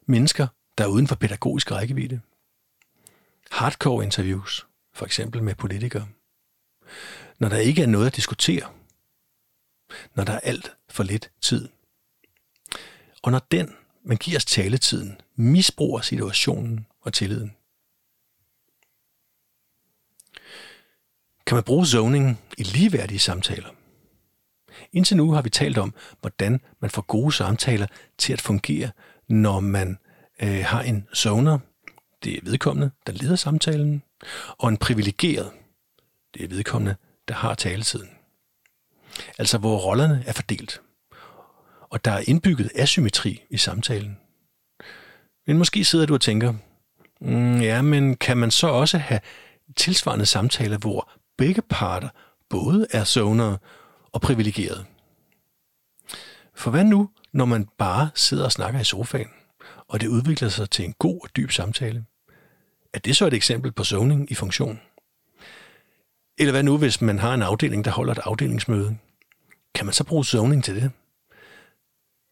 mennesker, 0.07 0.47
der 0.79 0.85
er 0.85 0.89
uden 0.89 1.07
for 1.07 1.15
pædagogisk 1.15 1.71
rækkevidde, 1.71 2.21
hardcore 3.51 4.05
interviews, 4.05 4.67
for 4.95 5.07
eksempel 5.07 5.43
med 5.43 5.55
politikere, 5.55 6.09
når 7.39 7.49
der 7.49 7.57
ikke 7.57 7.83
er 7.83 7.87
noget 7.87 8.07
at 8.07 8.17
diskutere, 8.17 8.73
når 10.15 10.25
der 10.25 10.33
er 10.33 10.41
alt 10.41 10.77
for 10.89 11.03
lidt 11.03 11.31
tid, 11.41 11.69
og 13.23 13.31
når 13.31 13.47
den, 13.51 13.77
man 14.05 14.17
giver 14.17 14.37
os 14.37 14.45
taletiden, 14.45 15.21
misbruger 15.35 16.01
situationen 16.01 16.87
og 17.01 17.13
tilliden. 17.13 17.57
Kan 21.47 21.55
man 21.55 21.65
bruge 21.65 21.87
zoning 21.87 22.41
i 22.59 22.63
ligeværdige 22.63 23.19
samtaler? 23.19 23.69
Indtil 24.93 25.17
nu 25.17 25.33
har 25.33 25.43
vi 25.43 25.51
talt 25.51 25.79
om, 25.79 25.95
hvordan 26.21 26.61
man 26.81 26.91
får 26.91 27.03
gode 27.03 27.33
samtaler 27.33 27.87
til 28.19 28.33
at 28.33 28.41
fungere, 28.41 28.91
når 29.29 29.61
man 29.61 29.99
øh, 30.43 30.65
har 30.65 30.83
en 30.83 31.09
zoner, 31.15 31.59
det 32.25 32.37
er 32.37 32.41
vedkommende, 32.43 32.91
der 33.07 33.13
leder 33.13 33.37
samtalen, 33.37 34.03
og 34.59 34.69
en 34.69 34.77
privilegeret, 34.77 35.51
det 36.35 36.45
er 36.45 36.49
vedkommende, 36.49 36.97
der 37.29 37.35
har 37.35 37.55
taletiden. 37.55 38.09
Altså 39.39 39.59
hvor 39.59 39.79
rollerne 39.79 40.25
er 40.27 40.33
fordelt, 40.33 40.81
og 41.91 42.05
der 42.05 42.11
er 42.11 42.23
indbygget 42.27 42.71
asymmetri 42.75 43.43
i 43.51 43.57
samtalen. 43.57 44.19
Men 45.47 45.59
måske 45.59 45.85
sidder 45.85 46.07
du 46.07 46.15
og 46.15 46.21
tænker, 46.21 46.55
mm, 47.21 47.61
ja, 47.61 47.83
men 47.83 48.17
kan 48.17 48.37
man 48.37 48.51
så 48.51 48.69
også 48.69 48.99
have 48.99 49.21
tilsvarende 49.77 50.27
samtaler, 50.27 50.79
hvor 50.79 51.11
begge 51.39 51.63
parter 51.63 52.09
både 52.51 52.87
er 52.91 53.05
zoner 53.05 53.57
og 54.13 54.21
privilegeret? 54.21 54.87
For 56.55 56.71
hvad 56.71 56.85
nu, 56.85 57.11
når 57.33 57.45
man 57.45 57.69
bare 57.79 58.11
sidder 58.15 58.45
og 58.45 58.53
snakker 58.53 58.81
i 58.81 58.85
sofaen, 58.85 59.29
og 59.89 60.01
det 60.01 60.09
udvikler 60.09 60.49
sig 60.49 60.71
til 60.71 60.85
en 60.85 60.95
god 60.99 61.21
og 61.23 61.37
dyb 61.37 61.51
samtale? 61.51 62.05
Er 62.93 62.99
det 62.99 63.17
så 63.17 63.27
et 63.27 63.35
eksempel 63.35 63.73
på 63.73 63.85
zoning 63.85 64.31
i 64.31 64.35
funktion? 64.35 64.81
Eller 66.39 66.53
hvad 66.53 66.63
nu, 66.63 66.79
hvis 66.79 67.01
man 67.01 67.19
har 67.19 67.35
en 67.35 67.43
afdeling, 67.43 67.85
der 67.85 67.91
holder 67.91 68.13
et 68.13 68.21
afdelingsmøde? 68.25 68.99
Kan 69.75 69.87
man 69.87 69.95
så 69.95 70.05
bruge 70.05 70.25
zoning 70.25 70.65
til 70.65 70.75
det? 70.75 70.91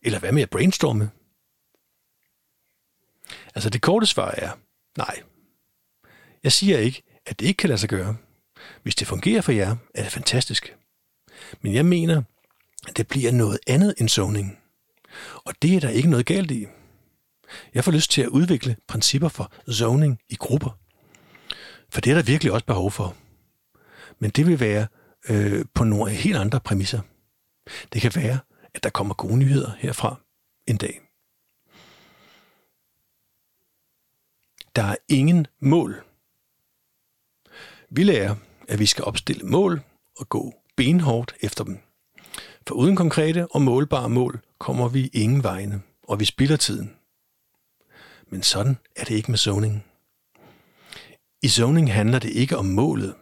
Eller 0.02 0.18
hvad 0.18 0.32
med 0.32 0.42
at 0.42 0.50
brainstorme? 0.50 1.10
Altså 3.54 3.70
det 3.70 3.82
korte 3.82 4.06
svar 4.06 4.30
er 4.30 4.50
nej. 4.96 5.22
Jeg 6.42 6.52
siger 6.52 6.78
ikke, 6.78 7.02
at 7.26 7.40
det 7.40 7.46
ikke 7.46 7.58
kan 7.58 7.68
lade 7.68 7.78
sig 7.78 7.88
gøre. 7.88 8.16
Hvis 8.82 8.94
det 8.94 9.06
fungerer 9.06 9.40
for 9.40 9.52
jer, 9.52 9.76
er 9.94 10.02
det 10.02 10.12
fantastisk. 10.12 10.76
Men 11.60 11.74
jeg 11.74 11.86
mener, 11.86 12.22
at 12.88 12.96
det 12.96 13.08
bliver 13.08 13.32
noget 13.32 13.58
andet 13.66 13.94
end 13.98 14.08
zoning. 14.08 14.58
Og 15.34 15.54
det 15.62 15.76
er 15.76 15.80
der 15.80 15.88
ikke 15.88 16.10
noget 16.10 16.26
galt 16.26 16.50
i. 16.50 16.66
Jeg 17.74 17.84
får 17.84 17.92
lyst 17.92 18.10
til 18.10 18.22
at 18.22 18.28
udvikle 18.28 18.76
principper 18.88 19.28
for 19.28 19.52
zoning 19.72 20.18
i 20.28 20.34
grupper. 20.34 20.78
For 21.90 22.00
det 22.00 22.10
er 22.10 22.14
der 22.14 22.22
virkelig 22.22 22.52
også 22.52 22.66
behov 22.66 22.90
for. 22.90 23.16
Men 24.18 24.30
det 24.30 24.46
vil 24.46 24.60
være 24.60 24.86
øh, 25.28 25.64
på 25.74 25.84
nogle 25.84 26.12
helt 26.12 26.36
andre 26.36 26.60
præmisser. 26.60 27.00
Det 27.92 28.02
kan 28.02 28.12
være, 28.14 28.38
at 28.74 28.82
der 28.82 28.90
kommer 28.90 29.14
gode 29.14 29.36
nyheder 29.36 29.70
herfra 29.78 30.16
en 30.66 30.76
dag. 30.76 31.00
Der 34.76 34.82
er 34.82 34.96
ingen 35.08 35.46
mål. 35.60 36.04
Vi 37.90 38.04
lærer, 38.04 38.34
at 38.68 38.78
vi 38.78 38.86
skal 38.86 39.04
opstille 39.04 39.46
mål 39.46 39.80
og 40.18 40.28
gå 40.28 40.54
benhårdt 40.76 41.34
efter 41.40 41.64
dem. 41.64 41.78
For 42.66 42.74
uden 42.74 42.96
konkrete 42.96 43.46
og 43.50 43.62
målbare 43.62 44.08
mål 44.08 44.40
kommer 44.58 44.88
vi 44.88 45.06
ingen 45.06 45.42
vegne, 45.42 45.82
og 46.02 46.20
vi 46.20 46.24
spilder 46.24 46.56
tiden. 46.56 46.95
Men 48.30 48.42
sådan 48.42 48.78
er 48.96 49.04
det 49.04 49.14
ikke 49.14 49.30
med 49.30 49.38
zoning. 49.38 49.84
I 51.42 51.48
zoning 51.48 51.92
handler 51.92 52.18
det 52.18 52.30
ikke 52.30 52.56
om 52.56 52.64
målet. 52.64 53.14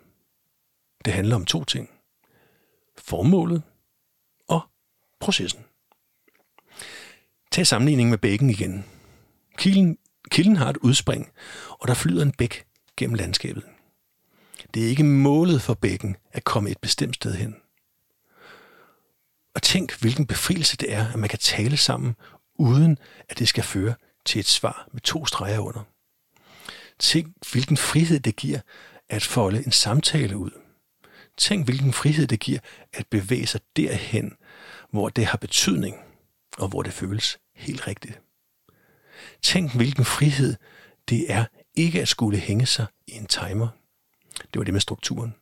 Det 1.05 1.13
handler 1.13 1.37
om 1.37 1.45
to 1.45 1.65
ting. 1.65 1.91
Formålet 2.99 3.63
og 4.49 4.61
processen. 5.21 5.65
Tag 7.51 7.67
sammenligningen 7.67 8.11
med 8.11 8.19
bækken 8.19 8.51
igen. 8.51 8.85
Kilden, 9.59 9.99
kilden 10.31 10.57
har 10.57 10.71
et 10.71 10.77
udspring, 10.77 11.33
og 11.69 11.89
der 11.89 11.95
flyder 11.95 12.23
en 12.23 12.33
bæk 12.33 12.67
gennem 12.97 13.15
landskabet. 13.15 13.63
Det 14.75 14.85
er 14.85 14.89
ikke 14.89 15.05
målet 15.05 15.63
for 15.63 15.75
bækken 15.75 16.17
at 16.33 16.45
komme 16.45 16.71
et 16.71 16.79
bestemt 16.79 17.15
sted 17.15 17.35
hen. 17.35 17.57
Og 19.55 19.63
tænk, 19.63 20.01
hvilken 20.01 20.27
befrielse 20.27 20.77
det 20.77 20.93
er, 20.93 21.13
at 21.13 21.19
man 21.19 21.29
kan 21.29 21.39
tale 21.39 21.77
sammen, 21.77 22.17
uden 22.55 22.99
at 23.29 23.39
det 23.39 23.49
skal 23.49 23.65
føre 23.65 23.95
til 24.25 24.39
et 24.39 24.47
svar 24.47 24.89
med 24.93 25.01
to 25.01 25.27
streger 25.27 25.59
under. 25.59 25.83
Tænk, 26.99 27.27
hvilken 27.53 27.77
frihed 27.77 28.21
det 28.21 28.37
giver 28.37 28.61
at 29.09 29.23
folde 29.23 29.65
en 29.67 29.73
samtale 29.73 30.37
ud. 30.37 30.51
Tænk, 31.37 31.65
hvilken 31.65 31.93
frihed 31.93 32.27
det 32.27 32.41
giver 32.41 32.59
at 32.93 33.07
bevæge 33.07 33.47
sig 33.47 33.61
derhen, 33.77 34.37
hvor 34.91 35.09
det 35.09 35.27
har 35.27 35.39
betydning, 35.39 35.97
og 36.59 36.69
hvor 36.69 36.83
det 36.83 36.93
føles 36.93 37.39
helt 37.55 37.89
rigtigt. 37.89 38.21
Tænk, 39.43 39.75
hvilken 39.75 40.05
frihed 40.05 40.57
det 41.09 41.33
er 41.33 41.45
ikke 41.75 42.03
at 42.03 42.09
skulle 42.09 42.39
hænge 42.39 42.67
sig 42.67 42.87
i 43.07 43.13
en 43.13 43.27
timer. 43.27 43.69
Det 44.37 44.59
var 44.59 44.65
det 44.65 44.75
med 44.75 44.81
strukturen. 44.81 45.35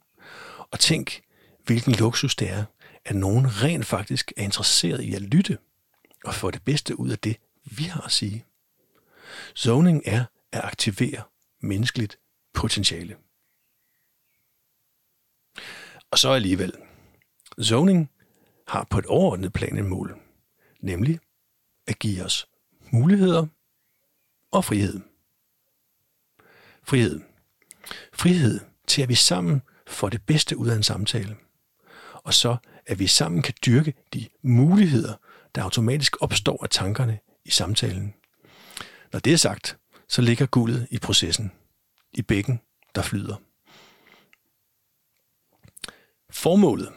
Og 0.70 0.80
tænk, 0.80 1.22
hvilken 1.64 1.94
luksus 1.94 2.36
det 2.36 2.50
er, 2.50 2.64
at 3.04 3.16
nogen 3.16 3.62
rent 3.62 3.86
faktisk 3.86 4.32
er 4.36 4.42
interesseret 4.42 5.00
i 5.00 5.14
at 5.14 5.22
lytte 5.22 5.58
og 6.24 6.34
få 6.34 6.50
det 6.50 6.62
bedste 6.62 7.00
ud 7.00 7.10
af 7.10 7.18
det, 7.18 7.36
vi 7.64 7.84
har 7.84 8.00
at 8.00 8.12
sige. 8.12 8.44
Zoning 9.58 10.02
er 10.04 10.24
at 10.52 10.64
aktivere 10.64 11.22
menneskeligt 11.60 12.18
potentiale. 12.54 13.16
Og 16.10 16.18
så 16.18 16.30
alligevel. 16.30 16.72
Zoning 17.62 18.10
har 18.68 18.86
på 18.90 18.98
et 18.98 19.06
overordnet 19.06 19.52
plan 19.52 19.78
en 19.78 19.88
mål, 19.88 20.20
nemlig 20.80 21.20
at 21.86 21.98
give 21.98 22.24
os 22.24 22.48
muligheder 22.90 23.46
og 24.50 24.64
frihed. 24.64 25.00
Frihed. 26.84 27.20
Frihed 28.12 28.60
til, 28.86 29.02
at 29.02 29.08
vi 29.08 29.14
sammen 29.14 29.62
får 29.86 30.08
det 30.08 30.26
bedste 30.26 30.56
ud 30.56 30.68
af 30.68 30.76
en 30.76 30.82
samtale. 30.82 31.36
Og 32.14 32.34
så, 32.34 32.56
at 32.86 32.98
vi 32.98 33.06
sammen 33.06 33.42
kan 33.42 33.54
dyrke 33.66 33.94
de 34.14 34.28
muligheder, 34.42 35.14
der 35.54 35.62
automatisk 35.62 36.16
opstår 36.20 36.62
af 36.62 36.68
tankerne 36.68 37.18
i 37.44 37.50
samtalen. 37.50 38.14
Når 39.12 39.20
det 39.20 39.32
er 39.32 39.36
sagt, 39.36 39.78
så 40.08 40.22
ligger 40.22 40.46
guldet 40.46 40.86
i 40.90 40.98
processen, 40.98 41.52
i 42.12 42.22
bækken, 42.22 42.60
der 42.94 43.02
flyder. 43.02 43.36
Formålet, 46.30 46.92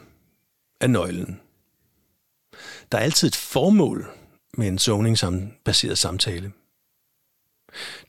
er 0.80 0.86
nøglen. 0.86 1.40
Der 2.92 2.98
er 2.98 3.02
altid 3.02 3.28
et 3.28 3.36
formål 3.36 4.06
med 4.58 4.68
en 4.68 4.78
zoning-baseret 4.78 5.98
samtale. 5.98 6.52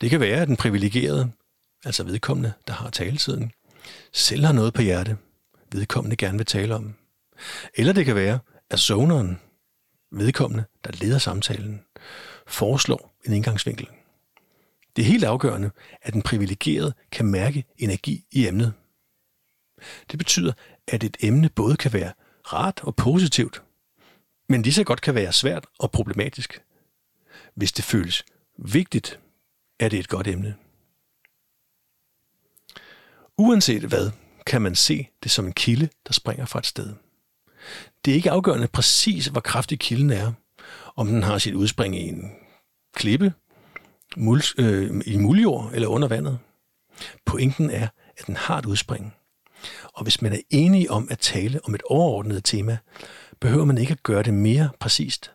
Det 0.02 0.10
kan 0.10 0.20
være, 0.20 0.42
at 0.42 0.48
den 0.48 0.58
privilegerede, 0.58 1.32
altså 1.86 2.04
vedkommende, 2.04 2.54
der 2.68 2.74
har 2.74 2.90
taletiden, 2.90 3.52
selv 4.14 4.46
har 4.46 4.54
noget 4.54 4.74
på 4.74 4.82
hjerte, 4.82 5.18
vedkommende 5.72 6.16
gerne 6.16 6.38
vil 6.38 6.46
tale 6.46 6.76
om. 6.76 6.96
Eller 7.74 7.94
det 7.94 8.06
kan 8.06 8.16
være, 8.16 8.40
at 8.70 8.80
zoneren, 8.80 9.40
vedkommende, 10.12 10.66
der 10.84 10.92
leder 10.92 11.18
samtalen, 11.18 11.84
foreslår 12.48 13.14
en 13.26 13.34
indgangsvinkel. 13.34 13.88
Det 14.98 15.04
er 15.04 15.08
helt 15.08 15.24
afgørende, 15.24 15.72
at 16.02 16.14
den 16.14 16.22
privilegerede 16.22 16.94
kan 17.12 17.26
mærke 17.26 17.66
energi 17.78 18.26
i 18.32 18.48
emnet. 18.48 18.74
Det 20.12 20.18
betyder, 20.18 20.54
at 20.88 21.04
et 21.04 21.18
emne 21.20 21.50
både 21.50 21.78
kan 21.78 21.94
være 21.94 22.14
rart 22.54 22.82
og 22.84 22.96
positivt, 22.96 23.64
men 24.50 24.62
lige 24.62 24.74
så 24.74 24.84
godt 24.84 25.02
kan 25.02 25.16
være 25.16 25.34
svært 25.34 25.66
og 25.80 25.92
problematisk. 25.92 26.62
Hvis 27.56 27.72
det 27.72 27.86
føles 27.86 28.26
vigtigt, 28.58 29.20
er 29.80 29.90
det 29.90 30.00
et 30.00 30.10
godt 30.10 30.28
emne. 30.28 30.56
Uanset 33.38 33.84
hvad, 33.84 34.12
kan 34.46 34.62
man 34.62 34.76
se 34.76 35.08
det 35.24 35.32
som 35.32 35.46
en 35.46 35.54
kilde, 35.54 35.90
der 36.08 36.14
springer 36.14 36.46
fra 36.46 36.60
et 36.60 36.66
sted. 36.66 36.94
Det 38.06 38.12
er 38.12 38.16
ikke 38.16 38.32
afgørende 38.32 38.68
præcis, 38.68 39.26
hvor 39.26 39.42
kraftig 39.42 39.80
kilden 39.80 40.10
er, 40.10 40.34
om 40.96 41.08
den 41.08 41.24
har 41.24 41.38
sit 41.38 41.54
udspring 41.54 41.96
i 41.96 42.08
en 42.08 42.32
klippe, 42.94 43.34
muls, 44.16 44.56
øh, 44.58 45.02
i 45.06 45.18
muljord 45.18 45.72
eller 45.74 45.88
under 45.88 46.08
vandet. 46.08 46.40
Pointen 47.26 47.70
er, 47.70 47.88
at 48.18 48.28
den 48.28 48.36
har 48.36 48.58
et 48.58 48.66
udspring. 48.66 49.14
Og 49.84 50.04
hvis 50.04 50.22
man 50.22 50.34
er 50.34 50.42
enig 50.50 50.92
om 50.92 51.08
at 51.12 51.20
tale 51.20 51.60
om 51.64 51.76
et 51.76 51.82
overordnet 51.82 52.44
tema, 52.44 52.78
behøver 53.40 53.66
man 53.66 53.78
ikke 53.78 53.92
at 53.92 54.04
gøre 54.04 54.24
det 54.24 54.34
mere 54.34 54.70
præcist. 54.80 55.32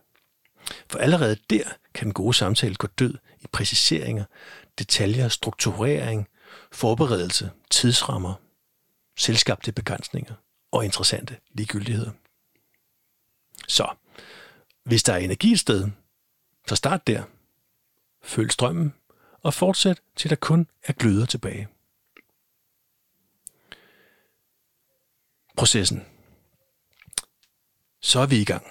For 0.91 0.99
allerede 0.99 1.37
der 1.51 1.65
kan 1.95 2.05
den 2.05 2.15
gode 2.15 2.35
samtale 2.35 2.75
gå 2.75 2.87
død 2.87 3.15
i 3.41 3.47
præciseringer, 3.53 4.25
detaljer, 4.79 5.29
strukturering, 5.29 6.29
forberedelse, 6.73 7.51
tidsrammer, 7.71 8.35
selskabte 9.19 9.73
begrænsninger 9.73 10.35
og 10.73 10.85
interessante 10.85 11.37
ligegyldigheder. 11.55 12.11
Så, 13.69 13.95
hvis 14.85 15.03
der 15.03 15.13
er 15.13 15.19
energi 15.19 15.53
et 15.53 15.61
sted, 15.61 15.91
så 16.69 16.77
start 16.77 17.07
der. 17.07 17.23
Følg 18.25 18.53
strømmen 18.53 18.95
og 19.43 19.55
fortsæt 19.55 20.01
til 20.17 20.31
der 20.31 20.37
kun 20.37 20.67
er 20.85 20.93
gløder 20.93 21.27
tilbage. 21.27 21.69
Processen. 25.57 26.05
Så 28.01 28.21
er 28.21 28.27
vi 28.27 28.41
i 28.41 28.45
gang. 28.45 28.67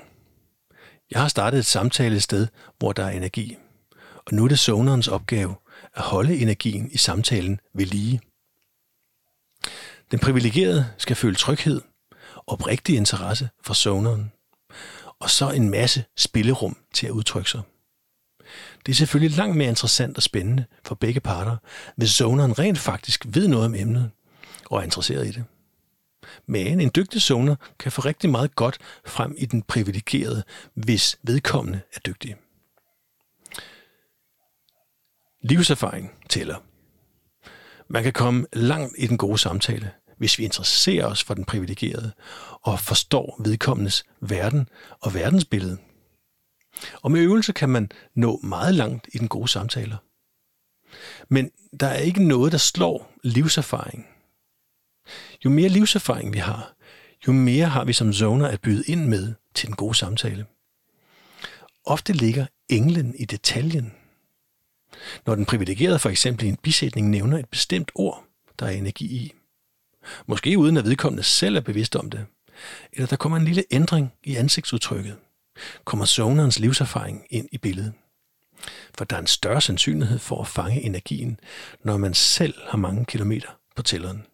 Jeg 1.12 1.22
har 1.22 1.28
startet 1.28 1.60
et 1.60 1.66
samtale 1.66 2.22
sted, 2.22 2.47
hvor 2.78 2.91
der 2.91 3.04
er 3.04 3.10
energi. 3.10 3.58
Og 4.16 4.34
nu 4.34 4.43
er 4.43 4.47
det 4.47 4.60
zonerens 4.60 5.08
opgave 5.08 5.56
at 5.93 6.02
holde 6.02 6.38
energien 6.38 6.91
i 6.91 6.97
samtalen 6.97 7.60
ved 7.74 7.86
lige. 7.86 8.22
Den 10.12 10.20
privilegerede 10.20 10.93
skal 10.97 11.16
føle 11.16 11.36
tryghed, 11.36 11.82
oprigtig 12.47 12.95
interesse 12.95 13.49
for 13.62 13.74
zoneren, 13.74 14.32
og 15.20 15.30
så 15.30 15.49
en 15.49 15.70
masse 15.70 16.04
spillerum 16.18 16.78
til 16.93 17.08
at 17.08 17.12
udtrykke 17.12 17.49
sig. 17.49 17.62
Det 18.86 18.92
er 18.92 18.96
selvfølgelig 18.96 19.38
langt 19.38 19.58
mere 19.58 19.70
interessant 19.70 20.18
og 20.18 20.24
spændende 20.24 20.66
for 20.86 20.96
begge 20.96 21.20
parter, 21.20 21.58
hvis 21.96 22.10
zoneren 22.10 22.60
rent 22.60 22.78
faktisk 22.78 23.26
ved 23.30 23.48
noget 23.48 23.66
om 23.66 23.76
emnet 23.76 24.12
og 24.70 24.80
er 24.80 24.84
interesseret 24.84 25.28
i 25.28 25.32
det. 25.32 25.44
Men 26.48 26.82
en 26.82 26.92
dygtig 26.96 27.22
zoner 27.22 27.56
kan 27.80 27.92
få 27.92 28.02
rigtig 28.02 28.30
meget 28.30 28.56
godt 28.56 28.78
frem 29.06 29.36
i 29.38 29.46
den 29.46 29.62
privilegerede, 29.62 30.44
hvis 30.74 31.18
vedkommende 31.24 31.82
er 31.96 32.00
dygtig. 32.00 32.36
Livserfaring 35.44 36.12
tæller. 36.30 36.58
Man 37.90 38.04
kan 38.04 38.14
komme 38.14 38.46
langt 38.54 38.96
i 38.98 39.08
den 39.08 39.18
gode 39.18 39.38
samtale, 39.38 39.92
hvis 40.18 40.40
vi 40.40 40.44
interesserer 40.44 41.06
os 41.06 41.24
for 41.24 41.34
den 41.34 41.46
privilegerede 41.46 42.12
og 42.62 42.80
forstår 42.80 43.42
vedkommendes 43.44 44.04
verden 44.22 44.70
og 45.00 45.14
verdensbillede. 45.14 45.78
Og 47.02 47.12
med 47.12 47.22
øvelse 47.22 47.54
kan 47.54 47.70
man 47.70 47.92
nå 48.16 48.40
meget 48.44 48.76
langt 48.76 49.08
i 49.14 49.18
den 49.18 49.28
gode 49.28 49.48
samtaler. 49.48 49.98
Men 51.30 51.52
der 51.80 51.88
er 51.88 52.00
ikke 52.00 52.24
noget, 52.24 52.52
der 52.52 52.58
slår 52.58 53.14
livserfaring. 53.24 54.08
Jo 55.46 55.50
mere 55.50 55.70
livserfaring 55.70 56.34
vi 56.34 56.40
har, 56.40 56.74
jo 57.28 57.32
mere 57.32 57.66
har 57.66 57.86
vi 57.86 57.94
som 57.94 58.14
zoner 58.14 58.48
at 58.48 58.62
byde 58.62 58.84
ind 58.88 59.06
med 59.06 59.34
til 59.54 59.68
den 59.68 59.76
gode 59.76 59.96
samtale. 59.96 60.46
Ofte 61.86 62.14
ligger 62.14 62.46
englen 62.70 63.16
i 63.16 63.26
detaljen. 63.26 63.94
Når 65.26 65.36
den 65.36 65.46
privilegerede 65.46 66.00
for 66.00 66.10
eksempel 66.10 66.46
i 66.46 66.50
en 66.50 66.58
bisætning 66.58 67.10
nævner 67.10 67.38
et 67.38 67.50
bestemt 67.50 67.92
ord, 67.96 68.26
der 68.60 68.66
er 68.66 68.72
energi 68.72 69.06
i. 69.06 69.34
Måske 70.26 70.58
uden 70.58 70.78
at 70.78 70.86
vedkommende 70.86 71.24
selv 71.24 71.56
er 71.56 71.62
bevidst 71.62 71.96
om 71.96 72.10
det. 72.10 72.26
Eller 72.94 73.08
der 73.08 73.16
kommer 73.16 73.38
en 73.38 73.46
lille 73.46 73.64
ændring 73.72 74.14
i 74.24 74.36
ansigtsudtrykket. 74.36 75.18
Kommer 75.86 76.06
zonerens 76.06 76.60
livserfaring 76.60 77.28
ind 77.30 77.49
i 77.52 77.58
billedet. 77.58 77.93
For 78.97 79.06
der 79.06 79.16
er 79.16 79.20
en 79.20 79.28
større 79.28 79.62
sandsynlighed 79.62 80.20
for 80.20 80.41
at 80.41 80.47
fange 80.47 80.82
energien, 80.82 81.39
når 81.84 81.97
man 81.97 82.14
selv 82.14 82.54
har 82.68 82.78
mange 82.78 83.06
kilometer 83.06 83.49
på 83.76 83.84
tælleren. 83.84 84.26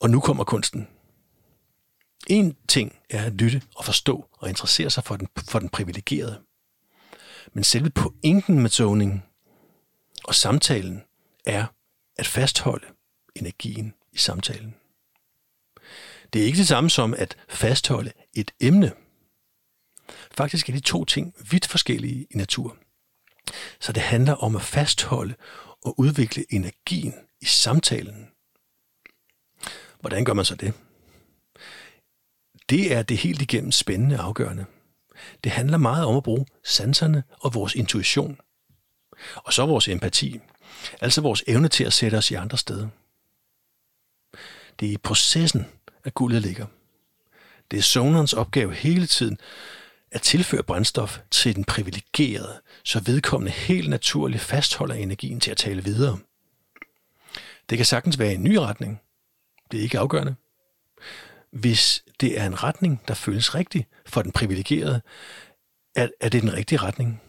Og 0.00 0.10
nu 0.10 0.20
kommer 0.20 0.44
kunsten. 0.44 0.88
En 2.26 2.56
ting 2.68 2.98
er 3.10 3.24
at 3.24 3.32
lytte 3.32 3.62
og 3.76 3.84
forstå 3.84 4.28
og 4.32 4.48
interessere 4.48 4.90
sig 4.90 5.04
for 5.04 5.16
den, 5.16 5.28
for 5.38 5.58
den 5.58 5.68
privilegerede. 5.68 6.40
Men 7.52 7.64
selve 7.64 7.90
pointen 7.90 8.60
med 8.60 8.70
zoning 8.70 9.24
og 10.24 10.34
samtalen 10.34 11.02
er 11.46 11.66
at 12.16 12.26
fastholde 12.26 12.86
energien 13.34 13.94
i 14.12 14.18
samtalen. 14.18 14.74
Det 16.32 16.42
er 16.42 16.46
ikke 16.46 16.58
det 16.58 16.68
samme 16.68 16.90
som 16.90 17.14
at 17.18 17.36
fastholde 17.48 18.12
et 18.34 18.50
emne. 18.60 18.92
Faktisk 20.30 20.68
er 20.68 20.72
de 20.72 20.80
to 20.80 21.04
ting 21.04 21.34
vidt 21.50 21.66
forskellige 21.66 22.26
i 22.30 22.36
natur. 22.36 22.76
Så 23.80 23.92
det 23.92 24.02
handler 24.02 24.34
om 24.34 24.56
at 24.56 24.62
fastholde 24.62 25.34
og 25.84 26.00
udvikle 26.00 26.44
energien 26.50 27.14
i 27.40 27.44
samtalen. 27.44 28.28
Hvordan 30.00 30.24
gør 30.24 30.32
man 30.32 30.44
så 30.44 30.54
det? 30.54 30.74
Det 32.68 32.92
er 32.92 33.02
det 33.02 33.16
helt 33.16 33.42
igennem 33.42 33.72
spændende 33.72 34.18
afgørende. 34.18 34.66
Det 35.44 35.52
handler 35.52 35.78
meget 35.78 36.06
om 36.06 36.16
at 36.16 36.22
bruge 36.22 36.46
sanserne 36.64 37.22
og 37.40 37.54
vores 37.54 37.74
intuition. 37.74 38.40
Og 39.34 39.52
så 39.52 39.66
vores 39.66 39.88
empati, 39.88 40.40
altså 41.00 41.20
vores 41.20 41.44
evne 41.46 41.68
til 41.68 41.84
at 41.84 41.92
sætte 41.92 42.16
os 42.16 42.30
i 42.30 42.34
andre 42.34 42.58
steder. 42.58 42.88
Det 44.80 44.88
er 44.88 44.92
i 44.92 44.96
processen, 44.96 45.66
at 46.08 46.14
guldet 46.14 46.42
ligger. 46.42 46.66
Det 47.70 47.78
er 47.78 47.82
zonerens 47.82 48.32
opgave 48.32 48.74
hele 48.74 49.06
tiden 49.06 49.38
at 50.10 50.22
tilføre 50.22 50.62
brændstof 50.62 51.18
til 51.30 51.56
den 51.56 51.64
privilegerede, 51.64 52.60
så 52.84 53.00
vedkommende 53.00 53.52
helt 53.52 53.90
naturligt 53.90 54.42
fastholder 54.42 54.94
energien 54.94 55.40
til 55.40 55.50
at 55.50 55.56
tale 55.56 55.84
videre. 55.84 56.18
Det 57.70 57.78
kan 57.78 57.86
sagtens 57.86 58.18
være 58.18 58.34
en 58.34 58.42
ny 58.42 58.56
retning. 58.56 59.00
Det 59.70 59.78
er 59.78 59.82
ikke 59.82 59.98
afgørende. 59.98 60.34
Hvis 61.50 62.04
det 62.20 62.40
er 62.40 62.46
en 62.46 62.62
retning, 62.62 63.02
der 63.08 63.14
føles 63.14 63.54
rigtig 63.54 63.86
for 64.06 64.22
den 64.22 64.32
privilegerede, 64.32 65.00
er, 65.94 66.08
er 66.20 66.28
det 66.28 66.42
den 66.42 66.52
rigtige 66.52 66.78
retning. 66.78 67.22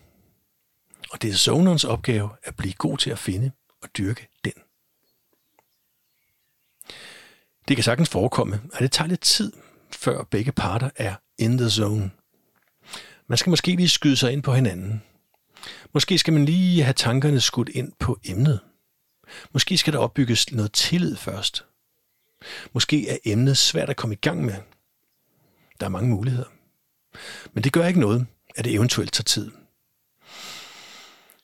Og 1.11 1.21
det 1.21 1.29
er 1.29 1.35
zonerens 1.35 1.83
opgave 1.83 2.29
at 2.43 2.55
blive 2.55 2.73
god 2.73 2.97
til 2.97 3.09
at 3.09 3.19
finde 3.19 3.51
og 3.81 3.89
dyrke 3.97 4.27
den. 4.45 4.53
Det 7.69 7.77
kan 7.77 7.83
sagtens 7.83 8.09
forekomme, 8.09 8.61
at 8.73 8.79
det 8.79 8.91
tager 8.91 9.07
lidt 9.07 9.21
tid, 9.21 9.51
før 9.91 10.23
begge 10.23 10.51
parter 10.51 10.89
er 10.95 11.15
in 11.37 11.57
the 11.57 11.69
zone. 11.69 12.11
Man 13.27 13.37
skal 13.37 13.49
måske 13.49 13.75
lige 13.75 13.89
skyde 13.89 14.15
sig 14.15 14.31
ind 14.31 14.43
på 14.43 14.53
hinanden. 14.53 15.03
Måske 15.93 16.17
skal 16.17 16.33
man 16.33 16.45
lige 16.45 16.83
have 16.83 16.93
tankerne 16.93 17.41
skudt 17.41 17.69
ind 17.69 17.93
på 17.99 18.19
emnet. 18.25 18.59
Måske 19.53 19.77
skal 19.77 19.93
der 19.93 19.99
opbygges 19.99 20.51
noget 20.51 20.71
tillid 20.71 21.15
først. 21.15 21.65
Måske 22.73 23.09
er 23.09 23.17
emnet 23.25 23.57
svært 23.57 23.89
at 23.89 23.95
komme 23.95 24.15
i 24.15 24.19
gang 24.21 24.45
med. 24.45 24.55
Der 25.79 25.85
er 25.85 25.89
mange 25.89 26.09
muligheder. 26.09 26.47
Men 27.53 27.63
det 27.63 27.73
gør 27.73 27.87
ikke 27.87 27.99
noget, 27.99 28.27
at 28.55 28.65
det 28.65 28.73
eventuelt 28.73 29.13
tager 29.13 29.23
tid. 29.23 29.51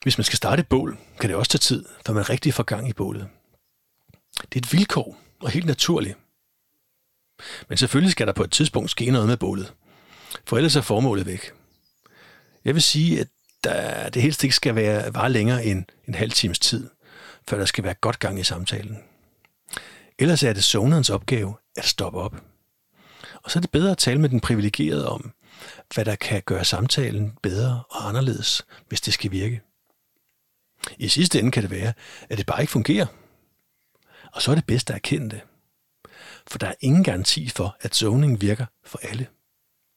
Hvis 0.03 0.17
man 0.17 0.26
skal 0.26 0.38
starte 0.38 0.59
et 0.59 0.67
bål, 0.67 0.97
kan 1.19 1.30
det 1.30 1.38
også 1.38 1.51
tage 1.51 1.59
tid, 1.59 1.86
før 2.05 2.13
man 2.13 2.30
rigtig 2.30 2.53
får 2.53 2.63
gang 2.63 2.89
i 2.89 2.93
bålet. 2.93 3.28
Det 4.41 4.55
er 4.55 4.59
et 4.59 4.73
vilkår, 4.73 5.24
og 5.41 5.49
helt 5.49 5.65
naturlig. 5.65 6.15
Men 7.69 7.77
selvfølgelig 7.77 8.11
skal 8.11 8.27
der 8.27 8.33
på 8.33 8.43
et 8.43 8.51
tidspunkt 8.51 8.91
ske 8.91 9.11
noget 9.11 9.27
med 9.27 9.38
bålet, 9.38 9.73
for 10.45 10.57
ellers 10.57 10.75
er 10.75 10.81
formålet 10.81 11.25
væk. 11.25 11.51
Jeg 12.65 12.73
vil 12.73 12.83
sige, 12.83 13.19
at 13.19 13.27
der, 13.63 14.09
det 14.09 14.21
helst 14.21 14.43
ikke 14.43 14.55
skal 14.55 14.75
være, 14.75 15.13
vare 15.13 15.31
længere 15.31 15.65
end 15.65 15.86
en 16.07 16.15
halv 16.15 16.31
times 16.31 16.59
tid, 16.59 16.89
før 17.49 17.57
der 17.57 17.65
skal 17.65 17.83
være 17.83 17.93
godt 17.93 18.19
gang 18.19 18.39
i 18.39 18.43
samtalen. 18.43 18.97
Ellers 20.19 20.43
er 20.43 20.53
det 20.53 20.63
zonerens 20.63 21.09
opgave 21.09 21.55
at 21.77 21.86
stoppe 21.86 22.19
op. 22.19 22.36
Og 23.43 23.51
så 23.51 23.59
er 23.59 23.61
det 23.61 23.71
bedre 23.71 23.91
at 23.91 23.97
tale 23.97 24.21
med 24.21 24.29
den 24.29 24.39
privilegerede 24.39 25.09
om, 25.09 25.33
hvad 25.93 26.05
der 26.05 26.15
kan 26.15 26.41
gøre 26.45 26.65
samtalen 26.65 27.38
bedre 27.43 27.83
og 27.89 28.07
anderledes, 28.07 28.65
hvis 28.88 29.01
det 29.01 29.13
skal 29.13 29.31
virke. 29.31 29.61
I 30.97 31.07
sidste 31.07 31.39
ende 31.39 31.51
kan 31.51 31.63
det 31.63 31.71
være, 31.71 31.93
at 32.29 32.38
det 32.38 32.45
bare 32.45 32.61
ikke 32.61 32.71
fungerer. 32.71 33.05
Og 34.36 34.41
så 34.41 34.51
er 34.51 34.55
det 34.55 34.65
bedst 34.65 34.89
at 34.89 34.95
erkende 34.95 35.29
det. 35.29 35.41
For 36.47 36.57
der 36.57 36.67
er 36.67 36.75
ingen 36.79 37.03
garanti 37.03 37.49
for, 37.49 37.77
at 37.79 37.95
zoning 37.95 38.41
virker 38.41 38.65
for 38.83 38.99
alle. 39.01 39.27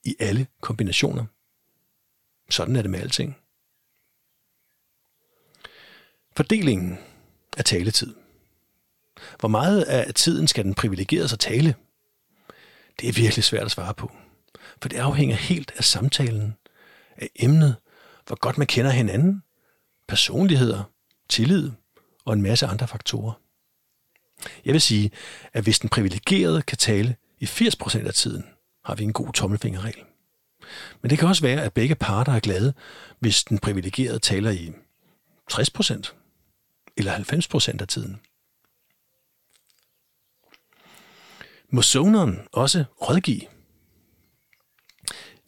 I 0.05 0.17
alle 0.21 0.47
kombinationer. 0.61 1.25
Sådan 2.51 2.77
er 2.77 2.83
det 2.83 2.91
med 2.91 3.01
alting. 3.01 3.37
Fordelingen 6.37 6.99
af 7.57 7.65
taletid. 7.65 8.15
Hvor 9.39 9.49
meget 9.49 9.83
af 9.83 10.15
tiden 10.15 10.49
skal 10.49 10.65
den 10.65 10.75
privilegerede 10.75 11.29
sig 11.29 11.39
tale? 11.39 11.75
Det 13.01 13.09
er 13.09 13.13
virkelig 13.13 13.45
svært 13.45 13.65
at 13.65 13.71
svare 13.71 13.95
på. 13.95 14.13
For 14.83 14.89
det 14.89 14.97
afhænger 14.97 15.37
helt 15.37 15.73
af 15.77 15.85
samtalen, 15.85 16.57
af 17.17 17.31
emnet, 17.37 17.77
hvor 18.27 18.37
godt 18.37 18.59
man 18.59 18.67
kender 18.67 18.91
hinanden, 18.91 19.43
personligheder, 20.09 20.85
tillid 21.29 21.73
og 22.25 22.33
en 22.33 22.43
masse 22.43 22.67
andre 22.67 22.89
faktorer. 22.89 23.33
Jeg 24.65 24.73
vil 24.73 24.81
sige, 24.81 25.11
at 25.53 25.65
hvis 25.65 25.79
den 25.79 25.89
privilegerede 25.89 26.63
kan 26.63 26.79
tale 26.79 27.17
i 27.39 27.45
80% 27.45 28.07
af 28.07 28.15
tiden, 28.15 28.45
har 28.85 28.95
vi 28.95 29.05
en 29.05 29.13
god 29.13 29.33
tommelfingerregel. 29.33 30.05
Men 31.03 31.11
det 31.11 31.19
kan 31.19 31.29
også 31.29 31.43
være, 31.43 31.63
at 31.63 31.73
begge 31.73 31.95
parter 31.95 32.33
er 32.33 32.41
glade, 32.41 32.75
hvis 33.19 33.45
den 33.45 33.59
privilegerede 33.59 34.19
taler 34.19 34.51
i 34.51 34.73
60% 35.53 36.15
eller 36.97 37.15
90% 37.15 37.81
af 37.81 37.89
tiden. 37.89 38.21
Må 41.71 41.83
zoneren 41.83 42.49
også 42.53 42.85
rådgive? 43.03 43.41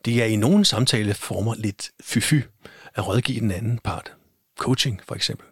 Det 0.05 0.23
er 0.23 0.27
i 0.27 0.37
nogle 0.37 0.65
samtaleformer 0.65 1.55
lidt 1.55 1.91
fyfy 2.01 2.35
at 2.95 3.07
rådgive 3.07 3.41
den 3.41 3.51
anden 3.51 3.79
part. 3.79 4.13
Coaching 4.59 5.01
for 5.05 5.15
eksempel. 5.15 5.47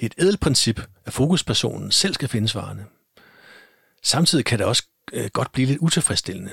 Det 0.00 0.06
er 0.06 0.10
et 0.18 0.22
ædelt 0.22 0.40
princip, 0.40 0.80
at 1.04 1.12
fokuspersonen 1.12 1.90
selv 1.90 2.14
skal 2.14 2.28
finde 2.28 2.48
svarene. 2.48 2.86
Samtidig 4.02 4.44
kan 4.44 4.58
det 4.58 4.66
også 4.66 4.86
øh, 5.12 5.30
godt 5.32 5.52
blive 5.52 5.66
lidt 5.66 5.78
utilfredsstillende. 5.78 6.52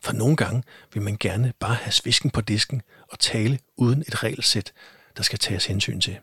For 0.00 0.12
nogle 0.12 0.36
gange 0.36 0.62
vil 0.94 1.02
man 1.02 1.16
gerne 1.20 1.52
bare 1.60 1.74
have 1.74 1.92
svisken 1.92 2.30
på 2.30 2.40
disken 2.40 2.82
og 3.08 3.18
tale 3.18 3.58
uden 3.76 4.00
et 4.00 4.22
regelsæt, 4.22 4.72
der 5.16 5.22
skal 5.22 5.38
tages 5.38 5.66
hensyn 5.66 6.00
til. 6.00 6.18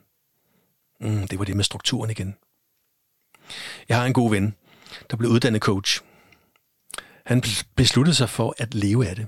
Mm, 1.00 1.28
det 1.28 1.40
var 1.40 1.46
det 1.46 1.56
med 1.56 1.64
strukturen 1.64 2.10
igen. 2.10 2.36
Jeg 3.90 3.98
har 3.98 4.06
en 4.06 4.14
god 4.14 4.30
ven, 4.30 4.56
der 5.12 5.18
blev 5.18 5.30
uddannet 5.30 5.62
coach. 5.62 6.02
Han 7.26 7.44
besluttede 7.76 8.16
sig 8.16 8.30
for 8.30 8.56
at 8.58 8.74
leve 8.74 9.08
af 9.08 9.16
det. 9.16 9.28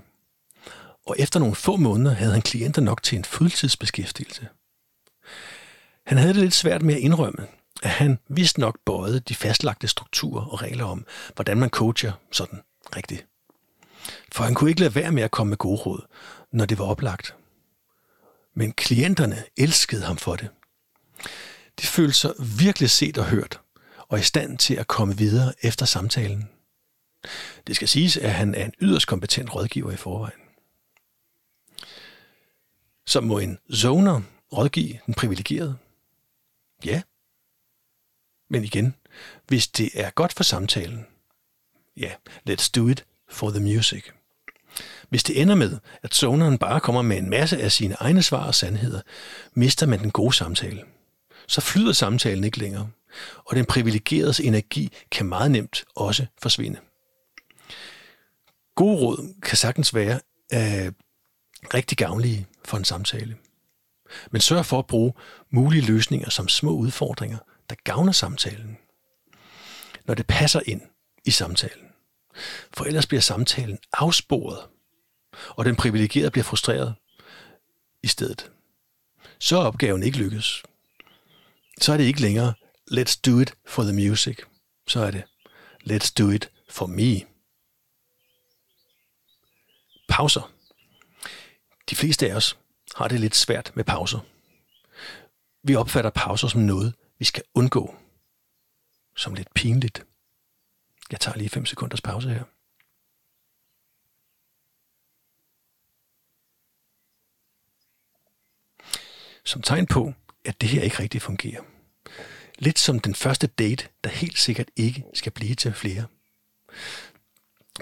Og 1.05 1.15
efter 1.19 1.39
nogle 1.39 1.55
få 1.55 1.75
måneder 1.75 2.15
havde 2.15 2.33
han 2.33 2.41
klienter 2.41 2.81
nok 2.81 3.03
til 3.03 3.17
en 3.17 3.25
fuldtidsbeskæftigelse. 3.25 4.47
Han 6.07 6.17
havde 6.17 6.33
det 6.33 6.41
lidt 6.41 6.53
svært 6.53 6.81
med 6.81 6.95
at 6.95 6.99
indrømme, 6.99 7.47
at 7.83 7.89
han 7.89 8.19
vist 8.29 8.57
nok 8.57 8.79
bøjede 8.85 9.19
de 9.19 9.35
fastlagte 9.35 9.87
strukturer 9.87 10.45
og 10.45 10.61
regler 10.61 10.85
om, 10.85 11.05
hvordan 11.35 11.57
man 11.57 11.69
coacher 11.69 12.11
sådan 12.31 12.61
rigtigt. 12.95 13.25
For 14.31 14.43
han 14.43 14.53
kunne 14.53 14.69
ikke 14.69 14.81
lade 14.81 14.95
være 14.95 15.11
med 15.11 15.23
at 15.23 15.31
komme 15.31 15.49
med 15.49 15.57
gode 15.57 15.77
råd, 15.77 16.07
når 16.51 16.65
det 16.65 16.79
var 16.79 16.85
oplagt. 16.85 17.35
Men 18.55 18.71
klienterne 18.71 19.43
elskede 19.57 20.01
ham 20.01 20.17
for 20.17 20.35
det. 20.35 20.49
De 21.81 21.87
følte 21.87 22.13
sig 22.13 22.33
virkelig 22.59 22.89
set 22.89 23.17
og 23.17 23.25
hørt, 23.25 23.61
og 23.99 24.19
i 24.19 24.23
stand 24.23 24.57
til 24.57 24.73
at 24.73 24.87
komme 24.87 25.17
videre 25.17 25.53
efter 25.61 25.85
samtalen. 25.85 26.49
Det 27.67 27.75
skal 27.75 27.87
siges, 27.87 28.17
at 28.17 28.33
han 28.33 28.55
er 28.55 28.65
en 28.65 28.73
yderst 28.81 29.07
kompetent 29.07 29.55
rådgiver 29.55 29.91
i 29.91 29.97
forvejen. 29.97 30.39
Så 33.05 33.21
må 33.21 33.39
en 33.39 33.57
zoner 33.73 34.21
rådgive 34.53 34.99
den 35.05 35.13
privilegerede? 35.13 35.77
Ja. 36.85 37.01
Men 38.49 38.63
igen, 38.63 38.95
hvis 39.47 39.67
det 39.67 39.89
er 39.93 40.09
godt 40.09 40.33
for 40.33 40.43
samtalen, 40.43 41.05
ja, 41.97 42.11
let's 42.49 42.69
do 42.75 42.87
it 42.87 43.05
for 43.29 43.49
the 43.49 43.59
music. 43.59 44.03
Hvis 45.09 45.23
det 45.23 45.41
ender 45.41 45.55
med, 45.55 45.77
at 46.03 46.15
zoneren 46.15 46.57
bare 46.57 46.79
kommer 46.79 47.01
med 47.01 47.17
en 47.17 47.29
masse 47.29 47.61
af 47.61 47.71
sine 47.71 47.95
egne 47.99 48.23
svar 48.23 48.47
og 48.47 48.55
sandheder, 48.55 49.01
mister 49.53 49.85
man 49.85 49.99
den 49.99 50.11
gode 50.11 50.33
samtale. 50.33 50.83
Så 51.47 51.61
flyder 51.61 51.93
samtalen 51.93 52.43
ikke 52.43 52.59
længere, 52.59 52.89
og 53.45 53.55
den 53.55 53.65
privilegeredes 53.65 54.39
energi 54.39 54.93
kan 55.11 55.25
meget 55.25 55.51
nemt 55.51 55.85
også 55.95 56.25
forsvinde. 56.41 56.79
Gode 58.75 58.97
råd 58.97 59.33
kan 59.41 59.57
sagtens 59.57 59.93
være 59.93 60.19
øh, 60.53 60.91
rigtig 61.73 61.97
gavnlige 61.97 62.47
for 62.65 62.77
en 62.77 62.85
samtale. 62.85 63.37
Men 64.31 64.41
sørg 64.41 64.65
for 64.65 64.79
at 64.79 64.87
bruge 64.87 65.13
mulige 65.49 65.85
løsninger 65.85 66.29
som 66.29 66.47
små 66.47 66.71
udfordringer, 66.71 67.37
der 67.69 67.75
gavner 67.83 68.11
samtalen. 68.11 68.77
Når 70.05 70.13
det 70.13 70.27
passer 70.27 70.61
ind 70.65 70.81
i 71.25 71.31
samtalen. 71.31 71.87
For 72.73 72.85
ellers 72.85 73.07
bliver 73.07 73.21
samtalen 73.21 73.79
afsporet, 73.93 74.67
og 75.49 75.65
den 75.65 75.75
privilegerede 75.75 76.31
bliver 76.31 76.43
frustreret 76.43 76.95
i 78.03 78.07
stedet. 78.07 78.51
Så 79.39 79.57
er 79.57 79.65
opgaven 79.65 80.03
ikke 80.03 80.17
lykkes. 80.17 80.63
Så 81.81 81.93
er 81.93 81.97
det 81.97 82.03
ikke 82.03 82.21
længere, 82.21 82.53
let's 82.91 83.19
do 83.25 83.39
it 83.39 83.53
for 83.65 83.83
the 83.83 83.93
music. 83.93 84.37
Så 84.87 84.99
er 84.99 85.11
det, 85.11 85.23
let's 85.91 86.13
do 86.17 86.29
it 86.29 86.51
for 86.69 86.85
me. 86.85 87.21
Pauser. 90.09 90.51
De 91.89 91.95
fleste 91.95 92.31
af 92.31 92.35
os 92.35 92.57
har 92.95 93.07
det 93.07 93.19
lidt 93.19 93.35
svært 93.35 93.71
med 93.75 93.83
pauser. 93.83 94.19
Vi 95.67 95.75
opfatter 95.75 96.09
pauser 96.09 96.47
som 96.47 96.61
noget, 96.61 96.95
vi 97.19 97.25
skal 97.25 97.43
undgå. 97.53 97.95
Som 99.15 99.33
lidt 99.33 99.53
pinligt. 99.53 100.05
Jeg 101.11 101.19
tager 101.19 101.37
lige 101.37 101.49
5 101.49 101.65
sekunders 101.65 102.01
pause 102.01 102.29
her. 102.29 102.43
Som 109.45 109.61
tegn 109.61 109.87
på, 109.87 110.13
at 110.45 110.61
det 110.61 110.69
her 110.69 110.81
ikke 110.81 110.99
rigtig 110.99 111.21
fungerer. 111.21 111.63
Lidt 112.57 112.79
som 112.79 112.99
den 112.99 113.15
første 113.15 113.47
date, 113.47 113.89
der 114.03 114.09
helt 114.09 114.37
sikkert 114.37 114.67
ikke 114.75 115.03
skal 115.13 115.31
blive 115.31 115.55
til 115.55 115.73
flere. 115.73 116.05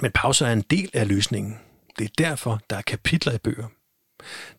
Men 0.02 0.12
pauser 0.12 0.48
er 0.48 0.54
en 0.54 0.62
del 0.62 0.92
af 0.94 1.08
løsningen. 1.08 1.60
Det 2.00 2.06
er 2.06 2.14
derfor, 2.18 2.62
der 2.70 2.76
er 2.76 2.82
kapitler 2.82 3.34
i 3.34 3.38
bøger. 3.38 3.68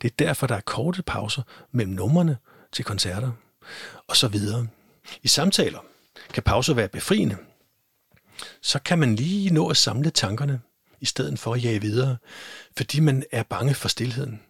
Det 0.03 0.11
er 0.11 0.17
derfor, 0.19 0.47
der 0.47 0.55
er 0.55 0.61
korte 0.61 1.03
pauser 1.03 1.43
mellem 1.71 1.95
numrene 1.95 2.39
til 2.77 2.85
koncerter 2.85 3.33
og 4.09 4.17
så 4.17 4.29
videre. 4.29 4.67
I 5.23 5.29
samtaler 5.29 5.79
kan 6.35 6.43
pauser 6.43 6.75
være 6.75 6.89
befriende. 6.89 7.37
Så 8.63 8.79
kan 8.79 8.99
man 8.99 9.17
lige 9.17 9.51
nå 9.51 9.69
at 9.69 9.77
samle 9.77 10.11
tankerne, 10.11 10.61
i 11.01 11.07
stedet 11.07 11.39
for 11.39 11.55
at 11.55 11.65
jage 11.65 11.81
videre, 11.81 12.17
fordi 12.77 13.01
man 13.01 13.25
er 13.33 13.43
bange 13.43 13.75
for 13.75 13.89
stillheden. 13.89 14.43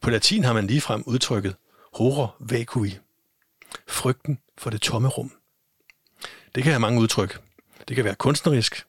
På 0.00 0.10
latin 0.10 0.44
har 0.44 0.52
man 0.52 0.66
ligefrem 0.66 1.02
udtrykket 1.06 1.56
horror 1.92 2.36
vacui, 2.40 2.98
frygten 3.88 4.38
for 4.58 4.70
det 4.70 4.80
tomme 4.80 5.08
rum. 5.08 5.32
Det 6.54 6.62
kan 6.62 6.72
have 6.72 6.80
mange 6.80 7.00
udtryk. 7.00 7.40
Det 7.88 7.96
kan 7.96 8.04
være 8.04 8.14
kunstnerisk, 8.14 8.86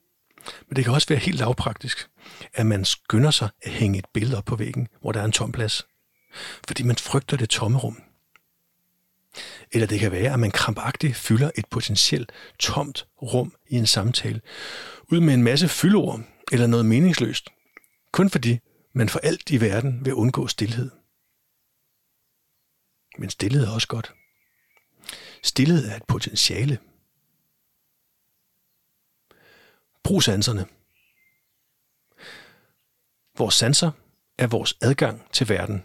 men 0.68 0.76
det 0.76 0.84
kan 0.84 0.94
også 0.94 1.08
være 1.08 1.20
helt 1.20 1.40
lavpraktisk, 1.40 2.10
at 2.54 2.66
man 2.66 2.86
skynder 2.86 3.32
sig 3.32 3.50
at 3.62 3.72
hænge 3.72 4.00
et 4.00 4.06
billede 4.14 4.38
op 4.38 4.46
på 4.46 4.56
væggen, 4.56 4.88
hvor 5.02 5.12
der 5.12 5.22
er 5.22 5.26
en 5.26 5.32
tom 5.32 5.52
plads. 5.52 5.88
Fordi 6.68 6.84
man 6.84 6.96
frygter 6.96 7.38
det 7.38 7.50
tomme 7.50 7.78
rum. 7.78 8.02
Eller 9.72 9.88
det 9.88 10.00
kan 10.00 10.12
være, 10.12 10.34
at 10.34 10.40
man 10.40 10.52
krampagtigt 10.52 11.16
fylder 11.16 11.52
et 11.56 11.66
potentielt 11.66 12.32
tomt 12.60 13.08
rum 13.22 13.56
i 13.68 13.76
en 13.76 13.88
samtale, 13.88 14.42
ud 15.12 15.20
med 15.20 15.34
en 15.34 15.44
masse 15.44 15.68
fyldord 15.68 16.22
eller 16.52 16.68
noget 16.68 16.86
meningsløst, 16.86 17.50
kun 18.12 18.30
fordi 18.30 18.60
man 18.94 19.10
for 19.10 19.20
alt 19.20 19.50
i 19.50 19.62
verden 19.62 20.06
vil 20.06 20.14
undgå 20.14 20.48
stillhed. 20.48 20.92
Men 23.18 23.30
stillhed 23.30 23.66
er 23.66 23.72
også 23.72 23.88
godt. 23.88 24.14
Stillhed 25.44 25.88
er 25.88 25.96
et 25.96 26.04
potentiale. 26.08 26.80
Brug 30.04 30.24
sanserne. 30.24 30.66
Vores 33.38 33.56
sanser 33.56 33.92
er 34.38 34.48
vores 34.48 34.78
adgang 34.82 35.32
til 35.32 35.50
verden. 35.50 35.84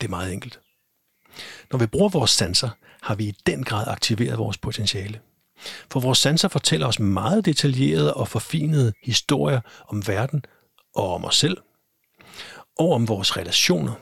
Det 0.00 0.04
er 0.04 0.10
meget 0.10 0.32
enkelt. 0.32 0.60
Når 1.70 1.78
vi 1.78 1.86
bruger 1.86 2.08
vores 2.08 2.30
sanser, 2.30 2.70
har 3.02 3.14
vi 3.14 3.24
i 3.24 3.36
den 3.46 3.64
grad 3.64 3.88
aktiveret 3.88 4.38
vores 4.38 4.58
potentiale. 4.58 5.20
For 5.90 6.00
vores 6.00 6.18
sanser 6.18 6.48
fortæller 6.48 6.86
os 6.86 6.98
meget 6.98 7.44
detaljerede 7.44 8.14
og 8.14 8.28
forfinede 8.28 8.92
historier 9.02 9.60
om 9.88 10.06
verden 10.06 10.44
og 10.94 11.14
om 11.14 11.24
os 11.24 11.36
selv, 11.36 11.56
og 12.78 12.92
om 12.92 13.08
vores 13.08 13.36
relationer. 13.36 13.94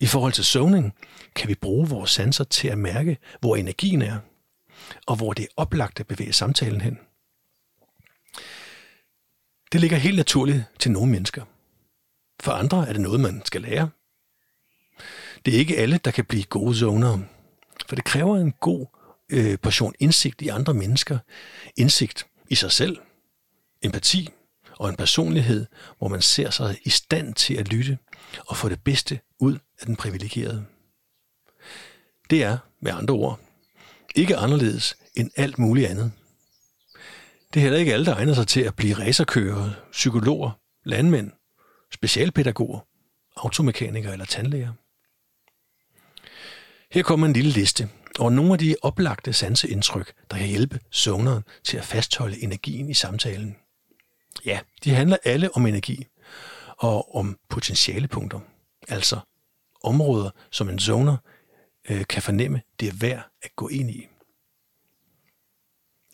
I 0.00 0.06
forhold 0.06 0.32
til 0.32 0.44
søvning 0.44 0.94
kan 1.34 1.48
vi 1.48 1.54
bruge 1.54 1.88
vores 1.88 2.10
sanser 2.10 2.44
til 2.44 2.68
at 2.68 2.78
mærke, 2.78 3.18
hvor 3.40 3.56
energien 3.56 4.02
er. 4.02 4.18
og 5.06 5.16
hvor 5.16 5.32
det 5.32 5.42
er 5.42 5.48
oplagt 5.56 6.00
at 6.00 6.06
bevæge 6.06 6.32
samtalen 6.32 6.80
hen. 6.80 6.98
Det 9.72 9.80
ligger 9.80 9.96
helt 9.96 10.16
naturligt 10.16 10.64
til 10.78 10.90
nogle 10.90 11.12
mennesker. 11.12 11.44
For 12.40 12.52
andre 12.52 12.88
er 12.88 12.92
det 12.92 13.02
noget, 13.02 13.20
man 13.20 13.42
skal 13.44 13.62
lære. 13.62 13.90
Det 15.44 15.54
er 15.54 15.58
ikke 15.58 15.78
alle, 15.78 15.98
der 16.04 16.10
kan 16.10 16.24
blive 16.24 16.44
gode 16.44 16.74
zoner, 16.78 17.18
for 17.88 17.96
det 17.96 18.04
kræver 18.04 18.36
en 18.36 18.52
god 18.52 18.86
øh, 19.30 19.58
portion 19.58 19.94
indsigt 19.98 20.42
i 20.42 20.48
andre 20.48 20.74
mennesker, 20.74 21.18
indsigt 21.76 22.26
i 22.48 22.54
sig 22.54 22.72
selv, 22.72 22.96
empati 23.82 24.28
og 24.78 24.88
en 24.88 24.96
personlighed, 24.96 25.66
hvor 25.98 26.08
man 26.08 26.22
ser 26.22 26.50
sig 26.50 26.78
i 26.84 26.90
stand 26.90 27.34
til 27.34 27.54
at 27.54 27.68
lytte 27.68 27.98
og 28.46 28.56
få 28.56 28.68
det 28.68 28.84
bedste 28.84 29.20
ud 29.40 29.58
af 29.80 29.86
den 29.86 29.96
privilegerede. 29.96 30.64
Det 32.30 32.42
er, 32.42 32.58
med 32.80 32.92
andre 32.92 33.14
ord, 33.14 33.40
ikke 34.14 34.36
anderledes 34.36 34.96
end 35.14 35.30
alt 35.36 35.58
muligt 35.58 35.88
andet. 35.88 36.12
Det 37.54 37.60
er 37.60 37.62
heller 37.62 37.78
ikke 37.78 37.92
alle, 37.92 38.06
der 38.06 38.14
egner 38.14 38.34
sig 38.34 38.46
til 38.46 38.60
at 38.60 38.76
blive 38.76 38.94
racerkører, 38.94 39.70
psykologer, 39.92 40.50
landmænd, 40.84 41.30
specialpædagoger, 41.94 42.80
automekanikere 43.36 44.12
eller 44.12 44.24
tandlæger. 44.24 44.72
Her 46.90 47.02
kommer 47.02 47.26
en 47.26 47.32
lille 47.32 47.50
liste 47.50 47.90
over 48.18 48.30
nogle 48.30 48.52
af 48.52 48.58
de 48.58 48.76
oplagte 48.82 49.32
sanseindtryk, 49.32 50.14
der 50.30 50.38
kan 50.38 50.46
hjælpe 50.46 50.80
zoneren 50.94 51.42
til 51.64 51.76
at 51.76 51.84
fastholde 51.84 52.42
energien 52.42 52.90
i 52.90 52.94
samtalen. 52.94 53.56
Ja, 54.44 54.60
de 54.84 54.90
handler 54.90 55.16
alle 55.24 55.56
om 55.56 55.66
energi 55.66 56.06
og 56.78 57.14
om 57.14 57.38
potentialepunkter, 57.48 58.40
altså 58.88 59.20
områder, 59.82 60.30
som 60.50 60.68
en 60.68 60.78
zoner 60.78 61.16
øh, 61.90 62.06
kan 62.06 62.22
fornemme, 62.22 62.62
det 62.80 62.88
er 62.88 62.92
værd 62.92 63.30
at 63.42 63.56
gå 63.56 63.68
ind 63.68 63.90
i. 63.90 64.06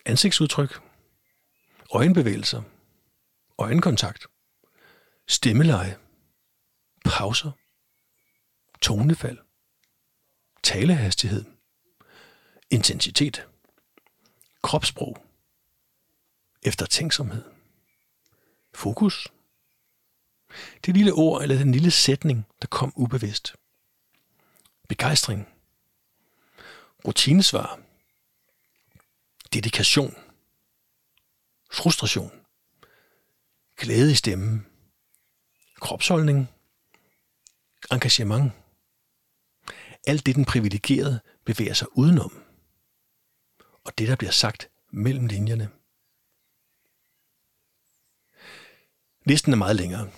Ansigtsudtryk, 0.06 0.80
øjenbevægelser, 1.90 2.62
øjenkontakt, 3.58 4.26
stemmeleje, 5.28 5.96
pauser, 7.04 7.50
tonefald, 8.80 9.38
talehastighed, 10.64 11.44
intensitet, 12.70 13.48
kropssprog, 14.62 15.16
eftertænksomhed, 16.62 17.44
fokus, 18.74 19.28
det 20.86 20.94
lille 20.94 21.12
ord 21.12 21.42
eller 21.42 21.58
den 21.58 21.72
lille 21.72 21.90
sætning, 21.90 22.46
der 22.62 22.68
kom 22.68 22.92
ubevidst, 22.96 23.54
begejstring, 24.88 25.48
rutinesvar, 27.06 27.80
dedikation, 29.52 30.14
frustration, 31.70 32.30
glæde 33.76 34.12
i 34.12 34.14
stemmen, 34.14 34.66
kropsholdning, 35.80 36.48
engagement. 37.92 38.52
Alt 40.06 40.26
det, 40.26 40.36
den 40.36 40.44
privilegerede, 40.44 41.20
bevæger 41.44 41.74
sig 41.74 41.98
udenom. 41.98 42.42
Og 43.84 43.98
det, 43.98 44.08
der 44.08 44.16
bliver 44.16 44.30
sagt 44.30 44.70
mellem 44.90 45.26
linjerne. 45.26 45.70
Listen 49.26 49.52
er 49.52 49.56
meget 49.56 49.76
længere. 49.76 50.10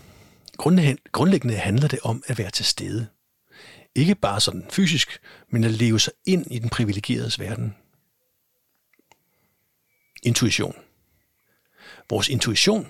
Grundlæggende 1.12 1.56
handler 1.56 1.88
det 1.88 2.00
om 2.02 2.22
at 2.26 2.38
være 2.38 2.50
til 2.50 2.64
stede. 2.64 3.06
Ikke 3.94 4.14
bare 4.14 4.40
sådan 4.40 4.66
fysisk, 4.70 5.20
men 5.50 5.64
at 5.64 5.70
leve 5.70 6.00
sig 6.00 6.12
ind 6.26 6.46
i 6.50 6.58
den 6.58 6.70
privilegeredes 6.70 7.40
verden. 7.40 7.74
Intuition. 10.22 10.74
Vores 12.10 12.28
intuition, 12.28 12.88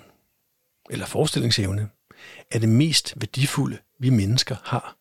eller 0.91 1.07
forestillingsevne, 1.07 1.91
er 2.51 2.59
det 2.59 2.69
mest 2.69 3.15
værdifulde, 3.17 3.79
vi 3.99 4.11
mennesker 4.11 4.57
har. 4.65 4.97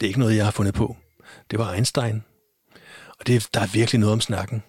Det 0.00 0.06
er 0.06 0.08
ikke 0.08 0.20
noget, 0.20 0.36
jeg 0.36 0.44
har 0.44 0.50
fundet 0.50 0.74
på. 0.74 0.96
Det 1.50 1.58
var 1.58 1.72
Einstein. 1.72 2.24
Og 3.18 3.26
det, 3.26 3.48
der 3.54 3.60
er 3.60 3.66
virkelig 3.66 3.98
noget 3.98 4.12
om 4.12 4.20
snakken. 4.20 4.62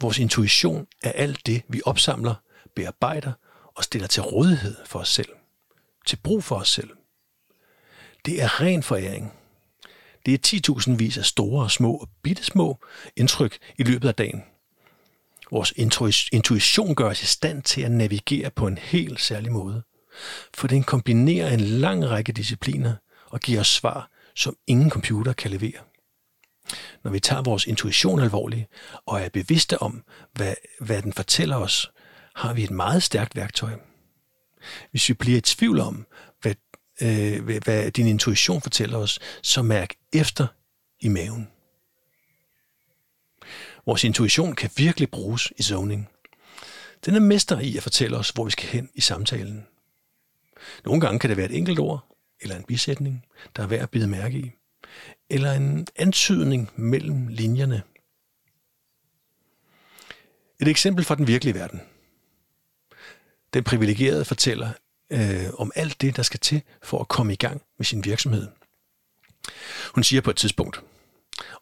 Vores 0.00 0.18
intuition 0.18 0.86
er 1.02 1.12
alt 1.12 1.46
det, 1.46 1.62
vi 1.68 1.80
opsamler, 1.84 2.34
bearbejder 2.76 3.32
og 3.74 3.84
stiller 3.84 4.08
til 4.08 4.22
rådighed 4.22 4.76
for 4.86 4.98
os 4.98 5.08
selv. 5.08 5.28
Til 6.06 6.16
brug 6.16 6.44
for 6.44 6.56
os 6.56 6.68
selv. 6.68 6.90
Det 8.24 8.42
er 8.42 8.60
ren 8.60 8.82
foræring. 8.82 9.32
Det 10.26 10.34
er 10.34 10.60
10.000 10.90 10.96
vis 10.96 11.18
af 11.18 11.24
store 11.24 11.64
og 11.64 11.70
små 11.70 11.96
og 11.96 12.08
bittesmå 12.22 12.78
indtryk 13.16 13.58
i 13.78 13.82
løbet 13.82 14.08
af 14.08 14.14
dagen. 14.14 14.42
Vores 15.50 15.72
intuition 16.32 16.94
gør 16.94 17.08
os 17.08 17.22
i 17.22 17.26
stand 17.26 17.62
til 17.62 17.82
at 17.82 17.90
navigere 17.90 18.50
på 18.50 18.66
en 18.66 18.78
helt 18.78 19.20
særlig 19.20 19.52
måde. 19.52 19.82
For 20.54 20.68
den 20.68 20.82
kombinerer 20.82 21.54
en 21.54 21.60
lang 21.60 22.08
række 22.08 22.32
discipliner 22.32 22.94
og 23.34 23.40
giver 23.40 23.60
os 23.60 23.68
svar, 23.68 24.10
som 24.34 24.56
ingen 24.66 24.90
computer 24.90 25.32
kan 25.32 25.50
levere. 25.50 25.80
Når 27.02 27.10
vi 27.10 27.20
tager 27.20 27.42
vores 27.42 27.66
intuition 27.66 28.20
alvorligt 28.20 28.66
og 29.06 29.20
er 29.20 29.28
bevidste 29.28 29.82
om, 29.82 30.04
hvad, 30.32 30.54
hvad 30.80 31.02
den 31.02 31.12
fortæller 31.12 31.56
os, 31.56 31.90
har 32.34 32.54
vi 32.54 32.64
et 32.64 32.70
meget 32.70 33.02
stærkt 33.02 33.36
værktøj. 33.36 33.72
Hvis 34.90 35.08
vi 35.08 35.14
bliver 35.14 35.38
i 35.38 35.40
tvivl 35.40 35.80
om, 35.80 36.06
hvad, 36.42 36.54
øh, 37.02 37.58
hvad 37.64 37.90
din 37.90 38.06
intuition 38.06 38.60
fortæller 38.60 38.98
os, 38.98 39.18
så 39.42 39.62
mærk 39.62 39.94
efter 40.12 40.46
i 41.00 41.08
maven. 41.08 41.48
Vores 43.86 44.04
intuition 44.04 44.54
kan 44.54 44.70
virkelig 44.76 45.10
bruges 45.10 45.52
i 45.56 45.62
zoning. 45.62 46.08
Den 47.04 47.14
er 47.14 47.20
mester 47.20 47.60
i 47.60 47.76
at 47.76 47.82
fortælle 47.82 48.16
os, 48.16 48.30
hvor 48.30 48.44
vi 48.44 48.50
skal 48.50 48.68
hen 48.68 48.90
i 48.94 49.00
samtalen. 49.00 49.66
Nogle 50.84 51.00
gange 51.00 51.18
kan 51.18 51.30
det 51.30 51.36
være 51.36 51.46
et 51.46 51.56
enkelt 51.56 51.78
ord, 51.78 52.13
eller 52.40 52.56
en 52.56 52.64
bisætning, 52.64 53.26
der 53.56 53.62
er 53.62 53.66
værd 53.66 53.82
at 53.82 53.90
bide 53.90 54.08
mærke 54.08 54.38
i, 54.38 54.52
eller 55.30 55.52
en 55.52 55.86
antydning 55.96 56.70
mellem 56.76 57.26
linjerne. 57.26 57.82
Et 60.60 60.68
eksempel 60.68 61.04
fra 61.04 61.14
den 61.14 61.26
virkelige 61.26 61.54
verden. 61.54 61.80
Den 63.54 63.64
privilegerede 63.64 64.24
fortæller 64.24 64.72
øh, 65.10 65.50
om 65.58 65.72
alt 65.74 66.00
det, 66.00 66.16
der 66.16 66.22
skal 66.22 66.40
til 66.40 66.62
for 66.82 67.00
at 67.00 67.08
komme 67.08 67.32
i 67.32 67.36
gang 67.36 67.62
med 67.78 67.84
sin 67.84 68.04
virksomhed. 68.04 68.48
Hun 69.94 70.04
siger 70.04 70.22
på 70.22 70.30
et 70.30 70.36
tidspunkt, 70.36 70.82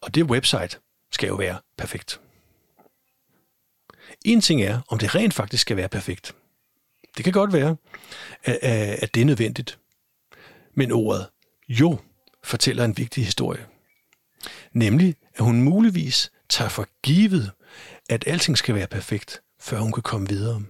og 0.00 0.14
det 0.14 0.24
website 0.24 0.78
skal 1.10 1.26
jo 1.26 1.34
være 1.34 1.60
perfekt. 1.76 2.20
En 4.24 4.40
ting 4.40 4.62
er, 4.62 4.80
om 4.88 4.98
det 4.98 5.14
rent 5.14 5.34
faktisk 5.34 5.60
skal 5.60 5.76
være 5.76 5.88
perfekt. 5.88 6.34
Det 7.16 7.24
kan 7.24 7.32
godt 7.32 7.52
være, 7.52 7.76
at 9.02 9.14
det 9.14 9.20
er 9.20 9.24
nødvendigt. 9.24 9.78
Men 10.74 10.92
ordet 10.92 11.28
jo 11.68 11.98
fortæller 12.44 12.84
en 12.84 12.96
vigtig 12.96 13.24
historie. 13.24 13.66
Nemlig, 14.72 15.16
at 15.34 15.44
hun 15.44 15.62
muligvis 15.62 16.32
tager 16.48 16.68
for 16.68 16.86
givet, 17.02 17.52
at 18.08 18.24
alting 18.26 18.58
skal 18.58 18.74
være 18.74 18.86
perfekt, 18.86 19.42
før 19.60 19.78
hun 19.78 19.92
kan 19.92 20.02
komme 20.02 20.28
videre. 20.28 20.62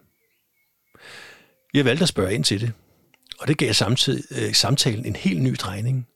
Jeg 1.74 1.84
valgte 1.84 2.02
at 2.02 2.08
spørge 2.08 2.34
ind 2.34 2.44
til 2.44 2.60
det, 2.60 2.72
og 3.40 3.48
det 3.48 3.58
gav 3.58 3.72
samtidig, 3.72 4.24
øh, 4.38 4.54
samtalen 4.54 5.06
en 5.06 5.16
helt 5.16 5.42
ny 5.42 5.54
drejning. 5.58 6.08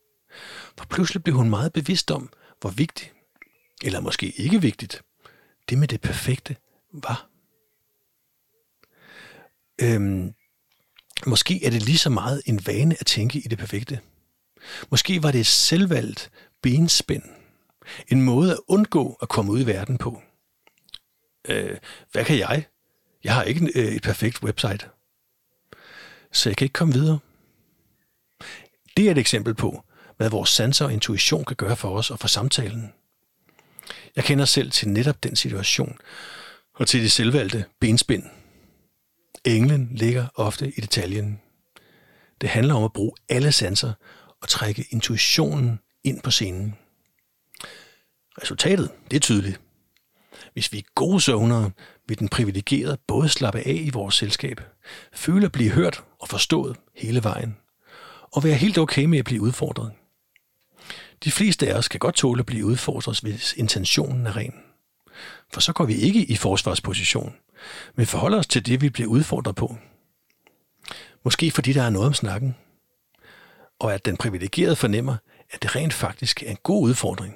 For 0.78 0.87
pludselig 0.87 1.22
blev 1.22 1.37
hun 1.37 1.51
meget 1.51 1.72
bevidst 1.72 2.11
om, 2.11 2.32
hvor 2.61 2.70
vigtigt, 2.70 3.12
eller 3.84 4.01
måske 4.01 4.30
ikke 4.30 4.61
vigtigt, 4.61 5.03
det 5.68 5.78
med 5.78 5.89
det 5.89 6.01
perfekte 6.01 6.57
var. 6.93 7.30
Øhm, 9.82 10.34
måske 11.26 11.64
er 11.64 11.70
det 11.70 11.82
lige 11.82 11.98
så 11.98 12.10
meget 12.10 12.42
en 12.46 12.66
vane 12.66 12.96
at 13.00 13.06
tænke 13.06 13.38
i 13.38 13.48
det 13.48 13.58
perfekte. 13.58 14.00
Måske 14.90 15.22
var 15.22 15.30
det 15.30 15.40
et 15.40 15.46
selvvalgt 15.46 16.30
benspænd. 16.62 17.22
En 18.08 18.22
måde 18.22 18.52
at 18.52 18.58
undgå 18.68 19.18
at 19.22 19.28
komme 19.28 19.52
ud 19.52 19.60
i 19.60 19.66
verden 19.66 19.98
på. 19.98 20.22
Øh, 21.48 21.76
hvad 22.12 22.24
kan 22.24 22.38
jeg? 22.38 22.66
Jeg 23.24 23.34
har 23.34 23.42
ikke 23.42 23.72
øh, 23.74 23.94
et 23.94 24.02
perfekt 24.02 24.42
website. 24.42 24.88
Så 26.32 26.48
jeg 26.48 26.56
kan 26.56 26.64
ikke 26.64 26.72
komme 26.72 26.94
videre. 26.94 27.18
Det 28.96 29.06
er 29.06 29.10
et 29.10 29.18
eksempel 29.18 29.54
på, 29.54 29.82
hvad 30.16 30.30
vores 30.30 30.50
sanser 30.50 30.84
og 30.84 30.92
intuition 30.92 31.44
kan 31.44 31.56
gøre 31.56 31.76
for 31.76 31.98
os 31.98 32.10
og 32.10 32.18
for 32.18 32.28
samtalen. 32.28 32.92
Jeg 34.16 34.24
kender 34.24 34.44
selv 34.44 34.70
til 34.70 34.88
netop 34.88 35.22
den 35.22 35.36
situation, 35.36 35.98
og 36.74 36.88
til 36.88 37.02
de 37.02 37.10
selvvalgte 37.10 37.64
benspind. 37.80 38.24
Englen 39.47 39.88
ligger 39.92 40.26
ofte 40.34 40.72
i 40.76 40.80
detaljen. 40.80 41.40
Det 42.40 42.49
handler 42.49 42.74
om 42.74 42.84
at 42.84 42.92
bruge 42.92 43.12
alle 43.28 43.53
sanser 43.53 43.92
og 44.42 44.49
trække 44.49 44.86
intuitionen 44.90 45.78
ind 46.05 46.22
på 46.22 46.30
scenen. 46.30 46.74
Resultatet, 48.42 48.90
det 49.11 49.16
er 49.16 49.20
tydeligt. 49.20 49.61
Hvis 50.53 50.72
vi 50.72 50.78
er 50.78 50.82
gode 50.94 51.20
søvnere, 51.20 51.70
vil 52.09 52.18
den 52.18 52.28
privilegerede 52.28 52.99
både 53.07 53.28
slappe 53.28 53.61
af 53.61 53.80
i 53.84 53.90
vores 53.90 54.14
selskab, 54.14 54.61
føle 55.12 55.47
at 55.47 55.53
blive 55.53 55.70
hørt 55.70 56.05
og 56.20 56.28
forstået 56.28 56.76
hele 56.94 57.24
vejen, 57.24 57.57
og 58.32 58.44
være 58.44 58.55
helt 58.55 58.78
okay 58.78 59.05
med 59.05 59.18
at 59.18 59.24
blive 59.24 59.42
udfordret. 59.42 59.92
De 61.24 61.30
fleste 61.30 61.68
af 61.68 61.78
os 61.78 61.88
kan 61.88 62.01
godt 62.01 62.14
tåle 62.14 62.40
at 62.40 62.47
blive 62.47 62.66
udfordret, 62.66 63.20
hvis 63.20 63.55
intentionen 63.57 64.26
er 64.26 64.36
ren. 64.36 64.55
For 65.53 65.61
så 65.61 65.72
går 65.72 65.84
vi 65.84 65.94
ikke 65.94 66.24
i 66.24 66.36
forsvarsposition, 66.36 67.34
men 67.94 68.07
forholder 68.07 68.38
os 68.38 68.46
til 68.46 68.66
det, 68.66 68.80
vi 68.80 68.90
bliver 68.90 69.09
udfordret 69.09 69.54
på. 69.54 69.76
Måske 71.24 71.50
fordi 71.50 71.72
der 71.72 71.82
er 71.82 71.90
noget 71.90 72.07
om 72.07 72.14
snakken, 72.14 72.57
og 73.78 73.94
at 73.94 74.04
den 74.04 74.16
privilegerede 74.16 74.76
fornemmer, 74.76 75.16
at 75.50 75.62
det 75.62 75.76
rent 75.76 75.92
faktisk 75.92 76.42
er 76.42 76.50
en 76.50 76.59
god 76.62 76.82
udfordring, 76.82 77.34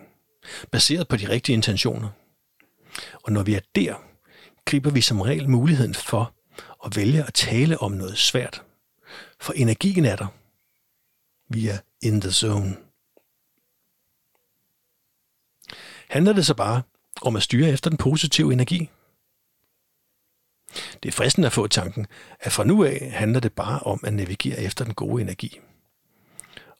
baseret 0.70 1.08
på 1.08 1.16
de 1.16 1.28
rigtige 1.28 1.54
intentioner. 1.54 2.08
Og 3.22 3.32
når 3.32 3.42
vi 3.42 3.54
er 3.54 3.60
der, 3.74 3.94
griber 4.64 4.90
vi 4.90 5.00
som 5.00 5.20
regel 5.20 5.48
muligheden 5.48 5.94
for 5.94 6.34
at 6.84 6.96
vælge 6.96 7.24
at 7.24 7.34
tale 7.34 7.78
om 7.78 7.92
noget 7.92 8.18
svært. 8.18 8.62
For 9.40 9.52
energien 9.52 10.04
er 10.04 10.16
der. 10.16 10.26
Vi 11.48 11.68
er 11.68 11.78
in 12.02 12.20
the 12.20 12.32
zone. 12.32 12.76
Handler 16.08 16.32
det 16.32 16.46
så 16.46 16.54
bare 16.54 16.82
om 17.22 17.36
at 17.36 17.42
styre 17.42 17.68
efter 17.68 17.90
den 17.90 17.96
positive 17.96 18.52
energi? 18.52 18.90
Det 21.02 21.08
er 21.08 21.12
fristende 21.12 21.46
at 21.46 21.52
få 21.52 21.66
tanken, 21.66 22.06
at 22.40 22.52
fra 22.52 22.64
nu 22.64 22.84
af 22.84 23.10
handler 23.14 23.40
det 23.40 23.52
bare 23.52 23.78
om 23.78 24.00
at 24.04 24.14
navigere 24.14 24.60
efter 24.60 24.84
den 24.84 24.94
gode 24.94 25.22
energi. 25.22 25.60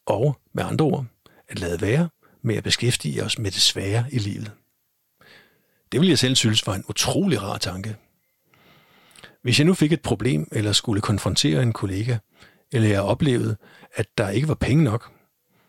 Og 0.06 0.40
med 0.52 0.64
andre 0.64 0.84
ord, 0.84 1.06
at 1.48 1.58
lade 1.58 1.80
være 1.80 2.08
med 2.42 2.56
at 2.56 2.64
beskæftige 2.64 3.24
os 3.24 3.38
med 3.38 3.50
det 3.50 3.60
svære 3.60 4.06
i 4.12 4.18
livet. 4.18 4.52
Det 5.92 6.00
vil 6.00 6.08
jeg 6.08 6.18
selv 6.18 6.36
synes 6.36 6.66
var 6.66 6.74
en 6.74 6.84
utrolig 6.88 7.42
rar 7.42 7.58
tanke. 7.58 7.96
Hvis 9.42 9.58
jeg 9.58 9.66
nu 9.66 9.74
fik 9.74 9.92
et 9.92 10.02
problem, 10.02 10.48
eller 10.52 10.72
skulle 10.72 11.00
konfrontere 11.00 11.62
en 11.62 11.72
kollega, 11.72 12.16
eller 12.72 12.88
jeg 12.88 13.02
oplevede, 13.02 13.56
at 13.94 14.06
der 14.18 14.28
ikke 14.28 14.48
var 14.48 14.54
penge 14.54 14.84
nok, 14.84 15.12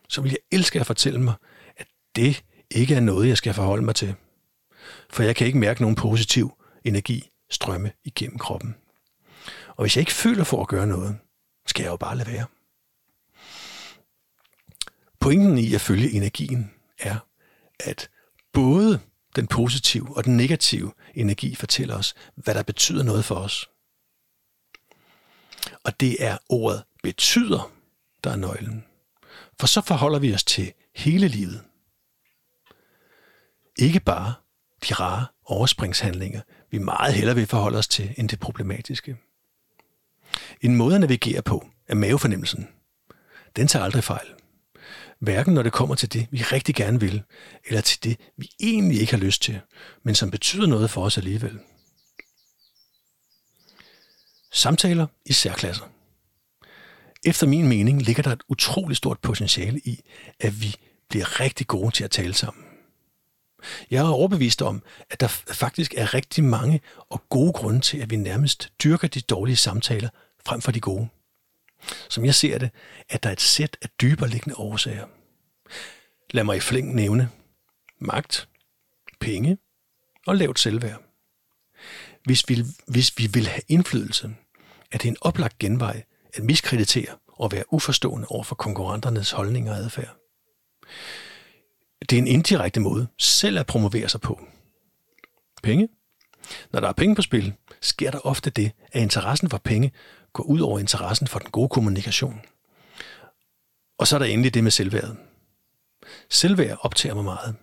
så 0.09 0.21
ville 0.21 0.37
jeg 0.51 0.57
elske 0.57 0.79
at 0.79 0.85
fortælle 0.85 1.21
mig, 1.21 1.33
at 1.77 1.87
det 2.15 2.43
ikke 2.71 2.95
er 2.95 2.99
noget, 2.99 3.27
jeg 3.27 3.37
skal 3.37 3.53
forholde 3.53 3.85
mig 3.85 3.95
til. 3.95 4.15
For 5.09 5.23
jeg 5.23 5.35
kan 5.35 5.47
ikke 5.47 5.59
mærke 5.59 5.81
nogen 5.81 5.95
positiv 5.95 6.51
energi 6.83 7.30
strømme 7.51 7.91
igennem 8.03 8.37
kroppen. 8.37 8.75
Og 9.67 9.83
hvis 9.83 9.95
jeg 9.95 10.01
ikke 10.01 10.13
føler 10.13 10.43
for 10.43 10.61
at 10.61 10.67
gøre 10.67 10.87
noget, 10.87 11.17
skal 11.67 11.83
jeg 11.83 11.91
jo 11.91 11.97
bare 11.97 12.17
lade 12.17 12.31
være. 12.31 12.45
Pointen 15.19 15.57
i 15.57 15.73
at 15.73 15.81
følge 15.81 16.11
energien 16.11 16.73
er, 16.99 17.17
at 17.79 18.09
både 18.53 18.99
den 19.35 19.47
positive 19.47 20.17
og 20.17 20.25
den 20.25 20.37
negative 20.37 20.93
energi 21.13 21.55
fortæller 21.55 21.97
os, 21.97 22.13
hvad 22.35 22.55
der 22.55 22.63
betyder 22.63 23.03
noget 23.03 23.25
for 23.25 23.35
os. 23.35 23.69
Og 25.83 25.99
det 25.99 26.23
er 26.23 26.37
ordet 26.49 26.83
betyder, 27.03 27.71
der 28.23 28.31
er 28.31 28.35
nøglen. 28.35 28.85
For 29.59 29.67
så 29.67 29.81
forholder 29.81 30.19
vi 30.19 30.33
os 30.33 30.43
til 30.43 30.73
hele 30.95 31.27
livet. 31.27 31.63
Ikke 33.77 33.99
bare 33.99 34.33
de 34.89 34.93
rare 34.93 35.25
overspringshandlinger, 35.45 36.41
vi 36.71 36.77
meget 36.77 37.13
hellere 37.13 37.35
vil 37.35 37.47
forholde 37.47 37.77
os 37.77 37.87
til, 37.87 38.13
end 38.17 38.29
det 38.29 38.39
problematiske. 38.39 39.17
En 40.61 40.75
måde 40.75 40.95
at 40.95 41.01
navigere 41.01 41.41
på 41.41 41.67
er 41.87 41.95
mavefornemmelsen. 41.95 42.67
Den 43.55 43.67
tager 43.67 43.85
aldrig 43.85 44.03
fejl. 44.03 44.27
Hverken 45.19 45.53
når 45.53 45.63
det 45.63 45.73
kommer 45.73 45.95
til 45.95 46.13
det, 46.13 46.27
vi 46.31 46.41
rigtig 46.41 46.75
gerne 46.75 46.99
vil, 46.99 47.23
eller 47.65 47.81
til 47.81 48.03
det, 48.03 48.17
vi 48.37 48.49
egentlig 48.59 49.01
ikke 49.01 49.13
har 49.13 49.19
lyst 49.19 49.41
til, 49.41 49.59
men 50.03 50.15
som 50.15 50.31
betyder 50.31 50.67
noget 50.67 50.89
for 50.89 51.05
os 51.05 51.17
alligevel. 51.17 51.59
Samtaler 54.51 55.07
i 55.25 55.33
særklasser. 55.33 55.85
Efter 57.25 57.47
min 57.47 57.67
mening 57.67 58.01
ligger 58.01 58.23
der 58.23 58.31
et 58.31 58.43
utroligt 58.47 58.97
stort 58.97 59.19
potentiale 59.19 59.79
i, 59.79 60.01
at 60.39 60.61
vi 60.61 60.75
bliver 61.09 61.39
rigtig 61.39 61.67
gode 61.67 61.91
til 61.91 62.03
at 62.03 62.11
tale 62.11 62.33
sammen. 62.33 62.70
Jeg 63.91 63.99
er 63.99 64.09
overbevist 64.09 64.61
om, 64.61 64.83
at 65.09 65.19
der 65.19 65.27
faktisk 65.27 65.93
er 65.97 66.13
rigtig 66.13 66.43
mange 66.43 66.81
og 67.09 67.29
gode 67.29 67.53
grunde 67.53 67.79
til, 67.79 67.97
at 67.97 68.09
vi 68.09 68.15
nærmest 68.15 68.71
dyrker 68.83 69.07
de 69.07 69.21
dårlige 69.21 69.55
samtaler 69.55 70.09
frem 70.45 70.61
for 70.61 70.71
de 70.71 70.79
gode. 70.79 71.07
Som 72.09 72.25
jeg 72.25 72.35
ser 72.35 72.57
det, 72.57 72.69
at 73.09 73.23
der 73.23 73.29
er 73.29 73.33
et 73.33 73.41
sæt 73.41 73.77
af 73.81 73.89
dybere 74.01 74.29
liggende 74.29 74.57
årsager. 74.57 75.07
Lad 76.31 76.43
mig 76.43 76.57
i 76.57 76.59
flæng 76.59 76.95
nævne 76.95 77.29
magt, 77.99 78.49
penge 79.19 79.57
og 80.27 80.35
lavt 80.35 80.59
selvværd. 80.59 81.01
Hvis 82.25 82.49
vi, 82.49 82.63
hvis 82.87 83.17
vi 83.17 83.27
vil 83.33 83.47
have 83.47 83.61
indflydelse, 83.67 84.35
er 84.91 84.97
det 84.97 85.07
en 85.07 85.17
oplagt 85.21 85.59
genvej 85.59 86.03
at 86.33 86.43
miskreditere 86.43 87.17
og 87.27 87.51
være 87.51 87.73
uforstående 87.73 88.27
over 88.27 88.43
for 88.43 88.55
konkurrenternes 88.55 89.31
holdninger 89.31 89.71
og 89.71 89.77
adfærd. 89.77 90.15
Det 92.01 92.13
er 92.13 92.17
en 92.17 92.27
indirekte 92.27 92.79
måde 92.79 93.07
selv 93.17 93.59
at 93.59 93.65
promovere 93.65 94.09
sig 94.09 94.21
på. 94.21 94.41
Penge. 95.63 95.89
Når 96.71 96.79
der 96.79 96.87
er 96.87 96.93
penge 96.93 97.15
på 97.15 97.21
spil, 97.21 97.53
sker 97.81 98.11
der 98.11 98.19
ofte 98.19 98.49
det, 98.49 98.71
at 98.91 99.01
interessen 99.01 99.49
for 99.49 99.57
penge 99.57 99.91
går 100.33 100.43
ud 100.43 100.59
over 100.59 100.79
interessen 100.79 101.27
for 101.27 101.39
den 101.39 101.51
gode 101.51 101.69
kommunikation. 101.69 102.41
Og 103.97 104.07
så 104.07 104.15
er 104.15 104.19
der 104.19 104.25
endelig 104.25 104.53
det 104.53 104.63
med 104.63 104.71
selvværdet. 104.71 105.17
Selvværd 106.29 106.77
optager 106.81 107.15
mig 107.15 107.23
meget, 107.23 107.55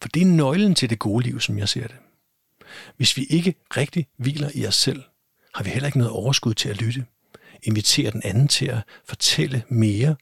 for 0.00 0.08
det 0.08 0.22
er 0.22 0.26
nøglen 0.26 0.74
til 0.74 0.90
det 0.90 0.98
gode 0.98 1.24
liv, 1.24 1.40
som 1.40 1.58
jeg 1.58 1.68
ser 1.68 1.86
det. 1.86 1.96
Hvis 2.96 3.16
vi 3.16 3.24
ikke 3.24 3.54
rigtig 3.76 4.06
hviler 4.16 4.50
i 4.54 4.66
os 4.66 4.74
selv, 4.74 5.02
har 5.54 5.64
vi 5.64 5.70
heller 5.70 5.86
ikke 5.86 5.98
noget 5.98 6.12
overskud 6.12 6.54
til 6.54 6.68
at 6.68 6.82
lytte, 6.82 7.04
invitere 7.62 8.10
den 8.10 8.22
anden 8.24 8.48
til 8.48 8.66
at 8.66 8.78
fortælle 9.04 9.62
mere, 9.68 10.16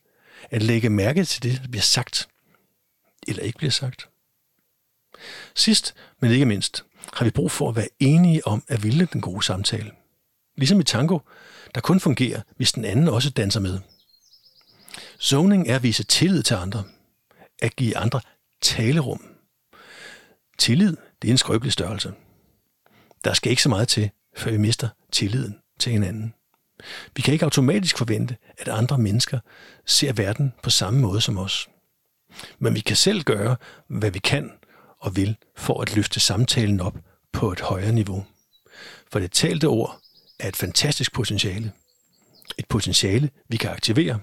at 0.51 0.63
lægge 0.63 0.91
mærke 0.91 1.25
til 1.25 1.43
det, 1.43 1.61
der 1.63 1.69
bliver 1.69 1.83
sagt, 1.83 2.29
eller 3.29 3.43
ikke 3.43 3.59
bliver 3.59 3.71
sagt. 3.71 4.09
Sidst, 5.55 5.95
men 6.21 6.31
ikke 6.31 6.47
mindst, 6.47 6.85
har 7.13 7.25
vi 7.25 7.31
brug 7.31 7.51
for 7.51 7.69
at 7.69 7.77
være 7.77 7.89
enige 8.01 8.47
om 8.47 8.65
at 8.69 8.83
ville 8.83 9.09
den 9.13 9.21
gode 9.21 9.43
samtale. 9.43 9.91
Ligesom 10.57 10.81
i 10.81 10.85
tango, 10.85 11.19
der 11.75 11.81
kun 11.81 12.01
fungerer, 12.01 12.41
hvis 12.57 12.73
den 12.73 12.85
anden 12.85 13.09
også 13.09 13.31
danser 13.31 13.61
med. 13.61 13.79
Zoning 15.21 15.69
er 15.69 15.77
at 15.77 15.83
vise 15.83 16.05
tillid 16.05 16.43
til 16.43 16.55
andre. 16.55 16.85
At 17.63 17.77
give 17.77 17.97
andre 17.97 18.21
talerum. 18.61 19.35
Tillid, 20.59 20.97
det 21.23 21.29
er 21.29 21.33
en 21.33 21.39
skrøbelig 21.39 21.73
størrelse. 21.73 22.13
Der 23.25 23.33
skal 23.35 23.51
ikke 23.51 23.63
så 23.63 23.69
meget 23.69 23.89
til, 23.89 24.11
før 24.37 24.51
vi 24.51 24.57
mister 24.57 24.89
tilliden 25.13 25.59
til 25.79 25.93
hinanden. 25.93 26.35
Vi 27.17 27.23
kan 27.23 27.33
ikke 27.33 27.45
automatisk 27.45 27.99
forvente, 27.99 28.37
at 28.59 28.69
andre 28.69 28.99
mennesker 28.99 29.39
ser 29.87 30.13
verden 30.13 30.53
på 30.63 30.71
samme 30.71 31.01
måde 31.01 31.21
som 31.21 31.39
os. 31.39 31.69
Men 32.59 32.75
vi 32.75 32.81
kan 32.81 32.97
selv 32.97 33.23
gøre, 33.23 33.57
hvad 33.87 34.11
vi 34.11 34.19
kan 34.19 34.53
og 34.99 35.17
vil 35.17 35.37
for 35.57 35.81
at 35.83 35.97
løfte 35.97 36.21
samtalen 36.21 36.81
op 36.81 36.99
på 37.33 37.53
et 37.53 37.61
højere 37.61 37.93
niveau. 37.93 38.27
For 39.13 39.19
det 39.19 39.33
talte 39.33 39.67
ord 39.67 40.01
er 40.39 40.49
et 40.49 40.57
fantastisk 40.57 41.13
potentiale. 41.13 41.73
Et 42.59 42.67
potentiale, 42.69 43.31
vi 43.49 43.57
kan 43.57 43.71
aktivere 43.71 44.21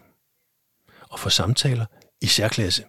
og 1.09 1.19
få 1.19 1.29
samtaler 1.29 1.85
i 2.21 2.25
særklasse. 2.25 2.83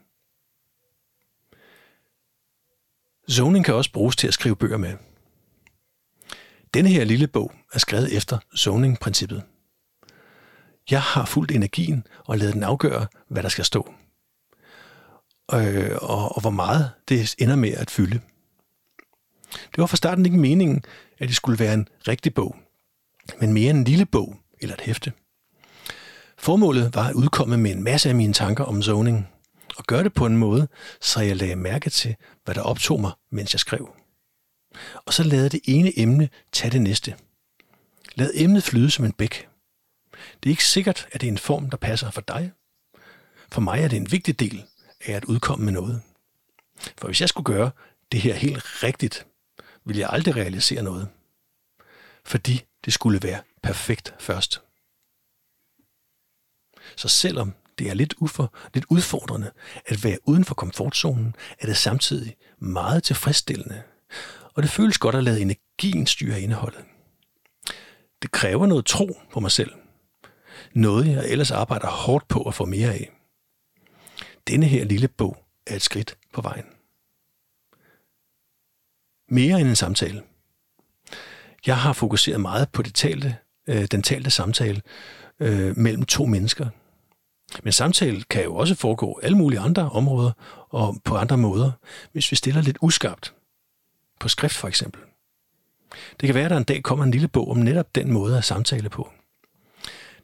Zoning 3.30 3.64
kan 3.64 3.74
også 3.74 3.92
bruges 3.92 4.16
til 4.16 4.28
at 4.28 4.34
skrive 4.34 4.56
bøger 4.56 4.76
med. 4.76 4.96
Denne 6.74 6.90
her 6.90 7.04
lille 7.04 7.26
bog 7.26 7.52
er 7.72 7.78
skrevet 7.78 8.16
efter 8.16 8.38
zoning-princippet. 8.56 9.42
Jeg 10.90 11.02
har 11.02 11.24
fulgt 11.24 11.52
energien 11.52 12.06
og 12.24 12.38
lavet 12.38 12.54
den 12.54 12.62
afgøre, 12.62 13.06
hvad 13.28 13.42
der 13.42 13.48
skal 13.48 13.64
stå 13.64 13.94
øh, 15.54 15.96
og, 16.02 16.36
og 16.36 16.40
hvor 16.40 16.50
meget 16.50 16.90
det 17.08 17.34
ender 17.38 17.56
med 17.56 17.72
at 17.72 17.90
fylde. 17.90 18.20
Det 19.52 19.78
var 19.78 19.86
fra 19.86 19.96
starten 19.96 20.26
ikke 20.26 20.38
meningen, 20.38 20.82
at 21.18 21.28
det 21.28 21.36
skulle 21.36 21.58
være 21.58 21.74
en 21.74 21.88
rigtig 22.08 22.34
bog, 22.34 22.56
men 23.40 23.52
mere 23.52 23.70
en 23.70 23.84
lille 23.84 24.06
bog 24.06 24.36
eller 24.60 24.74
et 24.74 24.80
hæfte. 24.80 25.12
Formålet 26.38 26.94
var 26.94 27.08
at 27.08 27.14
udkomme 27.14 27.56
med 27.56 27.70
en 27.70 27.82
masse 27.82 28.08
af 28.08 28.14
mine 28.14 28.32
tanker 28.32 28.64
om 28.64 28.82
zoning, 28.82 29.28
og 29.76 29.84
gøre 29.84 30.04
det 30.04 30.12
på 30.12 30.26
en 30.26 30.36
måde, 30.36 30.68
så 31.00 31.20
jeg 31.20 31.36
lagde 31.36 31.56
mærke 31.56 31.90
til, 31.90 32.16
hvad 32.44 32.54
der 32.54 32.62
optog 32.62 33.00
mig, 33.00 33.12
mens 33.30 33.54
jeg 33.54 33.60
skrev. 33.60 33.90
Og 35.06 35.12
så 35.12 35.22
lade 35.22 35.48
det 35.48 35.60
ene 35.64 35.98
emne 35.98 36.28
tage 36.52 36.70
det 36.70 36.82
næste. 36.82 37.14
Lad 38.14 38.30
emnet 38.34 38.62
flyde 38.62 38.90
som 38.90 39.04
en 39.04 39.12
bæk. 39.12 39.48
Det 40.12 40.48
er 40.48 40.50
ikke 40.50 40.64
sikkert, 40.64 41.08
at 41.12 41.20
det 41.20 41.26
er 41.26 41.32
en 41.32 41.38
form, 41.38 41.70
der 41.70 41.76
passer 41.76 42.10
for 42.10 42.20
dig. 42.20 42.52
For 43.52 43.60
mig 43.60 43.84
er 43.84 43.88
det 43.88 43.96
en 43.96 44.12
vigtig 44.12 44.40
del 44.40 44.64
af 45.00 45.12
at 45.12 45.24
udkomme 45.24 45.64
med 45.64 45.72
noget. 45.72 46.02
For 46.98 47.06
hvis 47.06 47.20
jeg 47.20 47.28
skulle 47.28 47.44
gøre 47.44 47.70
det 48.12 48.20
her 48.20 48.34
helt 48.34 48.82
rigtigt, 48.82 49.26
ville 49.84 50.00
jeg 50.00 50.08
aldrig 50.12 50.36
realisere 50.36 50.82
noget. 50.82 51.08
Fordi 52.24 52.64
det 52.84 52.92
skulle 52.92 53.20
være 53.22 53.42
perfekt 53.62 54.14
først. 54.18 54.62
Så 56.96 57.08
selvom 57.08 57.54
det 57.78 57.90
er 57.90 57.94
lidt, 57.94 58.14
ufor, 58.18 58.54
lidt 58.74 58.84
udfordrende 58.88 59.50
at 59.86 60.04
være 60.04 60.18
uden 60.24 60.44
for 60.44 60.54
komfortzonen, 60.54 61.34
er 61.58 61.66
det 61.66 61.76
samtidig 61.76 62.36
meget 62.58 63.02
tilfredsstillende. 63.02 63.82
Og 64.54 64.62
det 64.62 64.70
føles 64.70 64.98
godt 64.98 65.14
at 65.14 65.24
lade 65.24 65.40
energien 65.40 66.06
styre 66.06 66.40
indholdet. 66.40 66.84
Det 68.22 68.30
kræver 68.30 68.66
noget 68.66 68.86
tro 68.86 69.20
på 69.32 69.40
mig 69.40 69.50
selv. 69.50 69.72
Noget, 70.74 71.06
jeg 71.06 71.28
ellers 71.28 71.50
arbejder 71.50 71.88
hårdt 71.88 72.28
på 72.28 72.42
at 72.42 72.54
få 72.54 72.64
mere 72.64 72.94
af. 72.94 73.10
Denne 74.48 74.66
her 74.66 74.84
lille 74.84 75.08
bog 75.08 75.44
er 75.66 75.76
et 75.76 75.82
skridt 75.82 76.16
på 76.32 76.40
vejen. 76.40 76.64
Mere 79.28 79.60
end 79.60 79.68
en 79.68 79.76
samtale. 79.76 80.22
Jeg 81.66 81.78
har 81.78 81.92
fokuseret 81.92 82.40
meget 82.40 82.68
på 82.70 82.82
det 82.82 82.94
talte, 82.94 83.36
øh, 83.66 83.84
den 83.84 84.02
talte 84.02 84.30
samtale 84.30 84.82
øh, 85.40 85.78
mellem 85.78 86.04
to 86.04 86.26
mennesker. 86.26 86.68
Men 87.62 87.72
samtale 87.72 88.22
kan 88.22 88.44
jo 88.44 88.56
også 88.56 88.74
foregå 88.74 89.20
alle 89.22 89.36
mulige 89.36 89.60
andre 89.60 89.90
områder 89.90 90.32
og 90.68 90.96
på 91.04 91.16
andre 91.16 91.36
måder, 91.36 91.72
hvis 92.12 92.30
vi 92.30 92.36
stiller 92.36 92.62
lidt 92.62 92.78
uskarpt. 92.80 93.34
På 94.20 94.28
skrift 94.28 94.56
for 94.56 94.68
eksempel. 94.68 95.02
Det 96.20 96.26
kan 96.26 96.34
være, 96.34 96.44
at 96.44 96.50
der 96.50 96.56
en 96.56 96.64
dag 96.64 96.82
kommer 96.82 97.04
en 97.04 97.10
lille 97.10 97.28
bog 97.28 97.50
om 97.50 97.56
netop 97.56 97.94
den 97.94 98.12
måde 98.12 98.38
at 98.38 98.44
samtale 98.44 98.88
på. 98.88 99.10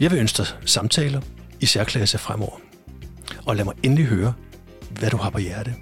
Jeg 0.00 0.10
vil 0.10 0.18
ønske 0.18 0.36
dig 0.36 0.46
samtaler 0.64 1.20
i 1.60 1.66
særklasse 1.66 2.18
fremover. 2.18 2.60
Og 3.46 3.56
lad 3.56 3.64
mig 3.64 3.74
endelig 3.82 4.06
høre, 4.06 4.34
hvad 4.90 5.10
du 5.10 5.16
har 5.16 5.30
på 5.30 5.38
hjerte. 5.38 5.74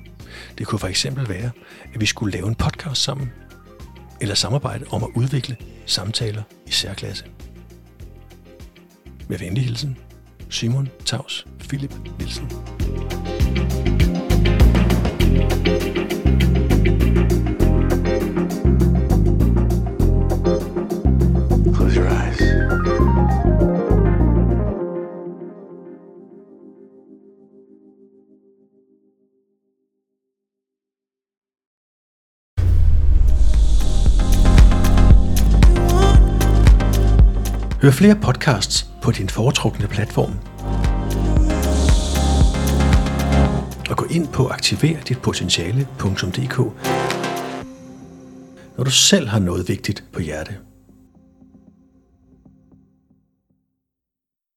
Det 0.58 0.66
kunne 0.66 0.78
for 0.78 0.88
eksempel 0.88 1.28
være, 1.28 1.50
at 1.94 2.00
vi 2.00 2.06
skulle 2.06 2.32
lave 2.32 2.48
en 2.48 2.54
podcast 2.54 3.02
sammen, 3.02 3.32
eller 4.20 4.34
samarbejde 4.34 4.84
om 4.90 5.04
at 5.04 5.10
udvikle 5.14 5.56
samtaler 5.86 6.42
i 6.66 6.70
særklasse. 6.70 7.24
Med 9.28 9.38
venlig 9.38 9.64
hilsen, 9.64 9.98
Simon 10.54 10.88
Tavs 11.04 11.44
Philip 11.58 11.92
Nielsen. 12.16 12.48
Close 21.74 21.96
your 21.96 22.08
eyes. 22.08 22.38
Hør 37.82 37.90
flere 37.90 38.14
podcasts 38.14 38.93
på 39.04 39.10
din 39.10 39.28
foretrukne 39.28 39.88
platform. 39.88 40.32
Og 43.90 43.96
gå 43.96 44.06
ind 44.10 44.28
på 44.28 44.48
aktiverditpotentiale.dk 44.48 46.58
når 48.76 48.84
du 48.84 48.90
selv 48.90 49.28
har 49.28 49.38
noget 49.38 49.68
vigtigt 49.68 50.04
på 50.12 50.20
hjerte. 50.20 50.54